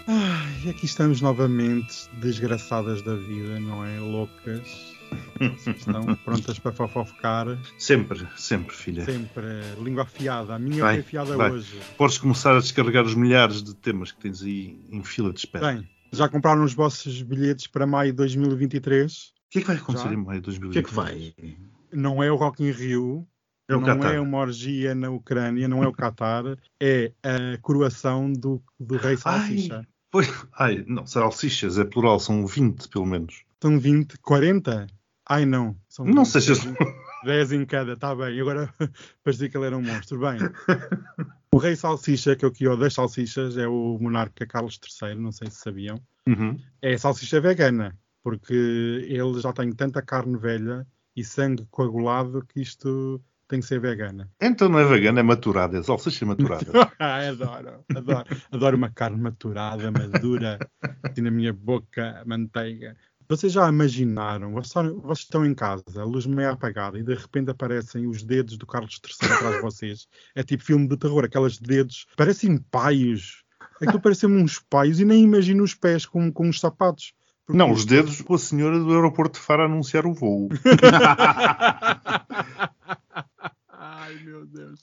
Ai, 0.07 0.71
aqui 0.71 0.87
estamos 0.87 1.21
novamente, 1.21 2.09
desgraçadas 2.15 3.03
da 3.03 3.15
vida, 3.15 3.59
não 3.61 3.85
é? 3.85 3.99
Loucas. 3.99 4.97
Vocês 5.39 5.77
Estão 5.79 6.15
prontas 6.25 6.59
para 6.59 6.73
fofocar. 6.73 7.47
Sempre, 7.79 8.27
sempre, 8.37 8.75
filha. 8.75 9.05
Sempre 9.05 9.45
língua 9.83 10.03
afiada. 10.05 10.55
A 10.55 10.59
minha 10.59 10.83
Vai, 10.83 10.95
foi 10.95 11.01
afiada 11.01 11.37
vai. 11.37 11.51
hoje. 11.51 11.79
Podes 11.97 12.19
começar 12.19 12.57
a 12.57 12.61
descarregar 12.61 13.05
os 13.05 13.15
milhares 13.15 13.63
de 13.63 13.75
temas 13.75 14.13
que 14.13 14.21
tens 14.21 14.43
aí 14.43 14.81
em 14.91 15.03
fila 15.03 15.33
de 15.33 15.41
espera. 15.41 15.73
Bem, 15.75 15.89
já 16.13 16.29
compraram 16.29 16.63
os 16.65 16.75
vossos 16.75 17.23
bilhetes 17.23 17.67
para 17.67 17.87
maio 17.87 18.13
de 18.13 18.17
2023? 18.17 19.33
o 19.49 19.51
que 19.51 19.59
é 19.59 19.61
que 19.63 19.67
vai 19.67 19.77
acontecer 19.77 20.09
já? 20.09 20.15
em 20.15 20.17
maio 20.19 20.41
de 20.41 20.49
O 20.51 20.53
2020? 20.53 20.73
que 20.73 20.79
é 20.79 20.83
que 20.83 20.95
vai? 20.95 21.35
Não 21.93 22.23
é 22.23 22.31
o 22.31 22.37
Rock 22.37 22.63
in 22.63 22.71
Rio, 22.71 23.27
É 23.69 23.75
não 23.75 23.83
Qatar. 23.83 24.15
é 24.15 24.21
uma 24.21 24.39
orgia 24.39 24.95
na 24.95 25.11
Ucrânia, 25.11 25.69
não 25.69 25.85
é 25.85 25.89
o 25.89 25.93
Qatar, 25.93 26.45
é 26.81 27.13
a 27.23 27.59
coroação 27.61 28.33
do, 28.33 28.63
do 28.81 28.97
rei 28.97 29.17
Salsicha. 29.17 29.87
Pois, 30.11 30.27
ai, 30.55 30.83
não, 30.87 31.07
salsichas 31.07 31.79
é 31.79 31.85
plural, 31.85 32.19
são 32.19 32.47
20 32.47 32.89
pelo 32.89 33.05
menos. 33.05 33.45
São 33.63 33.79
20, 33.79 34.19
40? 34.19 34.87
Ai 35.29 35.45
não. 35.45 35.77
São 35.87 36.07
Não 36.07 36.25
20, 36.25 36.33
sejas. 36.33 36.59
10 37.25 37.53
em 37.53 37.67
cada, 37.67 37.93
está 37.93 38.15
bem. 38.15 38.35
E 38.37 38.41
agora 38.41 38.73
parecia 39.23 39.51
que 39.51 39.57
ele 39.57 39.67
era 39.67 39.77
um 39.77 39.83
monstro. 39.83 40.19
Bem, 40.19 40.39
o 41.53 41.59
rei 41.59 41.77
Salsicha, 41.77 42.35
que 42.35 42.45
é 42.45 42.49
o 42.49 42.53
que 42.53 42.77
das 42.77 42.95
salsichas, 42.95 43.59
é 43.59 43.69
o 43.69 43.99
monarca 44.01 44.47
Carlos 44.47 44.81
III, 45.03 45.15
não 45.17 45.33
sei 45.33 45.51
se 45.51 45.57
sabiam. 45.57 46.01
Uhum. 46.27 46.59
É 46.81 46.97
salsicha 46.97 47.41
vegana, 47.41 47.99
porque 48.23 48.55
ele 48.55 49.41
já 49.41 49.53
tem 49.53 49.71
tanta 49.73 50.01
carne 50.01 50.39
velha 50.39 50.87
e 51.15 51.25
sangue 51.25 51.67
coagulado 51.71 52.45
que 52.47 52.61
isto 52.61 53.21
tem 53.49 53.61
que 53.61 53.67
ser 53.67 53.81
vegana. 53.81 54.29
Então 54.41 54.69
não 54.69 54.79
é 54.79 54.85
vegana, 54.85 55.21
é 55.21 55.23
maturada, 55.23 55.79
é 55.79 55.83
salsicha 55.83 56.27
maturada. 56.27 56.67
Ai, 56.99 57.29
adoro, 57.31 57.85
adoro, 57.95 58.27
adoro 58.53 58.77
uma 58.77 58.91
carne 58.91 59.21
maturada, 59.21 59.91
madura, 59.91 60.59
assim 61.03 61.23
na 61.23 61.31
minha 61.31 61.53
boca, 61.53 62.23
manteiga. 62.27 62.95
Vocês 63.31 63.53
já 63.53 63.69
imaginaram, 63.69 64.53
vocês 64.53 65.19
estão, 65.19 65.45
em 65.45 65.55
casa, 65.55 65.83
a 65.97 66.05
luz 66.05 66.25
meio 66.25 66.51
apagada 66.51 66.99
e 66.99 67.03
de 67.03 67.15
repente 67.15 67.51
aparecem 67.51 68.07
os 68.07 68.23
dedos 68.23 68.57
do 68.57 68.67
Carlos 68.67 68.99
III 69.05 69.33
atrás 69.33 69.57
de 69.57 69.61
vocês. 69.61 70.07
É 70.35 70.43
tipo 70.43 70.65
filme 70.65 70.89
de 70.89 70.97
terror, 70.97 71.25
aqueles 71.25 71.59
dedos, 71.59 72.07
parecem 72.17 72.57
paios. 72.71 73.45
Aquilo 73.83 74.01
parecem 74.01 74.31
uns 74.31 74.59
paios 74.71 74.99
e 74.99 75.05
nem 75.05 75.23
imagino 75.25 75.63
os 75.63 75.75
pés 75.75 76.07
com, 76.07 76.33
com 76.33 76.49
os 76.49 76.59
sapatos. 76.59 77.13
Porque- 77.47 77.59
Não, 77.59 77.71
os 77.71 77.85
dedos 77.85 78.21
com 78.23 78.35
a 78.35 78.39
senhora 78.39 78.79
do 78.79 78.93
aeroporto 78.95 79.39
de 79.39 79.45
Faro 79.45 79.63
anunciar 79.65 80.07
o 80.07 80.13
voo. 80.15 80.49
Ai, 84.19 84.25
meu 84.25 84.47
Deus. 84.47 84.81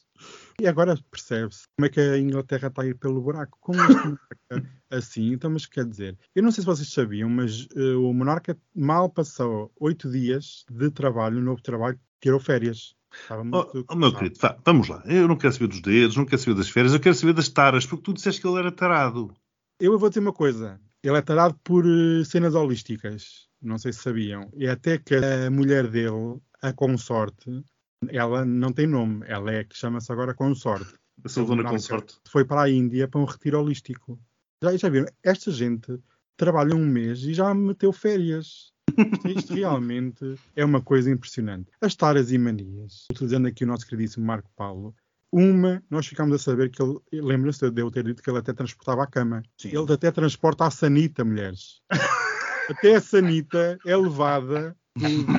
E 0.62 0.68
agora 0.68 0.98
percebe-se 1.12 1.68
como 1.76 1.86
é 1.86 1.90
que 1.90 2.00
a 2.00 2.18
Inglaterra 2.18 2.70
está 2.70 2.82
a 2.84 2.88
ir 2.88 2.96
pelo 2.96 3.22
buraco. 3.22 3.58
Com 3.60 3.74
este 3.74 3.96
monarca 3.96 4.72
assim, 4.90 5.34
então, 5.34 5.50
mas 5.50 5.66
quer 5.66 5.86
dizer, 5.86 6.18
eu 6.34 6.42
não 6.42 6.52
sei 6.52 6.62
se 6.62 6.66
vocês 6.66 6.92
sabiam, 6.92 7.30
mas 7.30 7.68
eh, 7.76 7.96
o 7.96 8.14
monarca 8.14 8.58
mal 8.74 9.10
passou 9.10 9.72
oito 9.80 10.10
dias 10.10 10.66
de 10.70 10.90
trabalho, 10.90 11.42
novo 11.42 11.62
trabalho, 11.62 12.00
tirou 12.22 12.40
férias. 12.40 12.96
Estava 13.14 13.42
Oh, 13.42 13.46
muito 13.46 13.86
oh, 13.90 13.96
meu 13.96 14.14
querido, 14.14 14.38
vá, 14.40 14.58
vamos 14.66 14.88
lá. 14.88 15.04
Eu 15.06 15.28
não 15.28 15.38
quero 15.38 15.54
saber 15.54 15.68
dos 15.68 15.82
dedos, 15.82 16.16
não 16.16 16.26
quero 16.26 16.42
saber 16.42 16.56
das 16.56 16.70
férias, 16.70 16.94
eu 16.94 17.00
quero 17.00 17.16
saber 17.16 17.34
das 17.34 17.50
taras, 17.50 17.86
porque 17.86 18.04
tu 18.04 18.14
disseste 18.14 18.42
que 18.42 18.48
ele 18.48 18.60
era 18.60 18.72
tarado. 18.72 19.34
Eu 19.80 19.98
vou 20.00 20.10
dizer 20.10 20.22
uma 20.22 20.34
coisa. 20.34 20.80
Ele 21.04 21.18
é 21.18 21.22
tarado 21.22 21.60
por 21.64 21.86
eh, 21.86 22.24
cenas 22.24 22.56
holísticas. 22.56 23.48
Não 23.62 23.78
sei 23.78 23.92
se 23.92 24.00
sabiam. 24.00 24.50
E 24.56 24.68
até 24.68 24.98
que 24.98 25.16
a 25.16 25.50
mulher 25.50 25.88
dele, 25.88 26.40
a 26.62 26.72
consorte, 26.72 27.64
ela 28.12 28.46
não 28.46 28.72
tem 28.72 28.88
nome. 28.88 29.24
Ela 29.28 29.52
é 29.52 29.64
que 29.64 29.78
chama-se 29.78 30.12
agora 30.12 30.34
consorte. 30.34 30.94
A 31.24 31.30
sua 31.30 31.46
dona 31.46 31.64
consorte. 31.64 32.18
Foi 32.28 32.46
para 32.46 32.64
a 32.64 32.70
Índia 32.70 33.08
para 33.08 33.22
um 33.22 33.26
retiro 33.26 33.60
holístico. 33.60 34.20
Já, 34.62 34.76
já 34.76 34.90
viram? 34.90 35.08
Esta 35.24 35.52
gente 35.52 36.00
trabalha 36.38 36.76
um 36.76 36.86
mês 36.86 37.20
e 37.24 37.34
já 37.34 37.54
meteu 37.54 37.92
férias. 37.94 38.74
Isto, 38.98 39.28
isto 39.28 39.54
realmente 39.54 40.36
é 40.56 40.64
uma 40.64 40.82
coisa 40.82 41.10
impressionante. 41.10 41.72
As 41.82 41.96
taras 41.96 42.32
e 42.32 42.38
manias, 42.38 43.06
utilizando 43.12 43.48
aqui 43.48 43.64
o 43.64 43.68
nosso 43.68 43.86
queridíssimo 43.88 44.26
Marco 44.26 44.50
Paulo, 44.56 44.96
uma, 45.32 45.84
nós 45.90 46.08
ficámos 46.08 46.36
a 46.36 46.40
saber 46.40 46.70
que 46.70 46.82
ele, 46.82 46.98
lembra-se 47.12 47.70
de 47.70 47.82
eu 47.82 47.92
ter 47.92 48.04
dito 48.04 48.24
que 48.24 48.30
ele 48.30 48.38
até 48.38 48.54
transportava 48.54 49.04
a 49.04 49.08
cama. 49.08 49.44
Sim. 49.58 49.70
Ele 49.70 49.92
até 49.92 50.12
transporta 50.12 50.66
a 50.66 50.72
sanita, 50.72 51.26
mulheres. 51.26 51.82
até 52.70 52.96
a 52.96 53.02
sanita 53.02 53.78
é 53.86 53.98
levada 53.98 54.76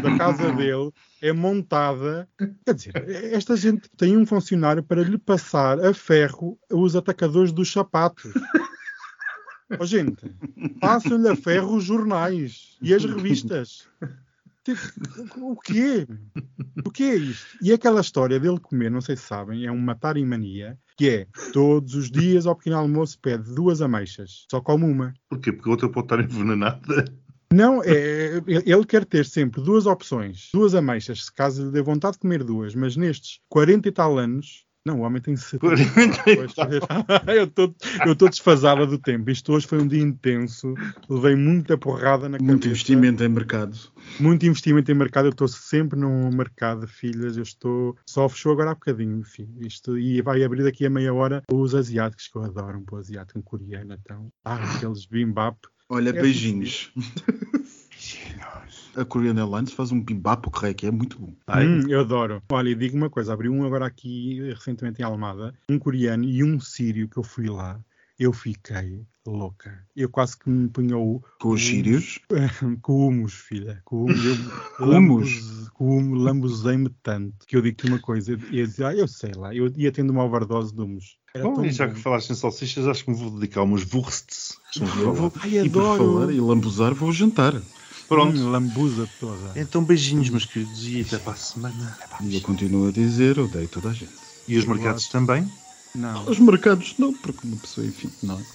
da 0.02 0.16
casa 0.18 0.52
dele, 0.54 0.90
é 1.22 1.32
montada. 1.32 2.28
Quer 2.64 2.74
dizer, 2.74 2.92
esta 3.32 3.56
gente 3.56 3.88
tem 3.96 4.16
um 4.16 4.26
funcionário 4.26 4.82
para 4.82 5.02
lhe 5.02 5.18
passar 5.18 5.80
a 5.80 5.94
ferro 5.94 6.58
os 6.70 6.94
atacadores 6.94 7.52
dos 7.52 7.72
sapatos. 7.72 8.32
Ó, 9.78 9.84
gente, 9.86 10.30
passam-lhe 10.80 11.28
a 11.28 11.36
ferro 11.36 11.76
os 11.76 11.84
jornais 11.84 12.76
e 12.82 12.94
as 12.94 13.04
revistas. 13.04 13.88
O 15.32 15.52
o 15.52 15.56
quê? 15.56 16.06
O 16.84 16.90
que 16.90 17.04
é 17.04 17.14
isto? 17.14 17.56
E 17.62 17.72
aquela 17.72 18.00
história 18.00 18.40
dele 18.40 18.58
comer, 18.58 18.90
não 18.90 19.00
sei 19.00 19.16
se 19.16 19.22
sabem, 19.22 19.64
é 19.64 19.70
um 19.70 19.78
matar 19.78 20.16
em 20.16 20.26
mania, 20.26 20.76
que 20.96 21.08
é 21.08 21.26
todos 21.52 21.94
os 21.94 22.10
dias 22.10 22.48
ao 22.48 22.56
pequeno 22.56 22.76
almoço 22.76 23.16
pede 23.20 23.54
duas 23.54 23.80
ameixas, 23.80 24.44
só 24.50 24.60
come 24.60 24.84
uma. 24.84 25.14
Porquê? 25.30 25.52
Porque 25.52 25.68
a 25.68 25.72
outra 25.72 25.88
pode 25.88 26.06
estar 26.06 26.20
envenenada. 26.20 27.04
Não, 27.52 27.82
é, 27.82 28.42
ele 28.46 28.84
quer 28.84 29.04
ter 29.04 29.24
sempre 29.24 29.62
duas 29.62 29.86
opções, 29.86 30.50
duas 30.52 30.74
ameixas, 30.74 31.24
se 31.24 31.32
caso 31.32 31.66
lhe 31.66 31.70
dê 31.70 31.82
vontade 31.82 32.14
de 32.14 32.20
comer 32.20 32.42
duas, 32.42 32.74
mas 32.74 32.96
nestes 32.96 33.40
40 33.48 33.88
e 33.88 33.92
tal 33.92 34.18
anos, 34.18 34.66
não, 34.86 35.00
o 35.00 35.02
homem 35.02 35.20
tem 35.20 35.34
70 35.34 35.58
Pois, 35.58 35.80
eu 37.26 37.44
estou 37.44 37.74
eu 38.06 38.12
estou 38.12 38.28
desfasada 38.28 38.86
do 38.86 38.96
tempo. 38.96 39.28
Isto 39.28 39.52
hoje 39.52 39.66
foi 39.66 39.80
um 39.80 39.88
dia 39.88 40.00
intenso. 40.00 40.74
Levei 41.10 41.34
muita 41.34 41.76
porrada 41.76 42.28
na 42.28 42.38
Muito 42.38 42.46
cabeça. 42.46 42.68
investimento 42.68 43.24
em 43.24 43.28
mercado. 43.28 43.76
Muito 44.20 44.46
investimento 44.46 44.92
em 44.92 44.94
mercado. 44.94 45.24
Eu 45.26 45.30
estou 45.30 45.48
sempre 45.48 45.98
no 45.98 46.30
mercado, 46.30 46.86
filhas. 46.86 47.36
Eu 47.36 47.42
estou. 47.42 47.96
Só 48.08 48.28
fechou 48.28 48.52
agora 48.52 48.70
há 48.70 48.74
bocadinho, 48.74 49.18
enfim. 49.18 49.48
Isto, 49.58 49.98
e 49.98 50.22
vai 50.22 50.44
abrir 50.44 50.62
daqui 50.62 50.86
a 50.86 50.90
meia 50.90 51.12
hora 51.12 51.42
os 51.50 51.74
asiáticos, 51.74 52.28
que 52.28 52.38
eu 52.38 52.44
adoro 52.44 52.78
um 52.78 52.84
bom 52.84 52.96
asiático, 52.96 53.40
um 53.40 53.42
coreano, 53.42 53.92
então. 53.92 54.28
Ah, 54.44 54.76
aqueles 54.76 55.04
bimbap. 55.04 55.56
Olha, 55.88 56.10
É 56.10 56.12
beijinhos. 56.12 56.92
A 58.96 59.04
Korean 59.04 59.36
Airlines 59.38 59.72
faz 59.72 59.92
um 59.92 60.02
bimbap, 60.02 60.46
o 60.46 60.50
que 60.50 60.66
é 60.66 60.74
que 60.74 60.86
é 60.86 60.90
muito 60.90 61.18
bom. 61.18 61.34
Hum, 61.58 61.88
eu 61.88 62.00
adoro. 62.00 62.42
Olha, 62.50 62.70
e 62.70 62.74
digo 62.74 62.96
uma 62.96 63.10
coisa: 63.10 63.32
abri 63.32 63.48
um 63.48 63.64
agora 63.64 63.86
aqui 63.86 64.40
recentemente 64.54 65.00
em 65.00 65.04
Almada, 65.04 65.54
um 65.68 65.78
coreano 65.78 66.24
e 66.24 66.42
um 66.42 66.58
sírio 66.58 67.08
que 67.08 67.18
eu 67.18 67.22
fui 67.22 67.46
lá. 67.48 67.78
Eu 68.18 68.32
fiquei 68.32 69.04
louca. 69.26 69.84
Eu 69.94 70.08
quase 70.08 70.38
que 70.38 70.48
me 70.48 70.68
punha 70.70 70.96
o, 70.96 71.22
Com 71.38 71.50
os 71.50 71.62
sírios. 71.62 72.18
com 72.80 72.92
o 72.94 73.08
humus, 73.08 73.34
filha. 73.34 73.82
Com 73.84 73.96
o 73.96 74.04
humus. 74.06 74.24
Eu 74.78 75.76
Humus? 75.78 76.22
lambuzei-me 76.22 76.88
tanto 77.02 77.46
que 77.46 77.54
eu 77.54 77.60
digo-te 77.60 77.86
uma 77.86 77.98
coisa. 77.98 78.32
Eu 78.32 78.38
ia 78.50 78.66
dizer, 78.66 78.84
ah, 78.86 78.94
eu 78.94 79.06
sei 79.06 79.32
lá, 79.36 79.54
eu 79.54 79.70
ia 79.76 79.92
tendo 79.92 80.08
uma 80.10 80.24
overdose 80.24 80.74
de 80.74 80.80
humus. 80.80 81.18
Era 81.36 81.44
Bom, 81.44 81.54
tão 81.56 81.64
e 81.66 81.70
já 81.70 81.86
bom. 81.86 81.92
que 81.92 82.00
falaste 82.00 82.30
em 82.30 82.34
salsichas, 82.34 82.86
acho 82.88 83.04
que 83.04 83.10
me 83.10 83.16
vou 83.16 83.30
dedicar 83.30 83.60
a 83.60 83.64
umas 83.64 83.84
wursts. 83.92 84.56
Eu 84.74 85.32
Ai, 85.42 85.58
e 85.66 85.68
por 85.68 85.82
adoro. 85.82 85.98
falar 85.98 86.32
e 86.32 86.40
lambuzar, 86.40 86.94
vou 86.94 87.12
jantar. 87.12 87.52
Pronto. 88.08 88.38
Hum, 88.38 88.50
lambuza 88.50 89.06
toda. 89.20 89.52
Então 89.54 89.84
beijinhos, 89.84 90.30
meus 90.30 90.46
queridos, 90.46 90.86
e 90.86 91.02
até 91.02 91.18
para 91.18 91.34
a 91.34 91.36
semana. 91.36 91.98
E 92.22 92.36
eu 92.36 92.40
continuo 92.40 92.88
a 92.88 92.92
dizer, 92.92 93.36
eu 93.36 93.48
dei 93.48 93.66
toda 93.66 93.90
a 93.90 93.92
gente. 93.92 94.12
E 94.48 94.56
os 94.56 94.64
mercados 94.64 95.08
também? 95.08 95.46
Não. 95.94 96.26
Os 96.26 96.38
mercados 96.38 96.94
não, 96.98 97.12
porque 97.12 97.46
uma 97.46 97.56
pessoa, 97.56 97.86
enfim, 97.86 98.10
não. 98.22 98.40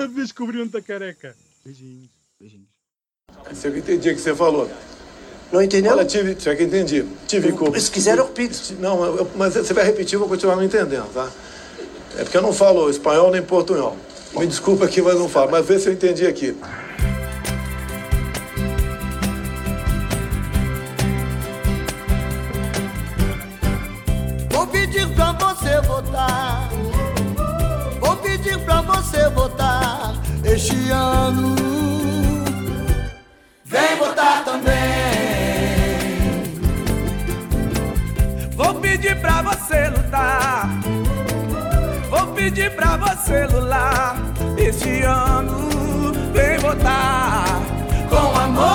Descobriram-te 0.14 0.76
a 0.76 0.82
careca. 0.82 1.34
Beijinhos. 1.64 2.10
Beijinhos. 2.38 2.68
Isso 3.50 3.66
é 3.66 3.70
o 3.70 3.72
que 3.72 3.78
eu 3.78 3.82
entendi 3.82 4.14
que 4.14 4.20
você 4.20 4.34
falou. 4.34 4.70
Não 5.52 5.60
entendeu? 5.60 5.92
Olha, 5.92 6.04
tive, 6.04 6.36
é 6.46 6.54
que 6.54 6.62
entendi. 6.62 7.04
Tive 7.26 7.52
culpa. 7.52 7.78
Se 7.80 7.90
quiser, 7.90 8.18
eu 8.18 8.24
repito. 8.26 8.74
Não, 8.78 9.04
eu- 9.04 9.30
mas 9.34 9.54
você 9.54 9.74
vai 9.74 9.84
repetir, 9.84 10.14
eu 10.14 10.20
vou 10.20 10.28
continuar 10.28 10.54
não 10.56 10.62
entendendo, 10.62 11.12
tá? 11.12 11.28
É 12.16 12.22
porque 12.22 12.36
eu 12.36 12.42
não 12.42 12.52
falo 12.52 12.88
espanhol 12.88 13.30
nem 13.30 13.42
portunhol. 13.42 13.96
Me 14.36 14.46
desculpa 14.46 14.84
aqui, 14.84 15.02
mas 15.02 15.14
não 15.18 15.28
falo. 15.28 15.50
Mas 15.50 15.66
vê 15.66 15.78
se 15.78 15.88
eu 15.88 15.92
entendi 15.92 16.24
aqui. 16.26 16.56
Vou 24.50 24.66
pedir 24.66 25.06
pra 25.14 25.32
você 25.32 25.80
votar. 25.82 26.68
Vou 28.00 28.16
pedir 28.16 28.58
pra 28.64 28.80
você 28.82 29.28
votar 29.30 30.14
este 30.44 30.90
ano. 30.90 31.54
Vem 33.64 33.96
votar 33.98 34.44
também. 34.44 35.09
Pedir 39.00 39.16
pra 39.16 39.40
você 39.40 39.88
lutar. 39.88 40.68
Vou 42.10 42.26
pedir 42.34 42.70
pra 42.76 42.98
você 42.98 43.46
lutar. 43.46 44.16
Este 44.58 45.02
ano 45.02 46.12
vem 46.34 46.58
votar 46.58 47.46
com 48.10 48.38
amor. 48.38 48.66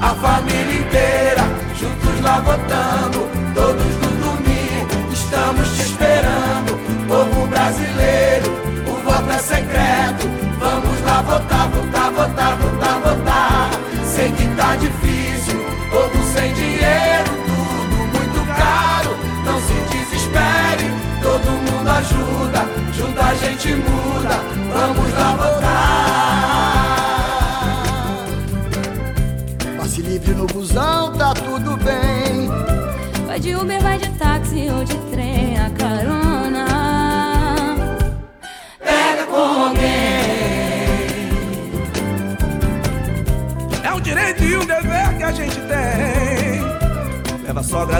A 0.00 0.14
família 0.20 0.80
inteira, 0.80 1.42
juntos 1.78 2.20
lá 2.20 2.40
votando. 2.40 3.21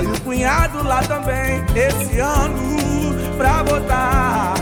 E 0.00 0.06
o 0.06 0.20
cunhado 0.22 0.82
lá 0.82 1.02
também. 1.02 1.62
Esse 1.76 2.18
ano 2.18 3.14
pra 3.36 3.62
votar 3.62 4.54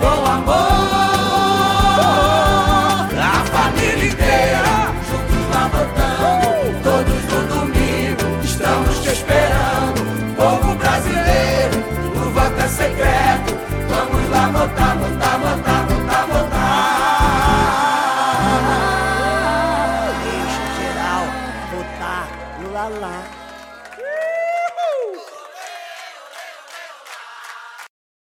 com 0.00 0.30
amor. 0.30 1.13